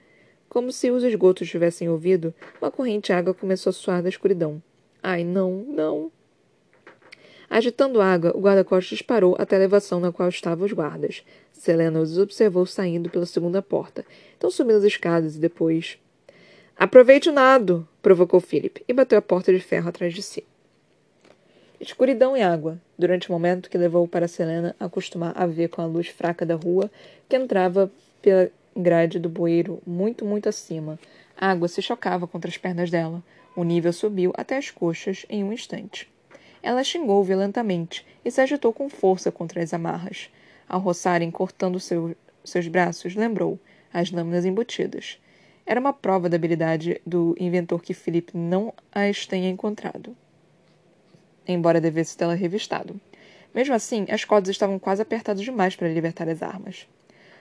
Como 0.48 0.72
se 0.72 0.90
os 0.90 1.02
esgotos 1.04 1.48
tivessem 1.48 1.88
ouvido, 1.88 2.35
uma 2.61 2.70
corrente 2.70 3.06
de 3.06 3.12
água 3.12 3.35
começou 3.35 3.70
a 3.70 3.74
soar 3.74 4.02
da 4.02 4.09
escuridão. 4.09 4.62
Ai, 5.02 5.22
não, 5.22 5.64
não. 5.68 6.11
Agitando 7.48 8.00
água, 8.00 8.32
o 8.37 8.40
guarda-costas 8.40 8.98
disparou 8.98 9.37
até 9.38 9.56
a 9.56 9.59
elevação 9.59 10.00
na 10.00 10.11
qual 10.11 10.28
estavam 10.28 10.66
os 10.66 10.72
guardas. 10.72 11.24
Selena 11.52 12.00
os 12.00 12.18
observou 12.18 12.66
saindo 12.66 13.09
pela 13.09 13.24
segunda 13.24 13.62
porta, 13.62 14.04
então 14.37 14.50
subindo 14.50 14.78
as 14.78 14.85
escadas 14.85 15.37
e 15.37 15.38
depois. 15.38 15.98
Aproveite 16.76 17.28
o 17.28 17.32
nado! 17.32 17.88
provocou 18.02 18.40
Philip 18.40 18.85
e 18.87 18.92
bateu 18.92 19.18
a 19.18 19.22
porta 19.22 19.52
de 19.52 19.61
ferro 19.61 19.88
atrás 19.88 20.12
de 20.12 20.22
si. 20.22 20.44
Escuridão 21.80 22.37
e 22.37 22.42
água, 22.42 22.78
durante 22.98 23.28
o 23.28 23.32
momento 23.32 23.70
que 23.70 23.78
levou 23.78 24.09
para 24.09 24.28
Selena 24.28 24.74
acostumar 24.80 25.32
a 25.37 25.46
ver 25.46 25.68
com 25.68 25.82
a 25.82 25.87
luz 25.87 26.09
fraca 26.09 26.44
da 26.44 26.54
rua 26.54 26.90
que 27.28 27.37
entrava 27.37 27.90
pela 28.20 28.50
grade 28.76 29.18
do 29.18 29.28
bueiro 29.28 29.80
muito, 29.87 30.24
muito 30.24 30.48
acima. 30.48 30.98
A 31.37 31.50
água 31.50 31.68
se 31.68 31.80
chocava 31.80 32.26
contra 32.26 32.50
as 32.50 32.56
pernas 32.56 32.90
dela. 32.90 33.22
O 33.54 33.62
nível 33.62 33.92
subiu 33.92 34.32
até 34.37 34.56
as 34.56 34.70
coxas 34.70 35.24
em 35.28 35.44
um 35.44 35.52
instante. 35.52 36.09
Ela 36.66 36.83
xingou 36.83 37.22
violentamente 37.22 38.05
e 38.24 38.31
se 38.31 38.40
agitou 38.40 38.72
com 38.72 38.88
força 38.88 39.31
contra 39.31 39.62
as 39.62 39.72
amarras. 39.72 40.31
Ao 40.68 40.81
roçarem 40.81 41.31
cortando 41.31 41.79
seu, 41.79 42.16
seus 42.42 42.66
braços, 42.66 43.14
lembrou 43.14 43.57
as 43.92 44.11
lâminas 44.11 44.44
embutidas. 44.44 45.20
Era 45.64 45.79
uma 45.79 45.92
prova 45.92 46.29
da 46.29 46.35
habilidade 46.35 47.00
do 47.07 47.37
inventor 47.38 47.81
que 47.81 47.94
Philip 47.94 48.37
não 48.37 48.74
as 48.92 49.26
tenha 49.26 49.48
encontrado 49.48 50.16
embora 51.46 51.81
devesse 51.81 52.16
tê-la 52.16 52.35
revistado. 52.35 53.00
Mesmo 53.55 53.74
assim, 53.74 54.07
as 54.11 54.24
cordas 54.24 54.50
estavam 54.50 54.79
quase 54.79 55.00
apertadas 55.00 55.42
demais 55.42 55.76
para 55.76 55.88
libertar 55.88 56.29
as 56.29 56.42
armas. 56.42 56.88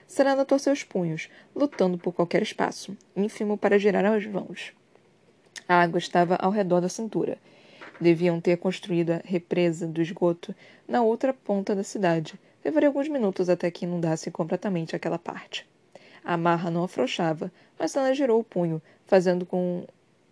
Serena 0.06 0.44
torceu 0.44 0.72
os 0.72 0.84
punhos, 0.84 1.28
lutando 1.54 1.98
por 1.98 2.12
qualquer 2.12 2.40
espaço, 2.40 2.96
ínfimo 3.16 3.58
para 3.58 3.78
girar 3.78 4.04
as 4.04 4.24
mãos. 4.24 4.72
A 5.68 5.82
água 5.82 5.98
estava 5.98 6.36
ao 6.36 6.52
redor 6.52 6.80
da 6.80 6.88
cintura. 6.88 7.38
Deviam 8.00 8.40
ter 8.40 8.56
construído 8.58 9.12
a 9.12 9.20
represa 9.24 9.86
do 9.86 10.02
esgoto 10.02 10.54
na 10.86 11.02
outra 11.02 11.32
ponta 11.32 11.74
da 11.74 11.82
cidade. 11.82 12.38
Levaria 12.64 12.88
alguns 12.88 13.08
minutos 13.08 13.48
até 13.48 13.70
que 13.70 13.84
inundasse 13.84 14.30
completamente 14.30 14.94
aquela 14.94 15.18
parte. 15.18 15.66
A 16.24 16.36
marra 16.36 16.70
não 16.70 16.84
afrouxava, 16.84 17.50
mas 17.78 17.94
ela 17.96 18.12
girou 18.12 18.40
o 18.40 18.44
punho, 18.44 18.82
fazendo 19.06 19.46
com 19.46 19.86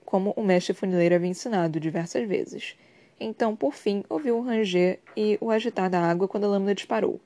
como 0.05 0.33
o 0.37 0.43
mestre 0.43 0.75
funileiro 0.75 1.15
havia 1.15 1.31
ensinado 1.31 1.81
diversas 1.81 2.29
vezes. 2.29 2.77
Então, 3.19 3.57
por 3.57 3.75
fim, 3.75 4.05
ouviu 4.09 4.39
o 4.39 4.43
ranger 4.43 4.99
e 5.17 5.39
o 5.41 5.51
agitar 5.51 5.89
da 5.89 6.01
água 6.01 6.29
quando 6.29 6.45
a 6.45 6.49
lâmina 6.49 6.75
disparou. 6.75 7.21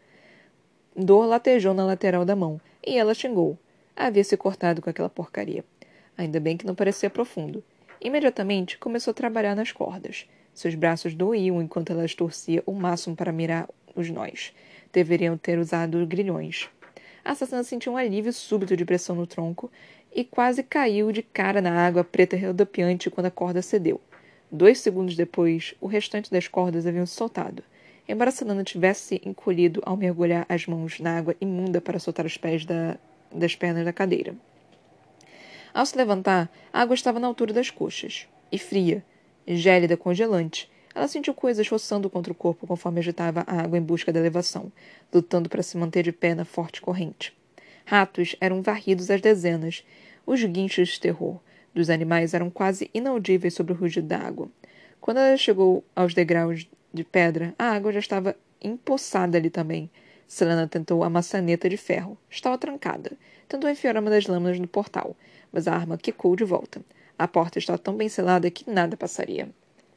Dor 0.94 1.26
latejou 1.26 1.74
na 1.74 1.84
lateral 1.84 2.24
da 2.24 2.36
mão, 2.36 2.60
e 2.86 2.96
ela 2.96 3.14
xingou. 3.14 3.58
Havia 3.96 4.24
se 4.24 4.36
cortado 4.36 4.80
com 4.80 4.90
aquela 4.90 5.08
porcaria. 5.08 5.64
Ainda 6.16 6.40
bem 6.40 6.56
que 6.56 6.66
não 6.66 6.74
parecia 6.74 7.10
profundo. 7.10 7.62
Imediatamente 8.00 8.78
começou 8.78 9.10
a 9.10 9.14
trabalhar 9.14 9.56
nas 9.56 9.72
cordas. 9.72 10.28
Seus 10.54 10.76
braços 10.76 11.14
doíam 11.14 11.60
enquanto 11.60 11.90
ela 11.90 12.06
torcia 12.08 12.62
o 12.64 12.72
máximo 12.72 13.16
para 13.16 13.32
mirar 13.32 13.68
os 13.94 14.08
nós. 14.08 14.54
Deveriam 14.92 15.36
ter 15.36 15.58
usado 15.58 16.06
grilhões. 16.06 16.68
A 17.24 17.32
assassina 17.32 17.64
sentiu 17.64 17.92
um 17.92 17.96
alívio 17.96 18.32
súbito 18.32 18.76
de 18.76 18.84
pressão 18.84 19.16
no 19.16 19.26
tronco 19.26 19.70
e 20.14 20.24
quase 20.24 20.62
caiu 20.62 21.10
de 21.10 21.22
cara 21.22 21.60
na 21.60 21.72
água 21.86 22.04
preta 22.04 22.36
rodopiante 22.36 23.10
quando 23.10 23.26
a 23.26 23.30
corda 23.32 23.60
cedeu. 23.60 24.00
Dois 24.50 24.78
segundos 24.78 25.16
depois, 25.16 25.74
o 25.80 25.86
restante 25.88 26.30
das 26.30 26.46
cordas 26.46 26.86
haviam 26.86 27.04
soltado. 27.04 27.62
Embora 28.08 28.30
Sanana 28.30 28.64
tivesse 28.64 29.20
encolhido 29.24 29.82
ao 29.84 29.96
mergulhar 29.96 30.46
as 30.48 30.66
mãos 30.66 31.00
na 31.00 31.18
água 31.18 31.36
imunda 31.40 31.80
para 31.80 31.98
soltar 31.98 32.24
os 32.24 32.38
pés 32.38 32.64
da, 32.64 32.96
das 33.30 33.54
pernas 33.54 33.84
da 33.84 33.92
cadeira. 33.92 34.34
Ao 35.78 35.86
se 35.86 35.96
levantar, 35.96 36.50
a 36.72 36.80
água 36.82 36.92
estava 36.92 37.20
na 37.20 37.28
altura 37.28 37.52
das 37.52 37.70
coxas. 37.70 38.26
E 38.50 38.58
fria. 38.58 39.04
Gélida, 39.46 39.96
congelante. 39.96 40.68
Ela 40.92 41.06
sentiu 41.06 41.32
coisas 41.32 41.68
roçando 41.68 42.10
contra 42.10 42.32
o 42.32 42.34
corpo 42.34 42.66
conforme 42.66 42.98
agitava 42.98 43.44
a 43.46 43.62
água 43.62 43.78
em 43.78 43.80
busca 43.80 44.12
da 44.12 44.18
elevação, 44.18 44.72
lutando 45.14 45.48
para 45.48 45.62
se 45.62 45.76
manter 45.76 46.02
de 46.02 46.10
pé 46.10 46.34
na 46.34 46.44
forte 46.44 46.80
corrente. 46.80 47.32
Ratos 47.84 48.34
eram 48.40 48.60
varridos 48.60 49.08
às 49.08 49.20
dezenas. 49.20 49.84
Os 50.26 50.42
guinchos 50.42 50.88
de 50.88 51.00
terror 51.00 51.38
dos 51.72 51.90
animais 51.90 52.34
eram 52.34 52.50
quase 52.50 52.90
inaudíveis 52.92 53.54
sobre 53.54 53.72
o 53.72 53.76
rugido 53.76 54.08
da 54.08 54.18
água. 54.18 54.50
Quando 55.00 55.18
ela 55.18 55.36
chegou 55.36 55.84
aos 55.94 56.12
degraus 56.12 56.68
de 56.92 57.04
pedra, 57.04 57.54
a 57.56 57.66
água 57.66 57.92
já 57.92 58.00
estava 58.00 58.34
empoçada 58.60 59.38
ali 59.38 59.48
também. 59.48 59.88
Selena 60.28 60.68
tentou 60.68 61.02
a 61.02 61.08
maçaneta 61.08 61.70
de 61.70 61.78
ferro. 61.78 62.18
Estava 62.28 62.58
trancada. 62.58 63.12
Tentou 63.48 63.70
enfiar 63.70 63.96
uma 63.96 64.10
das 64.10 64.26
lâminas 64.26 64.60
no 64.60 64.68
portal, 64.68 65.16
mas 65.50 65.66
a 65.66 65.74
arma 65.74 65.96
quicou 65.96 66.36
de 66.36 66.44
volta. 66.44 66.82
A 67.18 67.26
porta 67.26 67.58
estava 67.58 67.78
tão 67.78 67.96
bem 67.96 68.10
selada 68.10 68.50
que 68.50 68.70
nada 68.70 68.94
passaria. 68.94 69.48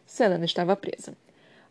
Selena 0.05 0.45
estava 0.45 0.73
presa. 0.77 1.17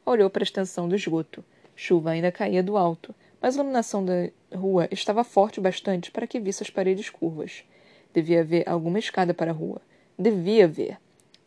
Olhou 0.05 0.29
para 0.29 0.43
a 0.43 0.45
extensão 0.45 0.87
do 0.87 0.95
esgoto. 0.95 1.43
Chuva 1.75 2.11
ainda 2.11 2.31
caía 2.31 2.63
do 2.63 2.77
alto, 2.77 3.15
mas 3.41 3.55
a 3.55 3.61
iluminação 3.61 4.05
da 4.05 4.29
rua 4.55 4.87
estava 4.91 5.25
forte 5.25 5.59
o 5.59 5.63
bastante 5.63 6.11
para 6.11 6.27
que 6.27 6.39
visse 6.39 6.63
as 6.63 6.69
paredes 6.69 7.09
curvas. 7.09 7.65
Devia 8.13 8.43
haver 8.43 8.69
alguma 8.69 8.99
escada 8.99 9.33
para 9.33 9.53
a 9.53 9.55
rua. 9.55 9.81
Devia 10.19 10.69
ver. 10.69 10.99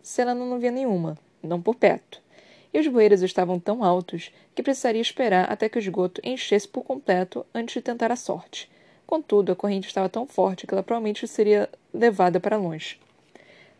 Selena 0.02 0.44
não 0.44 0.60
via 0.60 0.72
nenhuma, 0.72 1.16
não 1.44 1.62
por 1.62 1.76
perto. 1.76 2.23
E 2.74 2.80
os 2.80 2.88
bueiros 2.88 3.22
estavam 3.22 3.60
tão 3.60 3.84
altos 3.84 4.32
que 4.56 4.64
precisaria 4.64 5.02
esperar 5.02 5.52
até 5.52 5.70
que 5.70 5.78
o 5.78 5.80
esgoto 5.80 6.20
enchesse 6.24 6.68
por 6.68 6.84
completo 6.84 7.46
antes 7.54 7.76
de 7.76 7.82
tentar 7.82 8.12
a 8.12 8.16
sorte. 8.16 8.70
Contudo, 9.06 9.52
a 9.52 9.56
corrente 9.56 9.88
estava 9.88 10.10
tão 10.10 10.26
forte 10.26 10.66
que 10.66 10.74
ela 10.74 10.82
provavelmente 10.82 11.28
seria 11.28 11.70
levada 11.94 12.40
para 12.40 12.58
longe. 12.58 13.00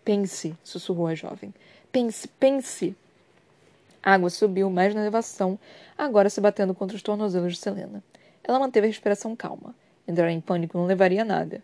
Pense, 0.06 0.56
sussurrou 0.64 1.08
a 1.08 1.16
jovem. 1.16 1.52
Pense, 1.92 2.28
pense. 2.28 2.96
A 4.04 4.14
água 4.14 4.30
subiu 4.30 4.70
mais 4.70 4.94
na 4.94 5.02
elevação, 5.02 5.58
agora 5.98 6.30
se 6.30 6.42
batendo 6.42 6.76
contra 6.76 6.96
os 6.96 7.02
tornozelos 7.02 7.54
de 7.54 7.60
Selena. 7.60 8.04
Ela 8.44 8.60
manteve 8.60 8.86
a 8.86 8.90
respiração 8.90 9.36
calma. 9.36 9.74
Entrar 10.08 10.30
em 10.30 10.42
pânico 10.42 10.78
não 10.78 10.86
levaria 10.86 11.22
a 11.22 11.26
nada. 11.26 11.64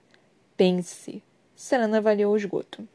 Pense. 0.55 1.21
Selena 1.55 1.97
avaliou 1.97 2.34
o 2.34 2.38
esgoto. 2.38 2.88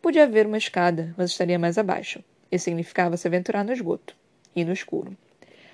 Podia 0.00 0.24
haver 0.24 0.46
uma 0.46 0.56
escada, 0.56 1.14
mas 1.16 1.30
estaria 1.30 1.58
mais 1.58 1.76
abaixo. 1.76 2.24
Isso 2.50 2.64
significava 2.64 3.16
se 3.16 3.28
aventurar 3.28 3.64
no 3.64 3.72
esgoto 3.72 4.16
e 4.54 4.64
no 4.64 4.72
escuro. 4.72 5.16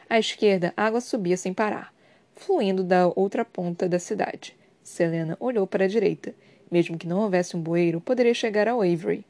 À 0.09 0.19
esquerda, 0.19 0.73
a 0.77 0.85
água 0.85 1.01
subia 1.01 1.37
sem 1.37 1.53
parar, 1.53 1.93
fluindo 2.35 2.85
da 2.85 3.09
outra 3.09 3.45
ponta 3.45 3.89
da 3.89 3.99
cidade. 3.99 4.57
Selena 4.83 5.37
olhou 5.41 5.67
para 5.67 5.85
a 5.85 5.89
direita. 5.89 6.35
Mesmo 6.71 6.99
que 6.99 7.07
não 7.07 7.21
houvesse 7.21 7.57
um 7.57 7.61
bueiro, 7.61 8.01
poderia 8.01 8.35
chegar 8.35 8.69
ao 8.69 8.83
Avery. 8.83 9.25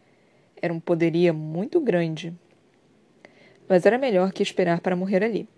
Era 0.61 0.73
um 0.73 0.81
poderia 0.81 1.33
muito 1.33 1.81
grande. 1.81 2.35
Mas 3.69 3.87
era 3.87 3.99
melhor 3.99 4.33
que 4.33 4.43
esperar 4.43 4.81
para 4.81 4.97
morrer 4.97 5.23
ali. 5.23 5.49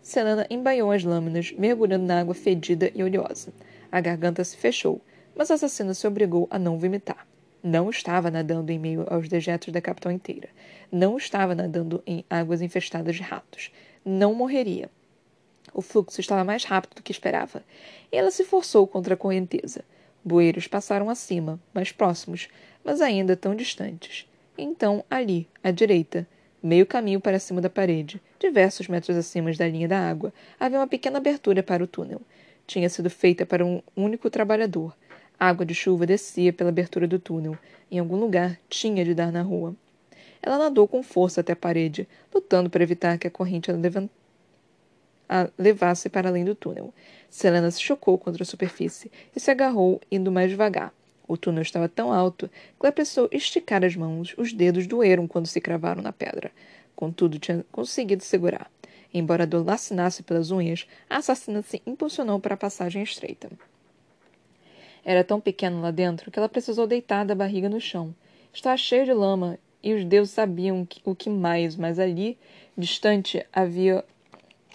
Selena 0.00 0.46
embaiou 0.50 0.90
as 0.90 1.04
lâminas, 1.04 1.52
mergulhando 1.52 2.04
na 2.04 2.20
água 2.20 2.34
fedida 2.34 2.90
e 2.94 3.02
oleosa. 3.02 3.52
A 3.90 4.00
garganta 4.00 4.42
se 4.42 4.56
fechou, 4.56 5.00
mas 5.36 5.50
o 5.50 5.52
assassino 5.52 5.94
se 5.94 6.06
obrigou 6.06 6.48
a 6.50 6.58
não 6.58 6.78
vomitar. 6.78 7.26
Não 7.62 7.90
estava 7.90 8.28
nadando 8.28 8.72
em 8.72 8.78
meio 8.78 9.06
aos 9.08 9.28
dejetos 9.28 9.72
da 9.72 9.80
capital 9.80 10.10
inteira. 10.10 10.48
Não 10.90 11.16
estava 11.16 11.54
nadando 11.54 12.02
em 12.04 12.24
águas 12.28 12.60
infestadas 12.60 13.14
de 13.14 13.22
ratos. 13.22 13.70
Não 14.04 14.34
morreria. 14.34 14.90
O 15.72 15.80
fluxo 15.80 16.20
estava 16.20 16.42
mais 16.42 16.64
rápido 16.64 16.96
do 16.96 17.02
que 17.02 17.12
esperava. 17.12 17.62
Ela 18.10 18.32
se 18.32 18.44
forçou 18.44 18.86
contra 18.86 19.14
a 19.14 19.16
correnteza. 19.16 19.84
Bueiros 20.24 20.66
passaram 20.66 21.08
acima, 21.08 21.60
mais 21.72 21.92
próximos, 21.92 22.48
mas 22.82 23.00
ainda 23.00 23.36
tão 23.36 23.54
distantes. 23.54 24.28
Então, 24.58 25.04
ali, 25.08 25.48
à 25.62 25.70
direita, 25.70 26.26
meio 26.62 26.84
caminho 26.84 27.20
para 27.20 27.38
cima 27.38 27.60
da 27.60 27.70
parede, 27.70 28.20
diversos 28.38 28.88
metros 28.88 29.16
acima 29.16 29.52
da 29.52 29.68
linha 29.68 29.88
da 29.88 29.98
água, 29.98 30.32
havia 30.58 30.78
uma 30.78 30.86
pequena 30.86 31.18
abertura 31.18 31.62
para 31.62 31.82
o 31.82 31.86
túnel. 31.86 32.20
Tinha 32.66 32.88
sido 32.88 33.08
feita 33.08 33.46
para 33.46 33.64
um 33.64 33.80
único 33.96 34.28
trabalhador, 34.30 34.96
água 35.38 35.66
de 35.66 35.74
chuva 35.74 36.06
descia 36.06 36.52
pela 36.52 36.70
abertura 36.70 37.06
do 37.06 37.18
túnel. 37.18 37.58
Em 37.90 37.98
algum 37.98 38.16
lugar 38.16 38.58
tinha 38.68 39.04
de 39.04 39.14
dar 39.14 39.32
na 39.32 39.42
rua. 39.42 39.74
Ela 40.42 40.58
nadou 40.58 40.88
com 40.88 41.02
força 41.02 41.40
até 41.40 41.52
a 41.52 41.56
parede, 41.56 42.08
lutando 42.34 42.68
para 42.68 42.82
evitar 42.82 43.18
que 43.18 43.26
a 43.26 43.30
corrente 43.30 43.70
a, 43.70 43.74
levant... 43.74 44.08
a 45.28 45.48
levasse 45.56 46.08
para 46.08 46.28
além 46.28 46.44
do 46.44 46.54
túnel. 46.54 46.92
Selena 47.30 47.70
se 47.70 47.80
chocou 47.80 48.18
contra 48.18 48.42
a 48.42 48.46
superfície 48.46 49.10
e 49.34 49.40
se 49.40 49.50
agarrou, 49.50 50.00
indo 50.10 50.32
mais 50.32 50.50
devagar. 50.50 50.92
O 51.28 51.36
túnel 51.36 51.62
estava 51.62 51.88
tão 51.88 52.12
alto 52.12 52.48
que 52.48 52.86
ela 52.86 52.92
precisou 52.92 53.28
esticar 53.30 53.84
as 53.84 53.94
mãos. 53.94 54.34
Os 54.36 54.52
dedos 54.52 54.86
doeram 54.86 55.28
quando 55.28 55.46
se 55.46 55.60
cravaram 55.60 56.02
na 56.02 56.12
pedra. 56.12 56.50
Contudo, 56.94 57.38
tinha 57.38 57.64
conseguido 57.70 58.22
segurar. 58.22 58.70
Embora 59.14 59.44
a 59.44 59.46
dor 59.46 59.64
lacinasse 59.64 60.22
pelas 60.22 60.50
unhas, 60.50 60.86
a 61.08 61.18
assassina 61.18 61.62
se 61.62 61.80
impulsionou 61.86 62.40
para 62.40 62.54
a 62.54 62.56
passagem 62.56 63.02
estreita. 63.02 63.50
Era 65.04 65.24
tão 65.24 65.40
pequeno 65.40 65.80
lá 65.80 65.90
dentro 65.90 66.30
que 66.30 66.38
ela 66.38 66.48
precisou 66.48 66.86
deitar 66.86 67.24
da 67.24 67.34
barriga 67.34 67.68
no 67.68 67.80
chão. 67.80 68.14
Estava 68.52 68.76
cheio 68.76 69.04
de 69.04 69.12
lama 69.12 69.58
e 69.82 69.94
os 69.94 70.04
deuses 70.04 70.32
sabiam 70.32 70.86
o 71.04 71.14
que 71.14 71.28
mais, 71.28 71.74
mas 71.74 71.98
ali, 71.98 72.38
distante, 72.76 73.44
havia 73.52 74.04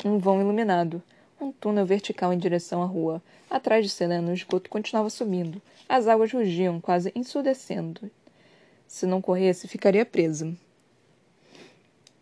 um 0.03 0.17
vão 0.17 0.41
iluminado. 0.41 1.01
Um 1.39 1.51
túnel 1.51 1.85
vertical 1.85 2.33
em 2.33 2.37
direção 2.37 2.81
à 2.81 2.85
rua. 2.85 3.21
Atrás 3.49 3.85
de 3.85 3.91
Selena, 3.91 4.31
o 4.31 4.33
esgoto 4.33 4.69
continuava 4.69 5.09
subindo. 5.09 5.61
As 5.87 6.07
águas 6.07 6.33
rugiam, 6.33 6.81
quase 6.81 7.11
ensurdecendo. 7.15 8.11
Se 8.87 9.05
não 9.05 9.21
corresse, 9.21 9.67
ficaria 9.67 10.05
presa. 10.05 10.53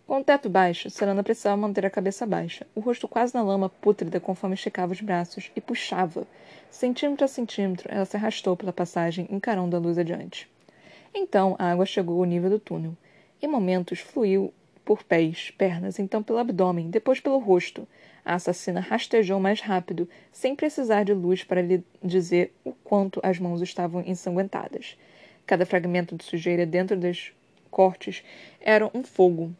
Com 0.07 0.19
o 0.19 0.23
teto 0.23 0.47
baixo, 0.47 0.87
Selena 0.87 1.23
precisava 1.23 1.57
manter 1.57 1.83
a 1.83 1.89
cabeça 1.89 2.27
baixa, 2.27 2.67
o 2.75 2.79
rosto 2.79 3.07
quase 3.07 3.33
na 3.33 3.41
lama 3.41 3.69
pútrida 3.69 4.19
conforme 4.19 4.53
esticava 4.53 4.93
os 4.93 5.01
braços, 5.01 5.51
e 5.55 5.59
puxava. 5.59 6.27
Centímetro 6.69 7.25
a 7.25 7.27
centímetro, 7.27 7.89
ela 7.91 8.05
se 8.05 8.15
arrastou 8.15 8.55
pela 8.55 8.71
passagem, 8.71 9.27
encarando 9.31 9.75
a 9.75 9.79
luz 9.79 9.97
adiante. 9.97 10.47
Então, 11.11 11.55
a 11.57 11.71
água 11.71 11.87
chegou 11.87 12.19
ao 12.19 12.25
nível 12.25 12.51
do 12.51 12.59
túnel. 12.59 12.95
Em 13.41 13.47
momentos, 13.47 13.99
fluiu 13.99 14.53
por 14.85 15.03
pés, 15.03 15.49
pernas, 15.57 15.97
então 15.97 16.21
pelo 16.21 16.37
abdômen, 16.37 16.91
depois 16.91 17.19
pelo 17.19 17.39
rosto. 17.39 17.87
A 18.23 18.35
assassina 18.35 18.81
rastejou 18.81 19.39
mais 19.39 19.59
rápido, 19.59 20.07
sem 20.31 20.55
precisar 20.55 21.03
de 21.03 21.15
luz 21.15 21.43
para 21.43 21.63
lhe 21.63 21.83
dizer 22.03 22.53
o 22.63 22.73
quanto 22.73 23.19
as 23.23 23.39
mãos 23.39 23.59
estavam 23.59 24.03
ensanguentadas. 24.05 24.99
Cada 25.47 25.65
fragmento 25.65 26.15
de 26.15 26.23
sujeira 26.23 26.63
dentro 26.63 26.95
dos 26.95 27.33
cortes 27.71 28.23
era 28.61 28.89
um 28.93 29.03
fogo, 29.03 29.51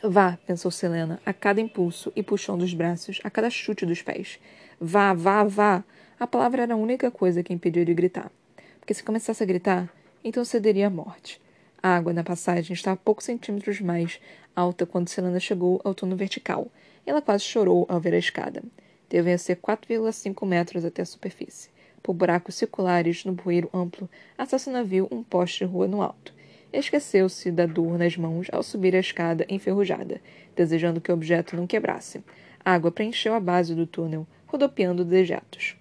Vá, 0.00 0.38
pensou 0.46 0.70
Selena, 0.70 1.20
a 1.26 1.32
cada 1.32 1.60
impulso 1.60 2.12
e 2.14 2.22
puxão 2.22 2.56
dos 2.56 2.72
braços, 2.72 3.20
a 3.24 3.30
cada 3.30 3.50
chute 3.50 3.84
dos 3.84 4.00
pés. 4.00 4.38
Vá, 4.80 5.12
vá, 5.12 5.42
vá! 5.42 5.82
A 6.20 6.24
palavra 6.24 6.62
era 6.62 6.74
a 6.74 6.76
única 6.76 7.10
coisa 7.10 7.42
que 7.42 7.52
impedia 7.52 7.84
de 7.84 7.92
gritar. 7.94 8.30
Porque 8.78 8.94
se 8.94 9.02
começasse 9.02 9.42
a 9.42 9.46
gritar, 9.46 9.92
então 10.22 10.44
cederia 10.44 10.86
à 10.86 10.90
morte. 10.90 11.40
A 11.82 11.96
água 11.96 12.12
na 12.12 12.22
passagem 12.22 12.74
estava 12.74 12.96
poucos 12.96 13.24
centímetros 13.24 13.80
mais 13.80 14.20
alta 14.54 14.86
quando 14.86 15.08
Selena 15.08 15.40
chegou 15.40 15.80
ao 15.82 15.96
túnel 15.96 16.16
vertical. 16.16 16.68
Ela 17.04 17.20
quase 17.20 17.42
chorou 17.42 17.84
ao 17.88 17.98
ver 17.98 18.14
a 18.14 18.18
escada. 18.18 18.62
Devia 19.10 19.36
ser 19.36 19.56
4,5 19.56 20.46
metros 20.46 20.84
até 20.84 21.02
a 21.02 21.06
superfície. 21.06 21.70
Por 22.00 22.14
buracos 22.14 22.54
circulares 22.54 23.24
no 23.24 23.32
bueiro 23.32 23.68
amplo, 23.74 24.08
a 24.36 24.44
assassina 24.44 24.84
viu 24.84 25.08
um 25.10 25.24
poste 25.24 25.64
de 25.64 25.64
rua 25.64 25.88
no 25.88 26.02
alto. 26.02 26.37
Esqueceu-se 26.70 27.50
da 27.50 27.64
dor 27.64 27.96
nas 27.96 28.16
mãos 28.18 28.46
ao 28.52 28.62
subir 28.62 28.94
a 28.94 29.00
escada 29.00 29.46
enferrujada, 29.48 30.20
desejando 30.54 31.00
que 31.00 31.10
o 31.10 31.14
objeto 31.14 31.56
não 31.56 31.66
quebrasse. 31.66 32.22
A 32.62 32.74
água 32.74 32.92
preencheu 32.92 33.32
a 33.32 33.40
base 33.40 33.74
do 33.74 33.86
túnel, 33.86 34.26
rodopiando 34.46 35.02
dejetos. 35.02 35.76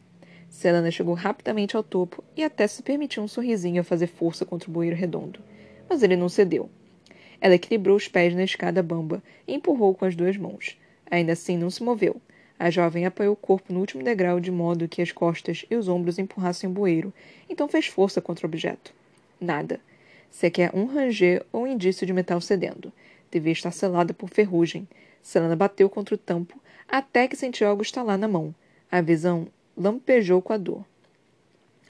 Selena 0.50 0.90
chegou 0.90 1.14
rapidamente 1.14 1.76
ao 1.76 1.84
topo 1.84 2.24
e 2.38 2.44
até 2.44 2.66
se 2.68 2.82
permitiu 2.82 3.22
um 3.22 3.28
sorrisinho 3.28 3.82
a 3.82 3.84
fazer 3.84 4.08
força 4.08 4.46
contra 4.46 4.70
o 4.70 4.74
bueiro 4.74 4.96
redondo. 4.96 5.42
Mas 5.90 6.04
ele 6.04 6.16
não 6.16 6.30
cedeu. 6.30 6.70
Ela 7.42 7.56
equilibrou 7.56 7.98
os 7.98 8.08
pés 8.08 8.34
na 8.34 8.46
escada 8.46 8.82
bamba 8.82 9.22
e 9.46 9.54
empurrou 9.54 9.94
com 9.94 10.06
as 10.06 10.16
duas 10.16 10.38
mãos. 10.38 10.78
Ainda 11.12 11.34
assim, 11.34 11.58
não 11.58 11.70
se 11.70 11.84
moveu. 11.84 12.22
A 12.58 12.70
jovem 12.70 13.06
apoiou 13.06 13.34
o 13.34 13.38
corpo 13.38 13.74
no 13.74 13.82
último 13.82 14.04
degrau 14.04 14.40
de 14.40 14.52
modo 14.52 14.88
que 14.88 15.02
as 15.02 15.12
costas 15.12 15.66
e 15.70 15.76
os 15.76 15.90
ombros 15.90 16.18
empurrassem 16.18 16.70
o 16.70 16.74
bueiro, 16.74 17.14
então 17.50 17.68
fez 17.68 17.88
força 17.88 18.22
contra 18.22 18.48
o 18.48 18.50
objeto. 18.50 18.94
Nada 19.40 19.82
sequer 20.30 20.72
um 20.74 20.86
ranger 20.86 21.46
ou 21.52 21.64
um 21.64 21.68
indício 21.68 22.06
de 22.06 22.14
metal 22.14 22.40
cedendo. 22.42 22.92
Devia 23.32 23.54
estar 23.54 23.72
selada 23.72 24.14
por 24.14 24.30
ferrugem. 24.30 24.88
Selena 25.22 25.56
bateu 25.56 25.90
contra 25.90 26.16
o 26.16 26.18
tampo 26.18 26.60
até 26.88 27.28
que 27.28 27.36
sentiu 27.36 27.68
algo 27.68 27.82
estalar 27.82 28.18
na 28.18 28.28
mão. 28.28 28.56
A 28.90 29.02
visão 29.02 29.48
lampejou 29.76 30.42
com 30.42 30.54
a 30.54 30.58
dor. 30.58 30.86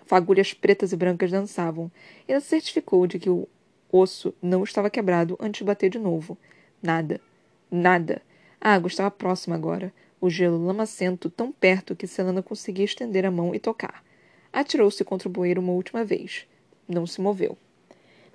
Fagulhas 0.05 0.53
pretas 0.53 0.91
e 0.91 0.95
brancas 0.95 1.29
dançavam. 1.29 1.91
Ela 2.27 2.39
certificou 2.39 3.05
de 3.05 3.19
que 3.19 3.29
o 3.29 3.47
osso 3.91 4.33
não 4.41 4.63
estava 4.63 4.89
quebrado 4.89 5.37
antes 5.39 5.59
de 5.59 5.65
bater 5.65 5.89
de 5.89 5.99
novo. 5.99 6.37
Nada. 6.81 7.21
Nada. 7.69 8.21
A 8.59 8.73
água 8.73 8.87
estava 8.87 9.11
próxima 9.11 9.55
agora. 9.55 9.93
O 10.19 10.29
gelo 10.29 10.65
lamacento 10.65 11.29
tão 11.29 11.51
perto 11.51 11.95
que 11.95 12.07
Selena 12.07 12.41
conseguia 12.41 12.85
estender 12.85 13.25
a 13.25 13.31
mão 13.31 13.53
e 13.53 13.59
tocar. 13.59 14.03
Atirou-se 14.51 15.03
contra 15.03 15.27
o 15.27 15.31
bueiro 15.31 15.61
uma 15.61 15.73
última 15.73 16.03
vez. 16.03 16.47
não 16.87 17.05
se 17.05 17.21
moveu. 17.21 17.57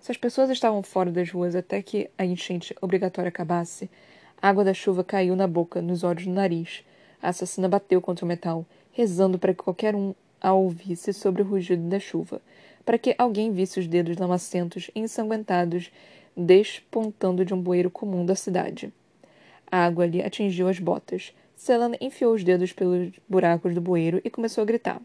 Se 0.02 0.10
as 0.10 0.18
pessoas 0.18 0.50
estavam 0.50 0.82
fora 0.82 1.12
das 1.12 1.30
ruas 1.30 1.54
até 1.54 1.80
que 1.80 2.10
a 2.18 2.26
enchente 2.26 2.74
obrigatória 2.80 3.28
acabasse, 3.28 3.88
a 4.42 4.48
água 4.48 4.64
da 4.64 4.74
chuva 4.74 5.04
caiu 5.04 5.36
na 5.36 5.46
boca, 5.46 5.80
nos 5.80 6.02
olhos 6.02 6.26
no 6.26 6.34
nariz. 6.34 6.84
A 7.22 7.28
assassina 7.28 7.68
bateu 7.68 8.02
contra 8.02 8.24
o 8.24 8.28
metal, 8.28 8.66
rezando 8.90 9.38
para 9.38 9.54
que 9.54 9.62
qualquer 9.62 9.94
um 9.94 10.12
a 10.40 10.52
ouvisse 10.52 11.12
sobre 11.12 11.42
o 11.42 11.44
rugido 11.44 11.88
da 11.88 12.00
chuva, 12.00 12.42
para 12.84 12.98
que 12.98 13.14
alguém 13.16 13.52
visse 13.52 13.78
os 13.78 13.86
dedos 13.86 14.16
lamacentos 14.16 14.90
e 14.92 14.98
ensanguentados 14.98 15.92
despontando 16.36 17.44
de 17.44 17.54
um 17.54 17.62
bueiro 17.62 17.88
comum 17.88 18.26
da 18.26 18.34
cidade. 18.34 18.92
A 19.70 19.84
água 19.84 20.04
lhe 20.04 20.20
atingiu 20.20 20.66
as 20.66 20.80
botas. 20.80 21.32
Selena 21.54 21.96
enfiou 22.00 22.34
os 22.34 22.42
dedos 22.42 22.72
pelos 22.72 23.12
buracos 23.28 23.72
do 23.72 23.80
bueiro 23.80 24.20
e 24.24 24.30
começou 24.30 24.62
a 24.62 24.64
gritar. 24.64 25.00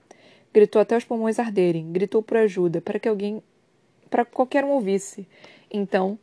Gritou 0.52 0.82
até 0.82 0.98
os 0.98 1.06
pulmões 1.06 1.38
arderem, 1.38 1.92
gritou 1.92 2.24
por 2.24 2.38
ajuda, 2.38 2.82
para 2.82 2.98
que 2.98 3.08
alguém. 3.08 3.44
Para 4.10 4.26
que 4.26 4.32
qualquer 4.32 4.64
um 4.64 4.70
ouvisse. 4.70 5.28
Então. 5.72 6.18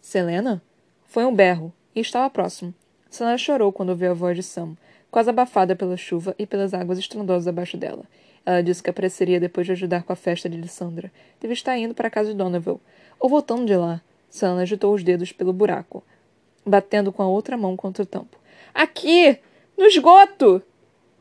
Selena? 0.00 0.62
Foi 1.06 1.24
um 1.24 1.34
berro, 1.34 1.72
e 1.94 2.00
estava 2.00 2.30
próximo. 2.30 2.74
Selena 3.08 3.36
chorou 3.36 3.72
quando 3.72 3.90
ouviu 3.90 4.12
a 4.12 4.14
voz 4.14 4.36
de 4.36 4.42
Sam, 4.42 4.76
quase 5.10 5.30
abafada 5.30 5.74
pela 5.74 5.96
chuva 5.96 6.34
e 6.38 6.46
pelas 6.46 6.72
águas 6.72 6.98
estrondosas 6.98 7.48
abaixo 7.48 7.76
dela. 7.76 8.04
Ela 8.46 8.62
disse 8.62 8.82
que 8.82 8.90
apareceria 8.90 9.40
depois 9.40 9.66
de 9.66 9.72
ajudar 9.72 10.02
com 10.04 10.12
a 10.12 10.16
festa 10.16 10.48
de 10.48 10.56
Lissandra. 10.56 11.12
Deve 11.40 11.52
estar 11.52 11.76
indo 11.76 11.94
para 11.94 12.08
a 12.08 12.10
casa 12.10 12.30
de 12.30 12.36
Donovan, 12.36 12.78
ou 13.18 13.28
voltando 13.28 13.66
de 13.66 13.76
lá. 13.76 14.00
Selena 14.28 14.62
agitou 14.62 14.94
os 14.94 15.02
dedos 15.02 15.32
pelo 15.32 15.52
buraco, 15.52 16.02
batendo 16.64 17.12
com 17.12 17.22
a 17.22 17.28
outra 17.28 17.56
mão 17.56 17.76
contra 17.76 18.02
o 18.02 18.06
tampo. 18.06 18.38
Aqui! 18.72 19.38
No 19.76 19.84
esgoto! 19.84 20.62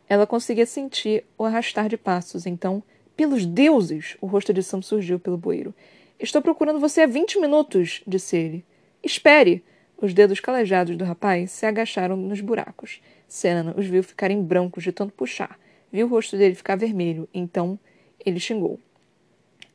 Ela 0.08 0.26
conseguia 0.26 0.66
sentir 0.66 1.26
o 1.38 1.44
arrastar 1.44 1.90
de 1.90 1.98
passos, 1.98 2.46
então, 2.46 2.82
pelos 3.16 3.46
deuses, 3.46 4.16
o 4.22 4.28
rosto 4.28 4.54
de 4.54 4.64
Sam 4.64 4.82
surgiu 4.82 5.20
pelo 5.20 5.38
bueiro. 5.38 5.74
Estou 6.20 6.42
procurando 6.42 6.82
você 6.82 7.02
há 7.02 7.08
vinte 7.08 7.40
minutos, 7.40 8.02
disse 8.06 8.36
ele. 8.36 8.66
Espere! 9.02 9.64
Os 10.02 10.14
dedos 10.14 10.42
calejados 10.42 10.98
do 10.98 11.06
rapaz 11.06 11.52
se 11.52 11.66
agacharam 11.66 12.18
nos 12.18 12.42
buracos. 12.42 13.02
Selena 13.26 13.74
os 13.78 13.86
viu 13.86 14.04
ficarem 14.04 14.44
brancos 14.44 14.84
de 14.84 14.92
tanto 14.92 15.14
puxar. 15.14 15.58
Viu 15.90 16.08
o 16.08 16.10
rosto 16.10 16.38
dele 16.38 16.56
ficar 16.56 16.76
vermelho. 16.76 17.28
Então, 17.34 17.80
ele 18.26 18.38
xingou. 18.38 18.78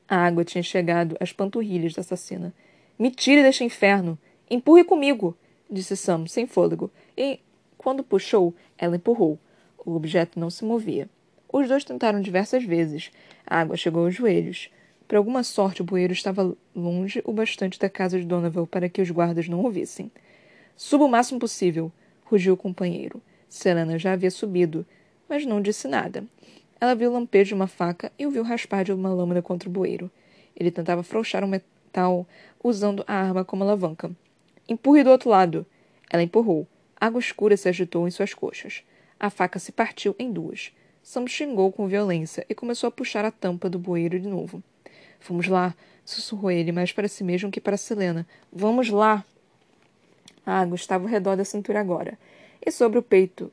A 0.07 0.17
água 0.17 0.45
tinha 0.45 0.63
chegado 0.63 1.17
às 1.19 1.33
panturrilhas 1.33 1.95
da 1.95 2.01
assassina. 2.01 2.53
Me 2.99 3.11
tire 3.11 3.43
deste 3.43 3.65
inferno! 3.65 4.19
Empurre 4.51 4.85
comigo! 4.85 5.35
disse 5.71 5.97
Sam, 5.97 6.27
sem 6.27 6.47
fôlego. 6.47 6.91
E, 7.17 7.41
quando 7.79 8.05
puxou, 8.05 8.55
ela 8.77 8.97
empurrou. 8.97 9.39
O 9.79 9.95
objeto 9.95 10.39
não 10.39 10.51
se 10.51 10.63
movia. 10.63 11.09
Os 11.51 11.69
dois 11.69 11.85
tentaram 11.85 12.21
diversas 12.21 12.65
vezes. 12.65 13.11
A 13.47 13.61
água 13.61 13.79
chegou 13.79 14.05
aos 14.05 14.15
joelhos. 14.15 14.71
Por 15.07 15.17
alguma 15.17 15.43
sorte, 15.43 15.83
o 15.83 15.85
bueiro 15.85 16.13
estava 16.13 16.57
longe 16.75 17.23
o 17.25 17.33
bastante 17.33 17.79
da 17.79 17.91
casa 17.91 18.19
de 18.19 18.25
Donovan 18.25 18.65
para 18.65 18.89
que 18.89 19.03
os 19.03 19.11
guardas 19.11 19.49
não 19.49 19.61
ouvissem. 19.61 20.11
Suba 20.77 21.05
o 21.05 21.09
máximo 21.09 21.39
possível, 21.39 21.93
rugiu 22.25 22.55
o 22.55 22.57
companheiro. 22.57 23.21
Selena 23.49 23.99
já 23.99 24.13
havia 24.13 24.31
subido, 24.31 24.87
mas 25.29 25.45
não 25.45 25.61
disse 25.61 25.87
nada. 25.87 26.25
Ela 26.81 26.95
viu 26.95 27.11
o 27.11 27.13
lampejo 27.13 27.49
de 27.49 27.55
uma 27.55 27.67
faca 27.67 28.11
e 28.19 28.27
o 28.27 28.31
viu 28.31 28.43
raspar 28.43 28.83
de 28.83 28.93
uma 28.93 29.13
lâmina 29.13 29.43
contra 29.43 29.69
o 29.69 29.73
bueiro. 29.73 30.11
Ele 30.57 30.71
tentava 30.71 31.03
afrouxar 31.03 31.45
o 31.45 31.49
metal 31.49 32.27
usando 32.63 33.05
a 33.07 33.15
arma 33.15 33.45
como 33.45 33.63
alavanca. 33.63 34.11
Empurre 34.69 35.05
do 35.05 35.11
outro 35.11 35.29
lado. 35.29 35.67
Ela 36.11 36.23
empurrou. 36.23 36.67
Água 36.99 37.21
escura 37.21 37.57
se 37.57 37.69
agitou 37.69 38.09
em 38.09 38.11
suas 38.11 38.33
coxas. 38.33 38.83
A 39.21 39.29
faca 39.29 39.59
se 39.59 39.71
partiu 39.71 40.17
em 40.19 40.33
duas. 40.33 40.73
Sam 41.03 41.27
xingou 41.27 41.71
com 41.71 41.87
violência 41.87 42.47
e 42.49 42.55
começou 42.55 42.89
a 42.89 42.91
puxar 42.91 43.25
a 43.27 43.31
tampa 43.31 43.69
do 43.69 43.79
bueiro 43.79 44.19
de 44.19 44.29
novo. 44.29 44.63
Vamos 45.27 45.49
lá, 45.49 45.75
sussurrou 46.05 46.51
ele 46.51 46.71
mais 46.71 46.93
para 46.93 47.09
si 47.09 47.25
mesmo 47.25 47.51
que 47.51 47.61
para 47.61 47.79
Selena. 47.79 48.27
Vamos 48.53 48.91
lá! 48.91 49.25
A 50.45 50.61
água 50.61 50.75
estava 50.75 51.05
ao 51.05 51.11
redor 51.11 51.37
da 51.37 51.45
cintura 51.45 51.81
agora, 51.81 52.19
e 52.65 52.71
sobre 52.71 52.99
o 52.99 53.03
peito, 53.03 53.51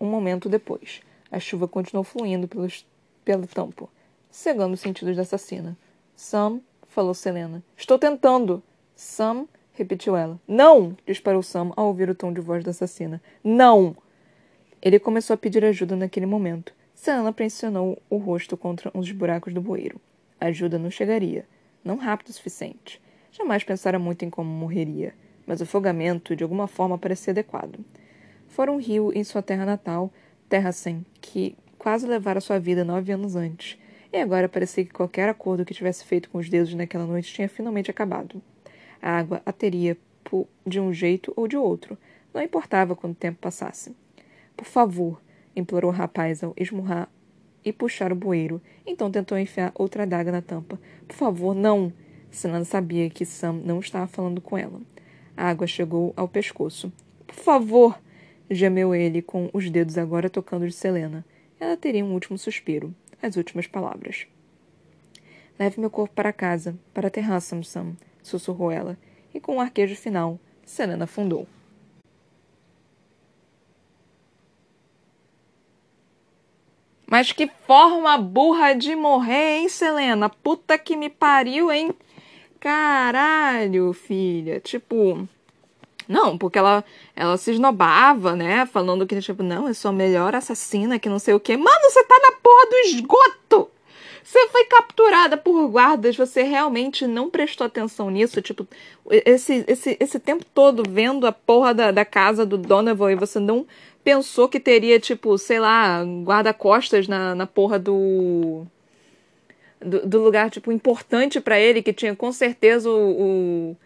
um 0.00 0.06
momento 0.06 0.48
depois. 0.48 1.00
A 1.30 1.38
chuva 1.38 1.68
continuou 1.68 2.02
fluindo 2.02 2.48
pelos, 2.48 2.84
pelo 3.24 3.46
tampo, 3.46 3.88
cegando 4.30 4.74
os 4.74 4.80
sentidos 4.80 5.14
da 5.14 5.22
assassina. 5.22 5.76
Sam, 6.16 6.60
falou 6.88 7.14
Selena. 7.14 7.62
Estou 7.76 7.98
tentando. 7.98 8.60
Sam, 8.96 9.46
repetiu 9.74 10.16
ela. 10.16 10.40
Não! 10.46 10.96
disparou 11.06 11.42
Sam 11.42 11.72
ao 11.76 11.86
ouvir 11.86 12.10
o 12.10 12.14
tom 12.14 12.32
de 12.32 12.40
voz 12.40 12.64
da 12.64 12.72
assassina. 12.72 13.22
Não! 13.44 13.96
Ele 14.80 14.98
começou 14.98 15.34
a 15.34 15.38
pedir 15.38 15.64
ajuda 15.64 15.94
naquele 15.94 16.26
momento. 16.26 16.74
Selena 16.94 17.32
pressionou 17.32 18.02
o 18.10 18.16
rosto 18.16 18.56
contra 18.56 18.90
um 18.92 19.00
dos 19.00 19.12
buracos 19.12 19.54
do 19.54 19.60
bueiro. 19.60 20.00
Ajuda 20.46 20.76
não 20.76 20.90
chegaria. 20.90 21.46
Não 21.84 21.96
rápido 21.96 22.28
o 22.28 22.32
suficiente. 22.32 23.00
Jamais 23.30 23.62
pensara 23.62 23.98
muito 23.98 24.24
em 24.24 24.30
como 24.30 24.50
morreria, 24.50 25.14
mas 25.46 25.60
o 25.60 25.62
afogamento 25.62 26.34
de 26.34 26.42
alguma 26.42 26.66
forma 26.66 26.98
parecia 26.98 27.30
adequado. 27.30 27.78
Fora 28.48 28.72
um 28.72 28.76
rio 28.76 29.12
em 29.14 29.22
sua 29.22 29.40
terra 29.40 29.64
natal, 29.64 30.12
terra 30.48 30.72
sem, 30.72 31.06
que 31.20 31.56
quase 31.78 32.06
levara 32.06 32.40
sua 32.40 32.58
vida 32.58 32.84
nove 32.84 33.12
anos 33.12 33.36
antes, 33.36 33.78
e 34.12 34.16
agora 34.18 34.48
parecia 34.48 34.84
que 34.84 34.92
qualquer 34.92 35.28
acordo 35.28 35.64
que 35.64 35.72
tivesse 35.72 36.04
feito 36.04 36.28
com 36.28 36.38
os 36.38 36.48
deuses 36.48 36.74
naquela 36.74 37.06
noite 37.06 37.32
tinha 37.32 37.48
finalmente 37.48 37.90
acabado. 37.90 38.42
A 39.00 39.16
água 39.16 39.40
a 39.46 39.52
teria 39.52 39.96
de 40.66 40.80
um 40.80 40.92
jeito 40.92 41.32
ou 41.36 41.46
de 41.46 41.56
outro, 41.56 41.96
não 42.34 42.42
importava 42.42 42.96
quanto 42.96 43.16
tempo 43.16 43.38
passasse. 43.40 43.94
Por 44.56 44.66
favor, 44.66 45.22
implorou 45.54 45.90
o 45.90 45.94
rapaz 45.94 46.42
ao 46.42 46.52
esmurrar 46.56 47.08
e 47.64 47.72
puxar 47.72 48.12
o 48.12 48.16
bueiro. 48.16 48.60
Então 48.86 49.10
tentou 49.10 49.38
enfiar 49.38 49.72
outra 49.74 50.02
adaga 50.02 50.32
na 50.32 50.42
tampa. 50.42 50.78
Por 51.06 51.14
favor, 51.16 51.54
não! 51.54 51.92
Selena 52.30 52.64
sabia 52.64 53.10
que 53.10 53.24
Sam 53.24 53.60
não 53.64 53.80
estava 53.80 54.06
falando 54.06 54.40
com 54.40 54.56
ela. 54.56 54.80
A 55.36 55.48
água 55.48 55.66
chegou 55.66 56.12
ao 56.16 56.28
pescoço. 56.28 56.92
Por 57.26 57.36
favor! 57.36 57.98
gemeu 58.50 58.94
ele, 58.94 59.22
com 59.22 59.48
os 59.52 59.70
dedos 59.70 59.96
agora 59.96 60.28
tocando 60.28 60.66
de 60.66 60.72
Selena. 60.72 61.24
Ela 61.58 61.76
teria 61.76 62.04
um 62.04 62.12
último 62.12 62.36
suspiro. 62.36 62.94
As 63.22 63.36
últimas 63.36 63.66
palavras. 63.66 64.26
Leve 65.58 65.80
meu 65.80 65.90
corpo 65.90 66.14
para 66.14 66.32
casa, 66.32 66.74
para 66.92 67.10
Terrassam, 67.10 67.62
Sam, 67.62 67.94
sussurrou 68.22 68.72
ela, 68.72 68.98
e 69.32 69.38
com 69.38 69.56
um 69.56 69.60
arquejo 69.60 69.94
final, 69.94 70.40
Selena 70.64 71.04
afundou. 71.04 71.46
Mas 77.12 77.30
que 77.30 77.46
forma 77.66 78.16
burra 78.16 78.72
de 78.72 78.96
morrer, 78.96 79.58
hein, 79.58 79.68
Selena? 79.68 80.30
Puta 80.30 80.78
que 80.78 80.96
me 80.96 81.10
pariu, 81.10 81.70
hein? 81.70 81.92
Caralho, 82.58 83.92
filha. 83.92 84.58
Tipo. 84.60 85.28
Não, 86.08 86.38
porque 86.38 86.58
ela, 86.58 86.82
ela 87.14 87.36
se 87.36 87.50
esnobava, 87.50 88.34
né? 88.34 88.64
Falando 88.64 89.06
que, 89.06 89.20
tipo, 89.20 89.42
não, 89.42 89.68
eu 89.68 89.74
sou 89.74 89.90
a 89.90 89.92
melhor 89.92 90.34
assassina, 90.34 90.98
que 90.98 91.10
não 91.10 91.18
sei 91.18 91.34
o 91.34 91.40
quê. 91.40 91.54
Mano, 91.54 91.82
você 91.82 92.02
tá 92.02 92.18
na 92.18 92.32
porra 92.42 92.70
do 92.70 92.76
esgoto! 92.86 93.70
Você 94.24 94.48
foi 94.48 94.64
capturada 94.64 95.36
por 95.36 95.68
guardas, 95.68 96.16
você 96.16 96.42
realmente 96.42 97.06
não 97.06 97.28
prestou 97.28 97.66
atenção 97.66 98.08
nisso? 98.08 98.40
Tipo, 98.40 98.66
esse, 99.10 99.64
esse, 99.68 99.96
esse 100.00 100.18
tempo 100.18 100.46
todo 100.54 100.82
vendo 100.88 101.26
a 101.26 101.32
porra 101.32 101.74
da, 101.74 101.90
da 101.90 102.04
casa 102.06 102.46
do 102.46 102.56
Donovan 102.56 103.12
e 103.12 103.16
você 103.16 103.38
não 103.38 103.66
pensou 104.04 104.48
que 104.48 104.60
teria, 104.60 104.98
tipo, 104.98 105.36
sei 105.38 105.60
lá, 105.60 106.02
guarda-costas 106.24 107.08
na, 107.08 107.34
na 107.34 107.46
porra 107.46 107.78
do, 107.78 108.66
do, 109.80 110.06
do 110.06 110.22
lugar, 110.22 110.50
tipo, 110.50 110.72
importante 110.72 111.40
para 111.40 111.58
ele, 111.58 111.82
que 111.82 111.92
tinha 111.92 112.14
com 112.14 112.32
certeza 112.32 112.90
o, 112.90 113.72
o 113.72 113.76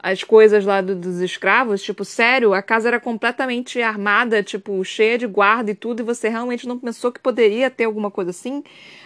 as 0.00 0.22
coisas 0.22 0.64
lá 0.64 0.80
do, 0.80 0.94
dos 0.94 1.20
escravos, 1.20 1.82
tipo, 1.82 2.04
sério, 2.04 2.54
a 2.54 2.62
casa 2.62 2.88
era 2.88 3.00
completamente 3.00 3.82
armada, 3.82 4.42
tipo, 4.42 4.84
cheia 4.84 5.18
de 5.18 5.26
guarda 5.26 5.72
e 5.72 5.74
tudo, 5.74 6.00
e 6.00 6.04
você 6.04 6.28
realmente 6.28 6.68
não 6.68 6.78
pensou 6.78 7.10
que 7.10 7.18
poderia 7.18 7.68
ter 7.68 7.84
alguma 7.84 8.10
coisa 8.10 8.30
assim? 8.30 8.62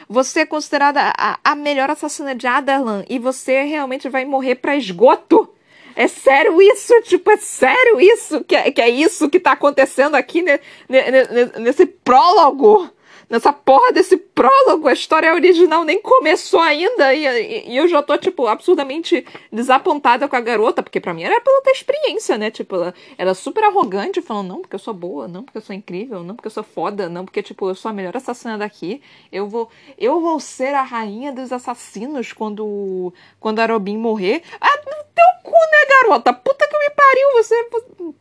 Você 0.08 0.40
é 0.40 0.46
considerada 0.46 1.00
a, 1.16 1.38
a 1.42 1.54
melhor 1.54 1.88
assassina 1.88 2.34
de 2.34 2.46
Adarlan 2.46 3.04
e 3.08 3.18
você 3.18 3.62
realmente 3.62 4.08
vai 4.08 4.24
morrer 4.24 4.56
para 4.56 4.76
esgoto? 4.76 5.48
É 5.94 6.08
sério 6.08 6.60
isso? 6.60 6.92
Tipo, 7.02 7.30
é 7.30 7.36
sério 7.36 8.00
isso? 8.00 8.42
Que 8.44 8.54
é, 8.54 8.70
que 8.70 8.80
é 8.80 8.88
isso 8.88 9.28
que 9.28 9.40
tá 9.40 9.52
acontecendo 9.52 10.14
aqui 10.14 10.42
ne, 10.42 10.58
ne, 10.88 11.10
ne, 11.10 11.44
nesse 11.60 11.86
prólogo? 11.86 12.90
Nessa 13.32 13.50
porra 13.50 13.92
desse 13.92 14.18
prólogo, 14.18 14.86
a 14.86 14.92
história 14.92 15.32
original 15.32 15.84
nem 15.84 16.02
começou 16.02 16.60
ainda 16.60 17.14
e, 17.14 17.24
e, 17.24 17.70
e, 17.70 17.76
eu 17.78 17.88
já 17.88 18.02
tô, 18.02 18.18
tipo, 18.18 18.46
absurdamente 18.46 19.24
desapontada 19.50 20.28
com 20.28 20.36
a 20.36 20.40
garota, 20.40 20.82
porque 20.82 21.00
para 21.00 21.14
mim 21.14 21.22
era 21.22 21.40
pela 21.40 21.62
ter 21.62 21.70
experiência, 21.70 22.36
né? 22.36 22.50
Tipo, 22.50 22.76
ela 22.76 22.94
era 23.16 23.32
super 23.32 23.64
arrogante, 23.64 24.20
falando, 24.20 24.48
não, 24.48 24.60
porque 24.60 24.74
eu 24.74 24.78
sou 24.78 24.92
boa, 24.92 25.26
não, 25.26 25.42
porque 25.42 25.56
eu 25.56 25.62
sou 25.62 25.74
incrível, 25.74 26.22
não, 26.22 26.36
porque 26.36 26.48
eu 26.48 26.52
sou 26.52 26.62
foda, 26.62 27.08
não, 27.08 27.24
porque, 27.24 27.42
tipo, 27.42 27.66
eu 27.66 27.74
sou 27.74 27.88
a 27.88 27.94
melhor 27.94 28.14
assassina 28.14 28.58
daqui, 28.58 29.00
eu 29.32 29.48
vou, 29.48 29.70
eu 29.96 30.20
vou 30.20 30.38
ser 30.38 30.74
a 30.74 30.82
rainha 30.82 31.32
dos 31.32 31.52
assassinos 31.52 32.34
quando, 32.34 33.14
quando 33.40 33.60
a 33.60 33.66
Robin 33.66 33.96
morrer. 33.96 34.42
Ah, 34.60 34.78
teu 35.14 35.24
cu, 35.42 35.52
né, 35.52 36.02
garota? 36.02 36.34
Puta 36.34 36.68
que 36.68 36.78
me 36.78 36.90
pariu, 36.90 37.32
você 37.42 38.12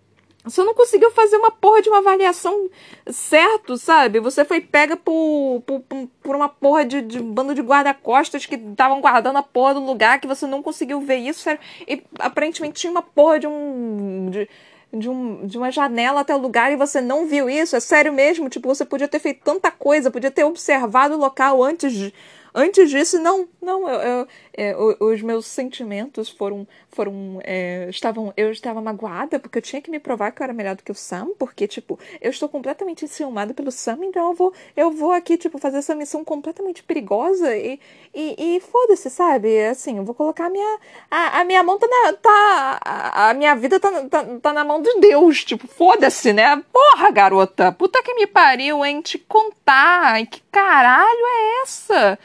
Você 0.44 0.64
não 0.64 0.74
conseguiu 0.74 1.12
fazer 1.12 1.38
uma 1.38 1.52
porra 1.52 1.82
de 1.82 1.90
uma 1.90 2.00
avaliação 2.00 2.70
certo, 3.08 3.78
sabe? 3.78 4.20
Você 4.20 4.44
foi 4.44 4.60
pega 4.60 4.98
por, 4.98 5.62
por, 5.66 5.82
por 6.22 6.36
uma 6.36 6.50
porra 6.50 6.84
de, 6.84 7.02
de 7.02 7.20
bando 7.20 7.54
de 7.54 7.62
guarda-costas 7.62 8.46
que 8.46 8.56
estavam 8.56 9.02
guardando 9.02 9.38
a 9.38 9.44
porra 9.44 9.76
do 9.76 9.80
lugar 9.80 10.20
que 10.20 10.28
você 10.28 10.48
não 10.48 10.64
conseguiu 10.64 11.00
ver 11.02 11.18
isso. 11.18 11.48
E 11.88 12.04
aparentemente 12.20 12.82
tinha 12.82 12.92
uma 12.92 13.02
porra 13.02 13.40
de 13.40 13.48
um. 13.48 14.30
De, 14.32 14.50
de, 14.94 15.10
um, 15.10 15.46
de 15.46 15.58
uma 15.58 15.72
janela 15.72 16.20
até 16.20 16.36
o 16.36 16.38
lugar 16.38 16.72
e 16.72 16.76
você 16.76 17.00
não 17.00 17.26
viu 17.26 17.50
isso? 17.50 17.76
É 17.76 17.80
sério 17.80 18.12
mesmo? 18.12 18.50
Tipo, 18.50 18.68
você 18.68 18.84
podia 18.84 19.08
ter 19.08 19.20
feito 19.20 19.42
tanta 19.44 19.72
coisa, 19.72 20.12
podia 20.12 20.32
ter 20.32 20.44
observado 20.44 21.16
o 21.16 21.18
local 21.18 21.64
antes 21.64 21.94
de 21.94 22.14
Antes 22.54 22.90
disso, 22.90 23.18
não, 23.20 23.48
não, 23.62 23.88
eu, 23.88 24.00
eu, 24.02 24.28
é, 24.54 24.76
os 25.00 25.22
meus 25.22 25.46
sentimentos 25.46 26.30
foram, 26.30 26.68
foram, 26.90 27.40
é, 27.44 27.88
estavam, 27.90 28.34
eu 28.36 28.52
estava 28.52 28.82
magoada 28.82 29.40
porque 29.40 29.58
eu 29.58 29.62
tinha 29.62 29.82
que 29.82 29.90
me 29.90 30.00
provar 30.00 30.32
que 30.32 30.42
eu 30.42 30.44
era 30.44 30.54
melhor 30.54 30.76
do 30.76 30.84
que 30.84 30.92
o 30.92 30.96
Sam, 30.96 31.30
porque, 31.40 31.66
tipo, 31.66 31.98
eu 32.20 32.30
estou 32.30 32.50
completamente 32.50 33.06
enciumada 33.06 33.54
pelo 33.54 33.72
Sam, 33.72 34.00
então 34.04 34.28
eu 34.28 34.34
vou, 34.34 34.54
eu 34.76 34.92
vou 34.92 35.14
aqui, 35.14 35.38
tipo, 35.38 35.58
fazer 35.58 35.78
essa 35.78 35.96
missão 35.96 36.26
completamente 36.26 36.84
perigosa 36.84 37.56
e, 37.56 37.80
e, 38.14 38.58
e 38.58 38.60
foda-se, 38.60 39.10
sabe? 39.10 39.66
Assim, 39.68 39.98
eu 39.98 40.04
vou 40.04 40.14
colocar 40.14 40.48
a 40.48 40.50
minha, 40.50 40.80
a, 41.10 41.40
a 41.40 41.44
minha 41.46 41.64
mão 41.64 41.80
tá 41.80 41.88
na, 41.88 42.14
tá, 42.14 42.82
a, 42.84 43.30
a 43.30 43.34
minha 43.34 43.56
vida 43.56 43.80
tá, 43.80 43.90
tá, 44.10 44.26
tá 44.42 44.54
na 44.54 44.66
mão 44.66 44.82
de 44.82 44.94
Deus, 45.00 45.46
tipo, 45.46 45.68
foda-se, 45.68 46.34
né? 46.34 46.62
Porra, 46.72 47.12
garota, 47.12 47.72
puta 47.72 48.04
que 48.04 48.14
me 48.14 48.28
pariu, 48.28 48.84
hein, 48.84 49.02
te 49.02 49.18
contar, 49.18 50.26
que 50.28 50.42
caralho 50.52 51.26
é 51.26 51.62
essa? 51.64 52.20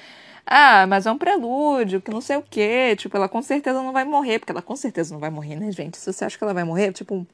Ah, 0.47 0.87
mas 0.87 1.07
é 1.07 1.11
um 1.11 1.19
prelúdio, 1.19 2.01
que 2.01 2.11
não 2.11 2.21
sei 2.21 2.37
o 2.37 2.43
quê. 2.43 2.95
Tipo, 2.97 3.17
ela 3.17 3.29
com 3.29 3.43
certeza 3.43 3.83
não 3.83 3.93
vai 3.93 4.05
morrer, 4.05 4.39
porque 4.39 4.53
ela 4.53 4.63
com 4.63 4.77
certeza 4.77 5.13
não 5.13 5.21
vai 5.21 5.29
morrer, 5.29 5.57
né, 5.57 5.73
gente? 5.73 5.99
Se 5.99 6.13
você 6.13 6.25
acha 6.25 6.39
que 6.39 6.45
ela 6.45 6.55
vai 6.55 6.65
morrer, 6.65 6.93
tipo. 6.93 7.27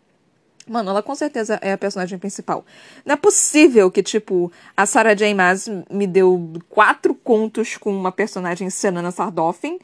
Mano, 0.66 0.90
ela 0.90 1.02
com 1.02 1.14
certeza 1.14 1.58
é 1.60 1.72
a 1.72 1.78
personagem 1.78 2.18
principal. 2.18 2.64
Não 3.04 3.14
é 3.14 3.16
possível 3.16 3.90
que, 3.90 4.02
tipo, 4.02 4.50
a 4.76 4.86
Sarah 4.86 5.12
J. 5.12 5.34
Maas 5.34 5.68
me 5.90 6.06
deu 6.06 6.52
quatro 6.70 7.14
contos 7.14 7.76
com 7.76 7.94
uma 7.94 8.12
personagem 8.12 8.70
Senana 8.70 9.10
Sardoffin, 9.10 9.78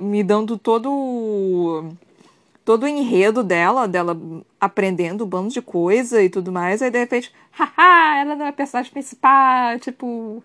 me 0.00 0.22
dando 0.22 0.56
todo 0.56 1.92
todo 2.64 2.84
o 2.84 2.88
enredo 2.88 3.42
dela, 3.42 3.88
dela 3.88 4.16
aprendendo 4.60 5.24
um 5.24 5.28
bando 5.28 5.48
de 5.48 5.60
coisa 5.60 6.22
e 6.22 6.28
tudo 6.28 6.52
mais, 6.52 6.80
aí 6.80 6.90
de 6.90 6.98
repente, 6.98 7.32
haha, 7.50 8.20
ela 8.20 8.36
não 8.36 8.46
é 8.46 8.50
a 8.50 8.52
personagem 8.52 8.92
principal, 8.92 9.78
tipo, 9.80 10.42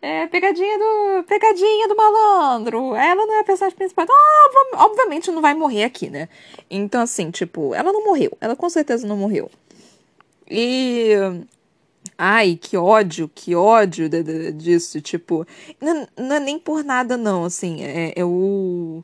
é 0.00 0.26
pegadinha 0.28 0.78
do. 0.78 1.24
Pegadinha 1.24 1.88
do 1.88 1.96
malandro. 1.96 2.94
Ela 2.94 3.26
não 3.26 3.34
é 3.34 3.40
a 3.40 3.44
personagem 3.44 3.76
principal. 3.76 4.04
Então, 4.04 4.84
obviamente 4.84 5.30
não 5.30 5.42
vai 5.42 5.54
morrer 5.54 5.84
aqui, 5.84 6.08
né? 6.08 6.28
Então, 6.70 7.02
assim, 7.02 7.30
tipo, 7.30 7.74
ela 7.74 7.92
não 7.92 8.04
morreu. 8.04 8.30
Ela 8.40 8.54
com 8.54 8.68
certeza 8.70 9.06
não 9.06 9.16
morreu. 9.16 9.50
E. 10.48 11.12
Ai, 12.16 12.58
que 12.60 12.76
ódio, 12.76 13.30
que 13.32 13.54
ódio 13.54 14.08
de, 14.08 14.22
de, 14.22 14.52
disso. 14.52 15.00
Tipo, 15.00 15.46
não, 15.80 16.06
não, 16.16 16.36
é 16.36 16.40
nem 16.40 16.58
por 16.58 16.84
nada, 16.84 17.16
não. 17.16 17.44
Assim, 17.44 17.82
é, 17.82 18.12
é 18.16 18.24
o. 18.24 19.02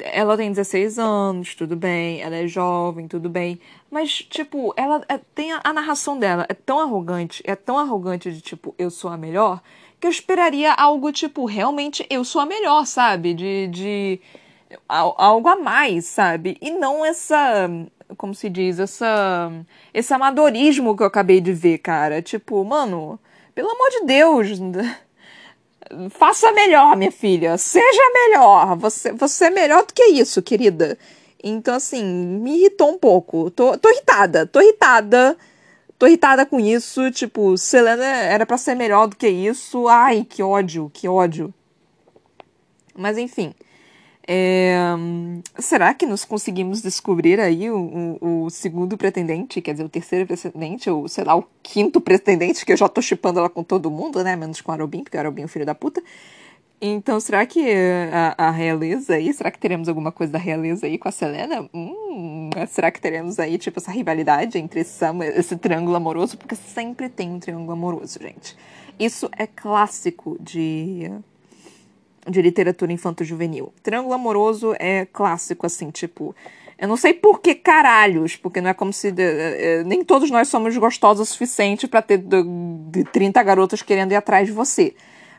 Ela 0.00 0.36
tem 0.36 0.50
16 0.50 0.98
anos, 0.98 1.54
tudo 1.54 1.76
bem. 1.76 2.20
Ela 2.20 2.36
é 2.36 2.46
jovem, 2.46 3.08
tudo 3.08 3.30
bem. 3.30 3.58
Mas, 3.90 4.18
tipo, 4.18 4.74
ela 4.76 5.02
é, 5.08 5.18
tem 5.34 5.52
a, 5.52 5.60
a 5.64 5.72
narração 5.72 6.18
dela. 6.18 6.44
É 6.48 6.54
tão 6.54 6.80
arrogante, 6.80 7.42
é 7.46 7.54
tão 7.56 7.78
arrogante 7.78 8.30
de, 8.30 8.40
tipo, 8.42 8.74
eu 8.78 8.90
sou 8.90 9.10
a 9.10 9.16
melhor 9.16 9.62
que 10.00 10.06
eu 10.06 10.10
esperaria 10.10 10.72
algo 10.72 11.12
tipo, 11.12 11.44
realmente 11.46 12.06
eu 12.10 12.24
sou 12.24 12.40
a 12.40 12.46
melhor, 12.46 12.86
sabe? 12.86 13.34
De, 13.34 13.68
de 13.68 14.20
algo 14.88 15.48
a 15.48 15.56
mais, 15.56 16.06
sabe? 16.06 16.56
E 16.60 16.70
não 16.70 17.04
essa, 17.04 17.68
como 18.16 18.34
se 18.34 18.48
diz, 18.48 18.78
essa 18.78 19.50
esse 19.94 20.12
amadorismo 20.12 20.96
que 20.96 21.02
eu 21.02 21.06
acabei 21.06 21.40
de 21.40 21.52
ver, 21.52 21.78
cara. 21.78 22.20
Tipo, 22.20 22.64
mano, 22.64 23.18
pelo 23.54 23.70
amor 23.70 23.90
de 23.90 24.00
Deus, 24.04 24.48
faça 26.10 26.52
melhor, 26.52 26.96
minha 26.96 27.12
filha. 27.12 27.56
Seja 27.58 28.10
melhor. 28.12 28.76
Você, 28.76 29.12
você 29.12 29.46
é 29.46 29.50
melhor 29.50 29.84
do 29.86 29.94
que 29.94 30.04
isso, 30.04 30.42
querida. 30.42 30.98
Então, 31.42 31.74
assim, 31.76 32.04
me 32.04 32.58
irritou 32.58 32.90
um 32.90 32.98
pouco. 32.98 33.50
Tô, 33.50 33.78
tô 33.78 33.88
irritada, 33.90 34.46
tô 34.46 34.60
irritada 34.60 35.36
tô 35.98 36.06
irritada 36.06 36.46
com 36.46 36.58
isso. 36.60 37.10
Tipo, 37.10 37.56
Selena 37.56 38.04
era 38.04 38.46
para 38.46 38.58
ser 38.58 38.74
melhor 38.74 39.06
do 39.08 39.16
que 39.16 39.28
isso. 39.28 39.88
Ai, 39.88 40.24
que 40.28 40.42
ódio, 40.42 40.90
que 40.92 41.08
ódio. 41.08 41.52
Mas 42.94 43.18
enfim. 43.18 43.54
É... 44.28 44.74
Será 45.58 45.94
que 45.94 46.04
nós 46.04 46.24
conseguimos 46.24 46.82
descobrir 46.82 47.38
aí 47.38 47.70
o, 47.70 48.18
o, 48.20 48.44
o, 48.44 48.50
segundo 48.50 48.96
pretendente, 48.96 49.60
quer 49.62 49.72
dizer, 49.72 49.84
o 49.84 49.88
terceiro 49.88 50.26
pretendente, 50.26 50.90
ou 50.90 51.06
sei 51.06 51.22
lá, 51.22 51.36
o 51.36 51.44
quinto 51.62 52.00
pretendente, 52.00 52.66
que 52.66 52.72
eu 52.72 52.76
já 52.76 52.88
tô 52.88 53.00
chipando 53.00 53.38
ela 53.38 53.48
com 53.48 53.62
todo 53.62 53.90
mundo, 53.90 54.24
né? 54.24 54.34
Menos 54.34 54.60
com 54.60 54.72
a 54.72 54.74
Arobin, 54.74 55.04
porque 55.04 55.16
a 55.16 55.20
Arobin 55.20 55.42
é 55.42 55.44
o 55.44 55.48
filho 55.48 55.64
da 55.64 55.74
puta. 55.76 56.02
Então, 56.80 57.18
será 57.18 57.46
que 57.46 57.72
a, 58.12 58.34
a, 58.48 58.50
realeza 58.50 59.14
aí, 59.14 59.32
será 59.32 59.50
que 59.50 59.58
teremos 59.58 59.88
alguma 59.88 60.12
coisa 60.12 60.34
da 60.34 60.38
realeza 60.38 60.86
aí 60.86 60.98
com 60.98 61.08
a 61.08 61.12
Selena? 61.12 61.68
Hum, 61.72 62.50
será 62.68 62.90
que 62.90 63.00
teremos 63.00 63.38
aí, 63.38 63.56
tipo, 63.56 63.78
essa 63.78 63.90
rivalidade 63.90 64.58
entre 64.58 64.84
Sam, 64.84 65.24
esse 65.24 65.56
triângulo 65.56 65.96
amoroso? 65.96 66.36
Porque 66.36 66.54
sempre 66.54 67.08
tem 67.08 67.30
um 67.30 67.40
triângulo 67.40 67.72
amoroso, 67.72 68.18
gente. 68.20 68.54
Isso 68.98 69.30
é 69.38 69.46
clássico 69.46 70.36
de, 70.38 71.10
de 72.28 72.42
literatura 72.42 72.92
infanto-juvenil. 72.92 73.72
Triângulo 73.82 74.12
amoroso 74.12 74.74
é 74.78 75.06
clássico, 75.06 75.66
assim, 75.66 75.90
tipo... 75.90 76.34
Eu 76.78 76.88
não 76.88 76.96
sei 76.98 77.14
por 77.14 77.40
que 77.40 77.54
caralhos, 77.54 78.36
porque 78.36 78.60
não 78.60 78.68
é 78.68 78.74
como 78.74 78.92
se... 78.92 79.08
Uh, 79.08 79.86
nem 79.86 80.04
todos 80.04 80.30
nós 80.30 80.48
somos 80.48 80.76
gostosos 80.76 81.26
o 81.26 81.32
suficiente 81.32 81.88
para 81.88 82.02
ter 82.02 82.18
de, 82.18 82.42
de 82.90 83.04
30 83.04 83.42
garotas 83.42 83.80
querendo 83.80 84.12
ir 84.12 84.16
atrás 84.16 84.46
de 84.46 84.52
você. 84.52 84.94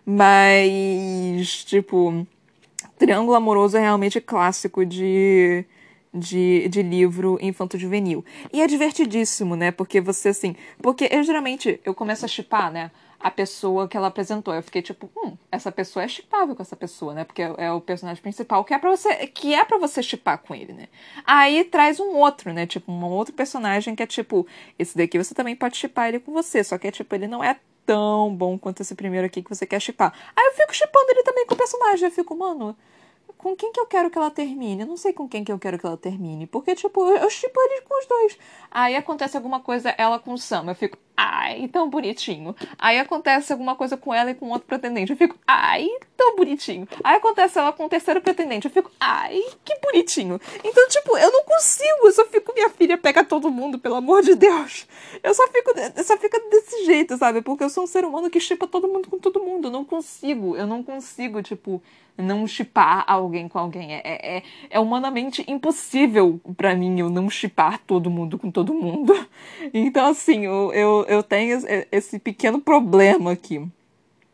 Mas, 0.10 1.66
tipo, 1.66 2.26
Triângulo 2.98 3.36
Amoroso 3.36 3.76
é 3.76 3.82
realmente 3.82 4.22
clássico 4.22 4.86
de, 4.86 5.66
de, 6.14 6.70
de 6.70 6.82
livro 6.82 7.38
infanto-juvenil. 7.42 8.24
E 8.54 8.62
é 8.62 8.68
divertidíssimo, 8.68 9.58
né? 9.58 9.70
Porque 9.70 10.00
você, 10.00 10.30
assim. 10.30 10.56
Porque 10.82 11.10
eu 11.12 11.24
geralmente 11.24 11.82
eu 11.84 11.94
começo 11.94 12.24
a 12.24 12.28
chipar, 12.30 12.72
né? 12.72 12.90
A 13.20 13.30
pessoa 13.30 13.86
que 13.86 13.98
ela 13.98 14.08
apresentou. 14.08 14.54
Eu 14.54 14.64
fiquei 14.64 14.82
tipo, 14.82 15.10
hum, 15.14 15.36
essa 15.52 15.74
pessoa 15.74 16.06
é 16.06 16.08
chipável 16.08 16.56
com 16.56 16.62
essa 16.62 16.78
pessoa, 16.78 17.14
né? 17.14 17.26
Porque 17.26 17.42
é, 17.42 17.70
o 17.74 17.82
personagem 17.82 18.24
principal 18.24 18.64
que 18.64 18.74
é 18.74 18.78
para 18.78 18.90
você 18.90 19.28
que 19.28 19.54
é 19.54 19.66
para 19.66 19.78
você 19.78 20.02
chipar 20.02 20.38
com 20.38 20.56
ele, 20.56 20.72
né? 20.72 20.88
Aí 21.26 21.66
traz 21.66 22.00
um 22.00 22.16
outro, 22.16 22.54
né? 22.54 22.66
Tipo, 22.66 22.94
um 22.94 23.04
outro 23.08 23.34
personagem 23.34 23.94
que 23.94 24.04
é 24.04 24.08
tipo, 24.08 24.48
esse 24.80 24.98
daqui 24.98 25.18
você 25.18 25.36
também 25.36 25.56
pode 25.56 25.76
chipar 25.76 26.08
ele 26.08 26.20
com 26.22 26.32
você, 26.32 26.64
só 26.64 26.78
que 26.78 26.88
é 26.88 26.92
tipo, 26.92 27.14
ele 27.14 27.28
não 27.28 27.44
é 27.44 27.60
tão 27.88 28.36
bom 28.36 28.60
quanto 28.60 28.82
esse 28.82 28.94
primeiro 28.94 29.26
aqui 29.26 29.42
que 29.42 29.50
você 29.50 29.66
quer 29.66 29.80
chipar. 29.80 30.14
Aí 30.36 30.46
eu 30.48 30.54
fico 30.54 30.76
chipando 30.76 31.10
ele 31.10 31.24
também 31.24 31.46
com 31.48 31.56
o 31.56 31.58
personagem. 31.58 32.06
Eu 32.06 32.12
fico, 32.12 32.36
mano, 32.36 32.76
com 33.38 33.56
quem 33.56 33.72
que 33.72 33.80
eu 33.80 33.86
quero 33.86 34.10
que 34.10 34.18
ela 34.18 34.30
termine? 34.30 34.82
Eu 34.82 34.88
não 34.88 34.98
sei 34.98 35.14
com 35.14 35.28
quem 35.28 35.44
que 35.44 35.52
eu 35.52 35.58
quero 35.58 35.80
que 35.80 35.86
ela 35.86 35.96
termine. 35.96 36.46
Porque, 36.46 36.76
tipo, 36.76 37.02
eu 37.08 37.30
chipo 37.30 37.60
ele 37.62 37.82
com 37.82 37.98
os 37.98 38.06
dois. 38.06 38.38
Aí 38.70 38.96
acontece 38.96 39.38
alguma 39.38 39.62
coisa, 39.62 39.90
ela 39.98 40.20
com 40.20 40.34
o 40.34 40.38
Sam. 40.38 40.66
Eu 40.68 40.76
fico, 40.76 40.98
ai, 41.18 41.68
tão 41.68 41.90
bonitinho. 41.90 42.56
Aí 42.78 43.00
acontece 43.00 43.52
alguma 43.52 43.76
coisa 43.76 43.98
com 43.98 44.14
ela 44.14 44.30
e 44.30 44.36
com 44.36 44.50
outro 44.50 44.68
pretendente. 44.68 45.12
Eu 45.12 45.18
fico, 45.18 45.36
ai, 45.48 45.88
tão 46.16 46.36
bonitinho. 46.36 46.88
Aí 47.04 47.18
acontece 47.18 47.58
ela 47.58 47.74
com 47.74 47.86
o 47.86 47.90
terceiro 47.90 48.22
pretendente. 48.22 48.66
Eu 48.66 48.72
fico, 48.72 48.92
ai, 49.00 49.42
que 49.66 49.76
bonitinho. 49.82 50.40
Então, 50.64 50.88
tipo, 50.88 51.18
eu 51.18 51.32
não 51.32 51.44
consigo. 51.44 52.06
Eu 52.06 52.12
só 52.12 52.26
fico, 52.26 52.54
minha 52.54 52.70
filha 52.70 52.98
pega 52.98 53.24
todo 53.24 53.50
mundo, 53.50 53.80
pelo 53.80 53.96
amor 53.96 54.22
de 54.22 54.36
Deus. 54.36 54.88
Eu 55.24 55.34
só 55.34 55.48
fico, 55.48 55.72
eu 55.96 56.04
só 56.04 56.16
fico 56.18 56.38
desse 56.52 56.86
jeito, 56.86 57.18
sabe? 57.18 57.42
Porque 57.42 57.64
eu 57.64 57.70
sou 57.70 57.86
um 57.86 57.88
ser 57.88 58.06
humano 58.06 58.30
que 58.30 58.40
chipa 58.40 58.68
todo 58.68 58.88
mundo 58.88 59.10
com 59.10 59.18
todo 59.18 59.42
mundo. 59.42 59.70
Eu 59.70 59.72
não 59.72 59.84
consigo. 59.84 60.56
Eu 60.56 60.68
não 60.68 60.84
consigo, 60.84 61.42
tipo 61.42 61.82
não 62.18 62.48
chipar 62.48 63.04
alguém 63.08 63.48
com 63.48 63.60
alguém. 63.60 63.94
É, 63.94 64.02
é, 64.04 64.44
é 64.70 64.80
humanamente 64.80 65.44
impossível 65.48 66.40
para 66.56 66.76
mim 66.76 67.00
eu 67.00 67.10
não 67.10 67.30
chipar 67.30 67.80
todo 67.86 68.10
mundo 68.10 68.38
com 68.38 68.52
todo 68.52 68.74
mundo. 68.74 69.14
Então, 69.74 70.08
assim, 70.08 70.46
eu, 70.46 70.72
eu, 70.74 71.06
eu 71.08 71.24
tenho 71.24 71.62
esse 71.92 72.20
pequeno 72.20 72.60
problema 72.60 73.32
aqui. 73.32 73.68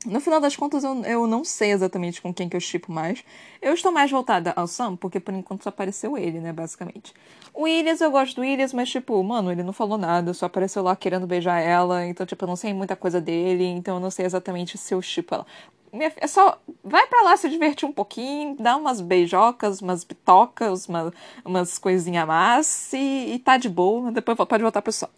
No 0.05 0.19
final 0.19 0.41
das 0.41 0.55
contas, 0.55 0.83
eu, 0.83 1.01
eu 1.05 1.27
não 1.27 1.45
sei 1.45 1.71
exatamente 1.71 2.21
com 2.21 2.33
quem 2.33 2.49
que 2.49 2.57
eu 2.57 2.59
chipo 2.59 2.91
mais. 2.91 3.23
Eu 3.61 3.73
estou 3.73 3.91
mais 3.91 4.11
voltada 4.11 4.51
ao 4.55 4.67
Sam, 4.67 4.97
porque 4.97 5.19
por 5.19 5.33
enquanto 5.33 5.63
só 5.63 5.69
apareceu 5.69 6.17
ele, 6.17 6.39
né, 6.39 6.51
basicamente. 6.51 7.13
O 7.53 7.63
Williams, 7.63 8.01
eu 8.01 8.11
gosto 8.11 8.35
do 8.35 8.41
Williams, 8.41 8.73
mas, 8.73 8.89
tipo, 8.89 9.23
mano, 9.23 9.51
ele 9.51 9.63
não 9.63 9.71
falou 9.71 9.97
nada, 9.97 10.33
só 10.33 10.47
apareceu 10.47 10.83
lá 10.83 10.95
querendo 10.95 11.25
beijar 11.25 11.59
ela, 11.59 12.05
então, 12.05 12.25
tipo, 12.25 12.43
eu 12.43 12.47
não 12.47 12.55
sei 12.55 12.73
muita 12.73 12.95
coisa 12.97 13.21
dele, 13.21 13.63
então 13.63 13.95
eu 13.95 14.01
não 14.01 14.11
sei 14.11 14.25
exatamente 14.25 14.77
se 14.77 14.93
eu 14.93 15.01
chipo 15.01 15.35
ela. 15.35 15.45
Minha, 15.93 16.11
é 16.17 16.27
só 16.27 16.59
vai 16.83 17.05
para 17.07 17.21
lá 17.21 17.37
se 17.37 17.47
divertir 17.47 17.87
um 17.87 17.93
pouquinho, 17.93 18.57
dá 18.59 18.75
umas 18.75 18.99
beijocas, 18.99 19.79
umas 19.79 20.03
bitocas, 20.03 20.87
uma, 20.87 21.13
umas 21.45 21.77
coisinhas 21.77 22.27
más 22.27 22.91
e, 22.93 23.35
e 23.35 23.39
tá 23.39 23.57
de 23.57 23.69
boa, 23.69 24.11
depois 24.11 24.35
pode 24.35 24.63
voltar 24.63 24.81
pro 24.81 24.91
sol. 24.91 25.09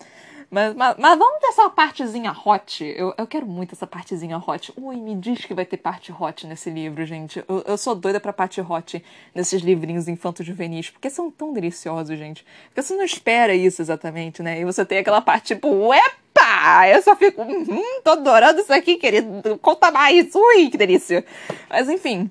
Mas, 0.50 0.74
mas, 0.76 0.96
mas, 0.98 1.18
vamos 1.18 1.39
ter 1.39 1.48
essa 1.48 1.70
partezinha 1.70 2.32
hot. 2.46 2.84
Eu, 2.84 3.14
eu 3.18 3.28
quero 3.28 3.46
muito 3.46 3.74
essa 3.74 3.88
partezinha 3.88 4.38
hot. 4.38 4.74
Ui, 4.78 4.96
me 4.96 5.16
diz 5.16 5.46
que 5.46 5.54
vai 5.54 5.66
ter 5.66 5.78
parte 5.78 6.12
hot 6.12 6.46
nesse 6.48 6.70
livro, 6.70 7.06
gente. 7.06 7.43
Eu, 7.48 7.64
eu 7.68 7.78
sou 7.78 7.96
doida 7.96 8.20
pra 8.20 8.32
parte 8.32 8.62
hot 8.62 9.04
nesses 9.34 9.62
livrinhos 9.62 10.08
infanto-juvenis, 10.08 10.89
porque 10.89 11.10
são 11.10 11.30
tão 11.32 11.54
deliciosos, 11.54 12.18
gente. 12.18 12.46
Porque 12.68 12.82
você 12.82 12.96
não 12.96 13.04
espera 13.04 13.54
isso 13.56 13.82
exatamente, 13.82 14.41
né? 14.41 14.60
E 14.60 14.66
você 14.66 14.86
tem 14.86 15.00
aquela 15.00 15.22
parte 15.22 15.56
tipo, 15.56 15.93
epa! 15.93 16.88
Eu 16.89 17.02
só 17.02 17.16
fico, 17.16 17.41
hum, 17.41 18.02
tô 18.04 18.12
adorando 18.12 18.62
isso 18.62 18.74
aqui, 18.74 18.98
querido. 18.98 19.58
Conta 19.62 19.91
mais. 19.91 20.34
Ui, 20.36 20.70
que 20.70 20.78
delícia. 20.78 21.26
Mas 21.70 21.89
enfim. 21.89 22.30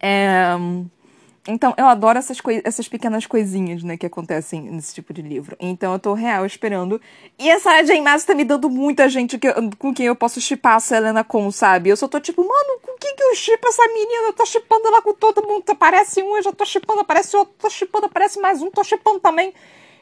É 0.00 0.56
então, 1.48 1.72
eu 1.76 1.86
adoro 1.86 2.18
essas, 2.18 2.38
essas 2.64 2.88
pequenas 2.88 3.24
coisinhas, 3.24 3.82
né, 3.84 3.96
que 3.96 4.04
acontecem 4.04 4.62
nesse 4.62 4.92
tipo 4.92 5.12
de 5.12 5.22
livro. 5.22 5.56
Então, 5.60 5.92
eu 5.92 5.98
tô 5.98 6.12
real 6.12 6.44
esperando. 6.44 7.00
E 7.38 7.48
a 7.50 7.60
Sarah 7.60 7.84
J. 7.84 8.02
Tá 8.26 8.34
me 8.34 8.44
dando 8.44 8.68
muita 8.68 9.08
gente 9.08 9.38
que, 9.38 9.48
com 9.78 9.94
quem 9.94 10.06
eu 10.06 10.16
posso 10.16 10.40
chipar 10.40 10.74
a 10.74 10.80
Selena 10.80 11.22
com, 11.22 11.48
sabe? 11.52 11.90
Eu 11.90 11.96
só 11.96 12.08
tô 12.08 12.18
tipo, 12.18 12.42
mano, 12.42 12.80
com 12.82 12.96
quem 12.98 13.14
que 13.14 13.22
eu 13.22 13.34
chipo 13.36 13.68
essa 13.68 13.86
menina? 13.86 14.28
Eu 14.28 14.32
tô 14.32 14.44
chipando 14.44 14.88
ela 14.88 15.00
com 15.00 15.14
todo 15.14 15.46
mundo. 15.46 15.62
Aparece 15.70 16.20
um, 16.20 16.36
eu 16.36 16.42
já 16.42 16.52
tô 16.52 16.64
chipando, 16.64 17.00
aparece 17.00 17.36
outro, 17.36 17.54
tô 17.58 17.70
chipando, 17.70 18.06
aparece 18.06 18.40
mais 18.40 18.60
um, 18.60 18.70
tô 18.70 18.82
chipando 18.82 19.20
também. 19.20 19.54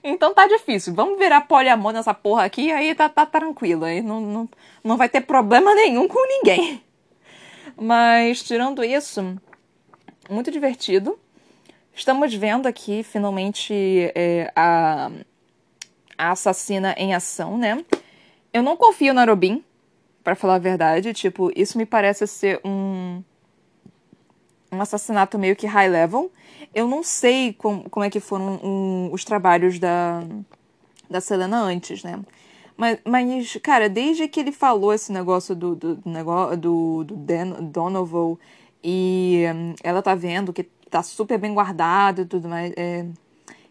Então 0.03 0.33
tá 0.33 0.47
difícil. 0.47 0.95
Vamos 0.95 1.19
virar 1.19 1.43
poliamor 1.43 1.93
nessa 1.93 2.15
porra 2.15 2.45
aqui, 2.45 2.73
aí 2.73 2.95
tá, 2.95 3.09
tá 3.09 3.27
tranquilo. 3.27 3.85
Aí 3.85 4.01
não, 4.01 4.21
não, 4.21 4.49
não 4.83 4.97
vai 4.97 5.11
ter 5.11 5.21
problema 5.21 5.75
nenhum 5.75 6.09
com 6.09 6.27
ninguém. 6.27 6.83
Mas, 7.77 8.43
tirando 8.43 8.83
isso, 8.83 9.37
muito 10.31 10.51
divertido 10.51 11.19
Estamos 11.95 12.35
vendo 12.35 12.67
aqui 12.67 13.03
finalmente 13.03 13.73
é, 14.15 14.53
a, 14.57 15.11
a 16.19 16.31
assassina 16.33 16.95
em 16.99 17.15
ação, 17.15 17.57
né? 17.57 17.85
Eu 18.53 18.63
não 18.63 18.77
confio 18.77 19.15
na 19.15 19.25
Robin, 19.25 19.63
para 20.25 20.35
falar 20.35 20.57
a 20.57 20.59
verdade. 20.59 21.13
Tipo, 21.13 21.53
isso 21.55 21.79
me 21.79 21.87
parece 21.87 22.27
ser 22.27 22.61
um 22.65 23.23
um 24.73 24.81
assassinato 24.81 25.39
meio 25.39 25.55
que 25.55 25.69
high 25.69 25.89
level. 25.89 26.33
Eu 26.75 26.89
não 26.89 27.03
sei 27.05 27.53
com, 27.53 27.85
como 27.85 28.05
é 28.05 28.11
que 28.11 28.19
foram 28.19 28.59
um, 28.63 29.11
os 29.13 29.25
trabalhos 29.25 29.79
da, 29.79 30.21
da 31.09 31.21
Selena 31.21 31.61
antes, 31.61 32.03
né? 32.03 32.21
Mas, 32.77 32.99
mas, 33.05 33.57
cara, 33.63 33.89
desde 33.89 34.27
que 34.27 34.41
ele 34.41 34.51
falou 34.51 34.93
esse 34.93 35.13
negócio 35.13 35.55
do, 35.55 35.77
do, 35.77 35.95
do 35.95 36.57
do, 36.57 37.05
do 37.05 37.15
Donovan 37.63 38.37
e 38.83 39.45
um, 39.55 39.75
ela 39.85 40.03
tá 40.03 40.17
vendo 40.17 40.53
que 40.53 40.69
tá 40.95 41.03
super 41.03 41.39
bem 41.39 41.53
guardado 41.53 42.23
e 42.23 42.25
tudo 42.25 42.49
mais. 42.49 42.73
É, 42.77 43.05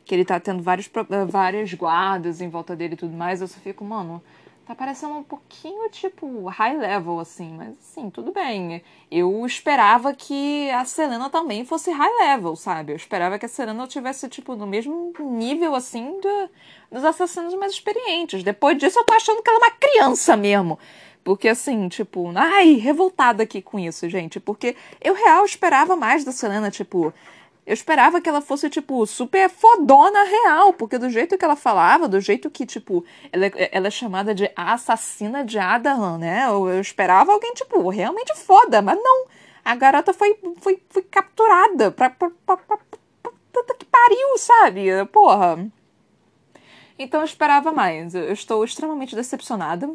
que 0.04 0.14
ele 0.14 0.26
tá 0.26 0.38
tendo 0.42 0.62
vários, 0.62 0.90
eh, 0.94 1.26
várias 1.26 1.74
guardas 1.74 2.42
em 2.42 2.50
volta 2.50 2.76
dele 2.76 2.96
e 2.96 2.98
tudo 2.98 3.16
mais. 3.16 3.40
Eu 3.40 3.48
só 3.48 3.58
fico, 3.62 3.86
mano, 3.86 4.22
tá 4.66 4.76
parecendo 4.76 5.14
um 5.14 5.24
pouquinho 5.24 5.90
tipo 5.90 6.46
high 6.48 6.78
level, 6.78 7.22
assim. 7.22 7.56
Mas 7.56 7.78
assim, 7.80 8.10
tudo 8.10 8.34
bem. 8.34 8.84
Eu 9.10 9.46
esperava 9.46 10.14
que 10.14 10.70
a 10.72 10.84
Selena 10.84 11.30
também 11.30 11.64
fosse 11.64 11.92
high 11.92 12.14
level, 12.20 12.58
sabe? 12.58 12.92
Eu 12.92 12.98
esperava 12.98 13.40
que 13.40 13.46
a 13.46 13.50
Selena 13.50 13.88
tivesse, 13.88 14.28
tipo, 14.28 14.54
no 14.58 14.68
mesmo 14.68 15.14
nível, 15.22 15.74
assim, 15.76 16.20
do, 16.20 16.50
dos 16.92 17.06
assassinos 17.06 17.54
mais 17.56 17.72
experientes. 17.72 18.44
Depois 18.44 18.78
disso, 18.78 19.00
eu 19.00 19.06
tô 19.06 19.14
achando 19.14 19.42
que 19.42 19.50
ela 19.50 19.60
é 19.60 19.64
uma 19.64 19.72
criança 19.72 20.36
mesmo. 20.36 20.78
Porque 21.24 21.48
assim, 21.48 21.88
tipo, 21.88 22.32
ai, 22.36 22.74
revoltada 22.74 23.44
aqui 23.44 23.62
com 23.62 23.80
isso, 23.80 24.10
gente. 24.10 24.40
Porque 24.40 24.76
eu 25.02 25.14
real 25.14 25.46
esperava 25.46 25.96
mais 25.96 26.24
da 26.24 26.32
Selena, 26.32 26.70
tipo. 26.70 27.14
Eu 27.66 27.74
esperava 27.74 28.20
que 28.20 28.28
ela 28.28 28.42
fosse, 28.42 28.70
tipo, 28.70 29.06
super 29.06 29.50
fodona 29.50 30.22
real, 30.24 30.74
porque 30.74 30.98
do 30.98 31.10
jeito 31.10 31.38
que 31.38 31.46
ela 31.46 31.56
falava, 31.56 32.10
do 32.10 32.20
jeito 32.20 32.50
que, 32.50 32.66
tipo, 32.66 33.06
ela, 33.32 33.46
ela 33.72 33.88
é 33.88 33.92
chamada 33.92 34.36
de 34.36 34.52
assassina 34.54 35.46
de 35.46 35.58
Adam, 35.58 36.18
né? 36.18 36.46
Eu, 36.50 36.68
eu 36.68 36.82
esperava 36.82 37.32
alguém, 37.32 37.54
tipo, 37.54 37.88
realmente 37.88 38.36
foda, 38.36 38.82
mas 38.82 38.98
não. 39.02 39.28
A 39.64 39.76
garota 39.76 40.14
foi, 40.14 40.38
foi, 40.60 40.82
foi 40.90 41.04
capturada 41.04 41.90
pra, 41.90 42.10
pra, 42.10 42.30
pra, 42.46 42.58
pra, 42.58 42.78
puta 43.54 43.76
que 43.76 43.86
pariu, 43.86 44.38
sabe? 44.38 45.06
Porra. 45.06 45.66
Então 47.00 47.22
eu 47.22 47.26
esperava 47.26 47.72
mais. 47.72 48.14
Eu 48.14 48.34
estou 48.34 48.64
extremamente 48.66 49.16
decepcionada 49.16 49.90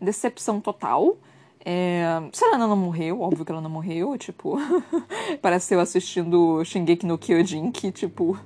decepção 0.00 0.60
total. 0.60 1.16
É, 1.64 2.04
Selena 2.32 2.66
não 2.66 2.76
morreu, 2.76 3.20
óbvio 3.20 3.44
que 3.44 3.50
ela 3.50 3.60
não 3.60 3.70
morreu, 3.70 4.16
tipo, 4.16 4.56
parece 5.42 5.74
eu 5.74 5.80
assistindo 5.80 6.64
Shingeki 6.64 7.04
no 7.04 7.18
Kyojin, 7.18 7.72
que, 7.72 7.90
tipo, 7.90 8.38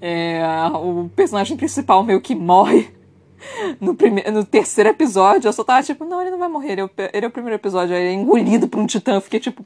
é, 0.00 0.40
o 0.72 1.10
personagem 1.16 1.56
principal 1.56 2.04
meio 2.04 2.20
que 2.20 2.32
morre 2.32 2.92
no, 3.80 3.94
primeiro, 3.94 4.30
no 4.30 4.44
terceiro 4.44 4.90
episódio, 4.90 5.48
eu 5.48 5.52
só 5.52 5.64
tava 5.64 5.82
tipo, 5.82 6.04
não, 6.04 6.20
ele 6.20 6.30
não 6.30 6.38
vai 6.38 6.48
morrer, 6.48 6.72
ele 6.72 6.80
é 6.82 6.84
o, 6.84 6.90
ele 7.12 7.26
é 7.26 7.28
o 7.28 7.32
primeiro 7.32 7.56
episódio, 7.56 7.94
ele 7.94 8.08
é 8.08 8.12
engolido 8.12 8.68
por 8.68 8.78
um 8.78 8.86
titã, 8.86 9.14
eu 9.14 9.20
fiquei 9.20 9.40
tipo, 9.40 9.64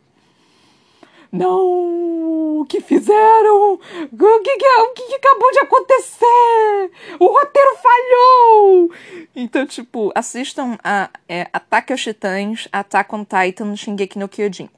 não! 1.38 2.60
O 2.60 2.66
que 2.66 2.80
fizeram? 2.80 3.74
O 3.74 3.78
que, 3.78 4.24
o 4.24 4.92
que 4.94 5.14
acabou 5.16 5.50
de 5.52 5.58
acontecer? 5.58 6.90
O 7.18 7.26
roteiro 7.26 7.76
falhou! 7.76 8.90
Então, 9.36 9.66
tipo, 9.66 10.10
assistam 10.14 10.78
a 10.82 11.10
é, 11.28 11.46
Ataque 11.52 11.92
aos 11.92 12.02
Titãs, 12.02 12.68
Attack 12.72 13.14
on 13.14 13.24
Titan, 13.24 13.76
Shingeki 13.76 14.18
no 14.18 14.28
Kyojin. 14.28 14.70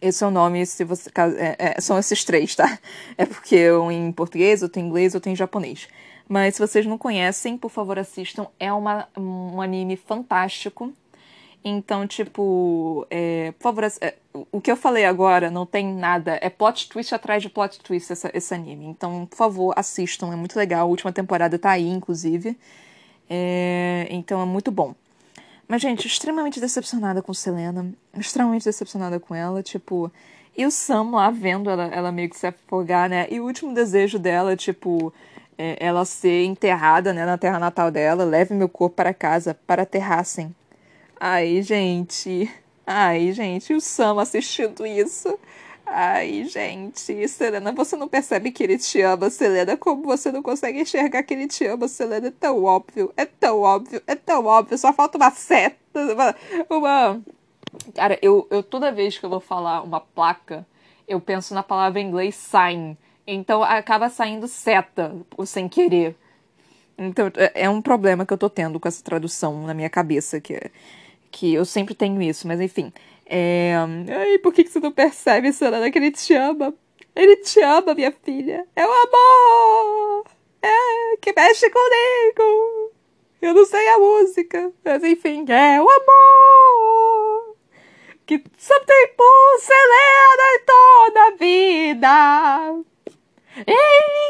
Esse 0.00 0.24
é 0.24 0.26
o 0.26 0.30
nome, 0.30 0.66
se 0.66 0.84
você 0.84 1.10
é, 1.36 1.74
é, 1.76 1.80
são 1.80 1.98
esses 1.98 2.24
três, 2.24 2.54
tá? 2.54 2.78
É 3.16 3.24
porque 3.24 3.54
eu 3.54 3.90
em 3.90 4.10
português, 4.12 4.62
eu 4.62 4.68
tenho 4.68 4.86
inglês, 4.86 5.14
eu 5.14 5.20
tenho 5.20 5.36
japonês. 5.36 5.88
Mas 6.28 6.56
se 6.56 6.60
vocês 6.60 6.84
não 6.84 6.98
conhecem, 6.98 7.56
por 7.56 7.70
favor 7.70 7.98
assistam. 7.98 8.48
É 8.58 8.72
uma, 8.72 9.08
um 9.16 9.60
anime 9.60 9.96
fantástico. 9.96 10.92
Então, 11.64 12.06
tipo, 12.06 13.06
é, 13.10 13.52
por 13.52 13.64
favor, 13.64 13.84
é, 14.00 14.14
o 14.52 14.60
que 14.60 14.70
eu 14.70 14.76
falei 14.76 15.04
agora 15.04 15.50
não 15.50 15.66
tem 15.66 15.92
nada. 15.92 16.38
É 16.40 16.48
plot 16.48 16.88
twist 16.88 17.14
atrás 17.14 17.42
de 17.42 17.48
plot 17.48 17.80
twist 17.80 18.12
essa, 18.12 18.30
esse 18.32 18.54
anime. 18.54 18.86
Então, 18.86 19.26
por 19.26 19.36
favor, 19.36 19.74
assistam. 19.76 20.32
É 20.32 20.36
muito 20.36 20.56
legal. 20.56 20.82
A 20.82 20.90
última 20.90 21.12
temporada 21.12 21.58
tá 21.58 21.70
aí, 21.70 21.88
inclusive. 21.88 22.56
É, 23.28 24.06
então, 24.10 24.40
é 24.40 24.44
muito 24.44 24.70
bom. 24.70 24.94
Mas, 25.66 25.82
gente, 25.82 26.06
extremamente 26.06 26.60
decepcionada 26.60 27.20
com 27.20 27.34
Selena. 27.34 27.92
Extremamente 28.16 28.64
decepcionada 28.64 29.18
com 29.18 29.34
ela. 29.34 29.62
Tipo, 29.62 30.12
e 30.56 30.64
o 30.64 30.70
Sam 30.70 31.10
lá 31.10 31.30
vendo 31.30 31.68
ela, 31.68 31.86
ela 31.86 32.12
meio 32.12 32.30
que 32.30 32.38
se 32.38 32.46
afogar, 32.46 33.08
né? 33.10 33.26
E 33.28 33.40
o 33.40 33.44
último 33.44 33.74
desejo 33.74 34.18
dela, 34.18 34.56
tipo, 34.56 35.12
é 35.58 35.76
ela 35.84 36.04
ser 36.04 36.44
enterrada 36.44 37.12
né, 37.12 37.26
na 37.26 37.36
terra 37.36 37.58
natal 37.58 37.90
dela. 37.90 38.24
Leve 38.24 38.54
meu 38.54 38.68
corpo 38.68 38.96
para 38.96 39.12
casa 39.12 39.56
para 39.66 39.82
aterrassem 39.82 40.54
Ai, 41.20 41.62
gente. 41.62 42.50
Ai, 42.86 43.32
gente, 43.32 43.72
o 43.74 43.80
Sam 43.80 44.20
assistindo 44.20 44.86
isso. 44.86 45.38
Ai, 45.86 46.44
gente, 46.44 47.28
Selena, 47.28 47.72
você 47.72 47.96
não 47.96 48.08
percebe 48.08 48.50
que 48.50 48.62
ele 48.62 48.76
te 48.78 49.00
ama, 49.02 49.30
Selena? 49.30 49.76
Como 49.76 50.02
você 50.02 50.32
não 50.32 50.42
consegue 50.42 50.80
enxergar 50.80 51.22
que 51.22 51.32
ele 51.32 51.46
te 51.48 51.64
ama, 51.66 51.88
Selena? 51.88 52.28
É 52.28 52.30
tão 52.30 52.62
óbvio, 52.64 53.12
é 53.16 53.24
tão 53.24 53.60
óbvio, 53.60 54.02
é 54.06 54.14
tão 54.14 54.44
óbvio. 54.44 54.76
Só 54.76 54.92
falta 54.92 55.16
uma 55.16 55.30
seta, 55.30 55.78
uma. 56.12 56.34
uma... 56.68 57.20
Cara, 57.94 58.18
eu, 58.22 58.46
eu 58.50 58.62
toda 58.62 58.92
vez 58.92 59.18
que 59.18 59.24
eu 59.24 59.30
vou 59.30 59.40
falar 59.40 59.82
uma 59.82 60.00
placa, 60.00 60.66
eu 61.08 61.20
penso 61.20 61.54
na 61.54 61.62
palavra 61.62 62.00
em 62.00 62.08
inglês 62.08 62.34
sign. 62.34 62.96
Então 63.26 63.62
acaba 63.62 64.08
saindo 64.10 64.48
seta, 64.48 65.14
sem 65.46 65.68
querer. 65.68 66.16
Então 66.98 67.30
é, 67.36 67.64
é 67.64 67.70
um 67.70 67.82
problema 67.82 68.26
que 68.26 68.32
eu 68.32 68.38
tô 68.38 68.50
tendo 68.50 68.80
com 68.80 68.88
essa 68.88 69.02
tradução 69.02 69.66
na 69.66 69.74
minha 69.74 69.90
cabeça, 69.90 70.40
que 70.40 70.54
é 70.54 70.70
que 71.36 71.52
eu 71.52 71.66
sempre 71.66 71.94
tenho 71.94 72.22
isso, 72.22 72.48
mas 72.48 72.62
enfim. 72.62 72.90
É... 73.26 73.74
Ai, 74.08 74.38
por 74.38 74.54
que, 74.54 74.64
que 74.64 74.70
você 74.70 74.80
não 74.80 74.90
percebe, 74.90 75.52
Solana, 75.52 75.90
que 75.90 75.98
ele 75.98 76.10
te 76.10 76.32
ama? 76.32 76.72
Ele 77.14 77.36
te 77.36 77.60
ama, 77.60 77.94
minha 77.94 78.10
filha. 78.10 78.66
É 78.74 78.86
o 78.86 78.90
amor! 78.90 80.24
É, 80.62 81.16
que 81.20 81.34
mexe 81.34 81.68
comigo! 81.68 82.92
Eu 83.42 83.52
não 83.52 83.66
sei 83.66 83.86
a 83.88 83.98
música, 83.98 84.72
mas 84.82 85.04
enfim, 85.04 85.44
é 85.48 85.78
o 85.78 85.86
amor! 85.86 87.56
Que 88.24 88.38
por 88.38 89.58
Selena 89.60 90.46
em 90.54 90.64
toda 90.64 91.26
a 91.26 91.30
vida! 91.32 92.95
Ele 93.56 94.26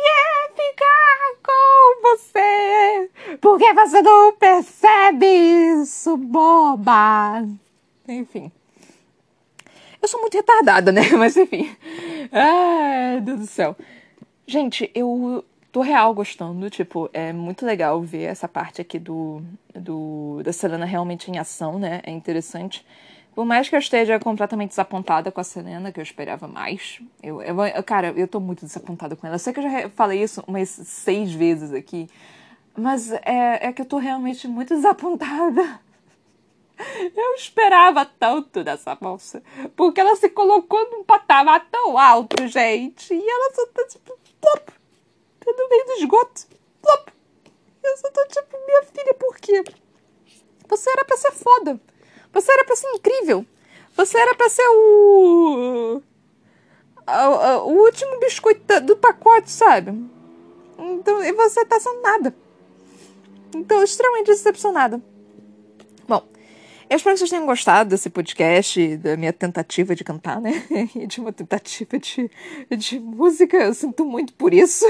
ficar 0.56 1.36
com 1.42 2.02
você. 2.02 3.10
Por 3.40 3.58
que 3.58 3.72
você 3.72 4.02
não 4.02 4.32
percebe 4.36 5.26
isso, 5.26 6.16
boba? 6.16 7.46
Enfim. 8.08 8.50
Eu 10.00 10.08
sou 10.08 10.20
muito 10.20 10.34
retardada, 10.34 10.92
né? 10.92 11.02
Mas 11.18 11.36
enfim. 11.36 11.74
Ai, 12.30 13.20
Deus 13.20 13.40
do 13.40 13.46
céu. 13.46 13.76
Gente, 14.46 14.90
eu 14.94 15.44
tô 15.72 15.80
real 15.80 16.14
gostando. 16.14 16.70
Tipo, 16.70 17.10
é 17.12 17.32
muito 17.32 17.66
legal 17.66 18.00
ver 18.00 18.24
essa 18.24 18.46
parte 18.46 18.80
aqui 18.80 18.98
do, 18.98 19.42
do 19.74 20.40
da 20.44 20.52
Selena 20.52 20.86
realmente 20.86 21.30
em 21.30 21.38
ação, 21.38 21.78
né? 21.78 22.00
É 22.04 22.10
interessante. 22.10 22.86
Por 23.36 23.44
mais 23.44 23.68
que 23.68 23.76
eu 23.76 23.78
esteja 23.78 24.18
completamente 24.18 24.70
desapontada 24.70 25.30
com 25.30 25.38
a 25.38 25.44
Selena, 25.44 25.92
que 25.92 26.00
eu 26.00 26.02
esperava 26.02 26.48
mais, 26.48 27.02
eu, 27.22 27.42
eu, 27.42 27.54
cara, 27.84 28.14
eu 28.16 28.26
tô 28.26 28.40
muito 28.40 28.64
desapontada 28.64 29.14
com 29.14 29.26
ela. 29.26 29.36
Eu 29.36 29.38
sei 29.38 29.52
que 29.52 29.60
eu 29.60 29.62
já 29.62 29.90
falei 29.90 30.22
isso 30.22 30.42
umas 30.46 30.70
seis 30.70 31.34
vezes 31.34 31.70
aqui, 31.74 32.08
Mas 32.74 33.12
é, 33.12 33.66
é 33.66 33.72
que 33.74 33.82
eu 33.82 33.84
tô 33.84 33.98
realmente 33.98 34.48
muito 34.48 34.74
desapontada. 34.74 35.80
Eu 37.14 37.34
esperava 37.34 38.06
tanto 38.06 38.64
dessa 38.64 38.96
moça. 39.02 39.42
Porque 39.76 40.00
ela 40.00 40.16
se 40.16 40.30
colocou 40.30 40.90
num 40.90 41.04
patamar 41.04 41.68
tão 41.70 41.98
alto, 41.98 42.46
gente. 42.48 43.12
E 43.12 43.28
ela 43.30 43.54
só 43.54 43.66
tá 43.66 43.86
tipo, 43.86 44.18
plop. 44.40 44.70
Tá 45.40 45.52
no 45.52 45.68
meio 45.68 45.84
do 45.84 45.92
esgoto. 45.92 46.46
Plop. 46.80 47.10
Eu 47.84 47.96
só 47.98 48.10
tô 48.10 48.26
tipo, 48.28 48.56
minha 48.66 48.82
filha, 48.84 49.12
por 49.12 49.36
quê? 49.36 49.62
Você 50.68 50.88
era 50.90 51.04
pra 51.04 51.18
ser 51.18 51.32
foda. 51.32 51.78
Você 52.36 52.52
era 52.52 52.64
pra 52.66 52.76
ser 52.76 52.88
incrível. 52.88 53.46
Você 53.96 54.18
era 54.18 54.34
pra 54.34 54.50
ser 54.50 54.68
o. 54.68 56.02
O, 57.08 57.70
o 57.70 57.82
último 57.82 58.20
biscoito 58.20 58.80
do 58.82 58.94
pacote, 58.94 59.50
sabe? 59.50 59.98
Então, 60.78 61.24
e 61.24 61.32
você 61.32 61.64
tá 61.64 61.80
sendo 61.80 62.02
nada. 62.02 62.36
Então, 63.54 63.82
extremamente 63.82 64.26
decepcionada. 64.26 65.00
Bom, 66.06 66.28
eu 66.90 66.96
espero 66.98 67.14
que 67.14 67.20
vocês 67.20 67.30
tenham 67.30 67.46
gostado 67.46 67.88
desse 67.88 68.10
podcast, 68.10 68.98
da 68.98 69.16
minha 69.16 69.32
tentativa 69.32 69.94
de 69.94 70.04
cantar, 70.04 70.38
né? 70.38 70.62
E 70.94 71.06
de 71.06 71.20
uma 71.20 71.32
tentativa 71.32 71.98
de, 71.98 72.30
de 72.76 73.00
música. 73.00 73.56
Eu 73.56 73.72
sinto 73.72 74.04
muito 74.04 74.34
por 74.34 74.52
isso. 74.52 74.84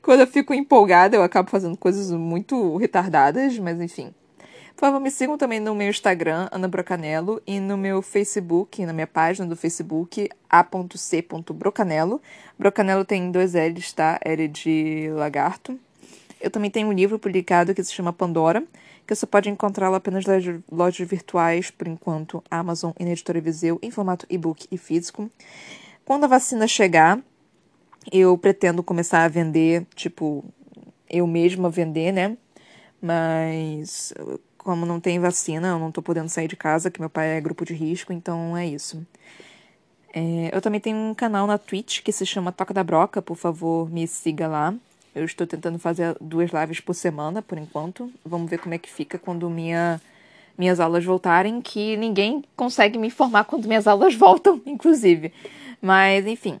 Quando 0.00 0.20
eu 0.20 0.26
fico 0.26 0.54
empolgada, 0.54 1.14
eu 1.14 1.22
acabo 1.22 1.50
fazendo 1.50 1.76
coisas 1.76 2.10
muito 2.10 2.78
retardadas, 2.78 3.58
mas 3.58 3.78
enfim. 3.82 4.14
Por 4.78 4.86
favor, 4.86 5.00
me 5.00 5.10
sigam 5.10 5.36
também 5.36 5.58
no 5.58 5.74
meu 5.74 5.90
Instagram, 5.90 6.48
Ana 6.52 6.68
Brocanello, 6.68 7.42
e 7.44 7.58
no 7.58 7.76
meu 7.76 8.00
Facebook, 8.00 8.86
na 8.86 8.92
minha 8.92 9.08
página 9.08 9.44
do 9.44 9.56
Facebook, 9.56 10.30
a.c.brocanello. 10.48 12.22
Brocanello 12.56 13.04
tem 13.04 13.32
dois 13.32 13.54
L's, 13.54 13.92
tá? 13.92 14.20
L 14.24 14.46
de 14.46 15.10
lagarto. 15.14 15.76
Eu 16.40 16.48
também 16.48 16.70
tenho 16.70 16.86
um 16.86 16.92
livro 16.92 17.18
publicado 17.18 17.74
que 17.74 17.82
se 17.82 17.92
chama 17.92 18.12
Pandora, 18.12 18.62
que 19.04 19.12
você 19.16 19.26
pode 19.26 19.50
encontrá-lo 19.50 19.96
apenas 19.96 20.24
nas 20.24 20.44
lojas 20.70 21.08
virtuais, 21.08 21.72
por 21.72 21.88
enquanto, 21.88 22.40
Amazon 22.48 22.92
e 23.00 23.04
na 23.04 23.10
Editora 23.10 23.40
Viseu, 23.40 23.80
em 23.82 23.90
formato 23.90 24.26
e-book 24.30 24.68
e 24.70 24.78
físico. 24.78 25.28
Quando 26.04 26.22
a 26.22 26.28
vacina 26.28 26.68
chegar, 26.68 27.18
eu 28.12 28.38
pretendo 28.38 28.84
começar 28.84 29.24
a 29.24 29.28
vender, 29.28 29.84
tipo, 29.96 30.44
eu 31.10 31.26
mesma 31.26 31.68
vender, 31.68 32.12
né? 32.12 32.36
Mas 33.02 34.14
como 34.68 34.84
não 34.84 35.00
tem 35.00 35.18
vacina, 35.18 35.68
eu 35.68 35.78
não 35.78 35.90
tô 35.90 36.02
podendo 36.02 36.28
sair 36.28 36.46
de 36.46 36.54
casa, 36.54 36.90
que 36.90 37.00
meu 37.00 37.08
pai 37.08 37.38
é 37.38 37.40
grupo 37.40 37.64
de 37.64 37.72
risco, 37.72 38.12
então 38.12 38.54
é 38.54 38.66
isso. 38.66 39.02
É, 40.12 40.50
eu 40.52 40.60
também 40.60 40.78
tenho 40.78 40.98
um 40.98 41.14
canal 41.14 41.46
na 41.46 41.56
Twitch 41.56 42.02
que 42.02 42.12
se 42.12 42.26
chama 42.26 42.52
Toca 42.52 42.74
da 42.74 42.84
Broca, 42.84 43.22
por 43.22 43.34
favor, 43.34 43.90
me 43.90 44.06
siga 44.06 44.46
lá. 44.46 44.74
Eu 45.14 45.24
estou 45.24 45.46
tentando 45.46 45.78
fazer 45.78 46.14
duas 46.20 46.50
lives 46.50 46.80
por 46.80 46.92
semana, 46.92 47.40
por 47.40 47.56
enquanto. 47.56 48.12
Vamos 48.22 48.50
ver 48.50 48.58
como 48.58 48.74
é 48.74 48.78
que 48.78 48.90
fica 48.90 49.18
quando 49.18 49.48
minha, 49.48 50.02
minhas 50.58 50.80
aulas 50.80 51.02
voltarem, 51.02 51.62
que 51.62 51.96
ninguém 51.96 52.44
consegue 52.54 52.98
me 52.98 53.06
informar 53.06 53.44
quando 53.44 53.66
minhas 53.66 53.86
aulas 53.86 54.12
voltam, 54.20 54.60
inclusive. 54.66 55.32
Mas, 55.80 56.26
enfim. 56.26 56.60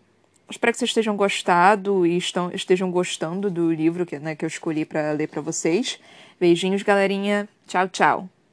Espero 0.50 0.72
que 0.72 0.78
vocês 0.78 0.90
estejam 0.90 1.16
gostado 1.16 2.06
e 2.06 2.16
estão, 2.16 2.50
estejam 2.52 2.90
gostando 2.90 3.50
do 3.50 3.72
livro 3.72 4.06
que, 4.06 4.18
né, 4.18 4.34
que 4.34 4.44
eu 4.44 4.48
escolhi 4.48 4.84
para 4.84 5.12
ler 5.12 5.28
para 5.28 5.42
vocês. 5.42 6.00
Beijinhos, 6.40 6.82
galerinha. 6.82 7.48
Tchau, 7.66 7.88
tchau. 7.88 8.37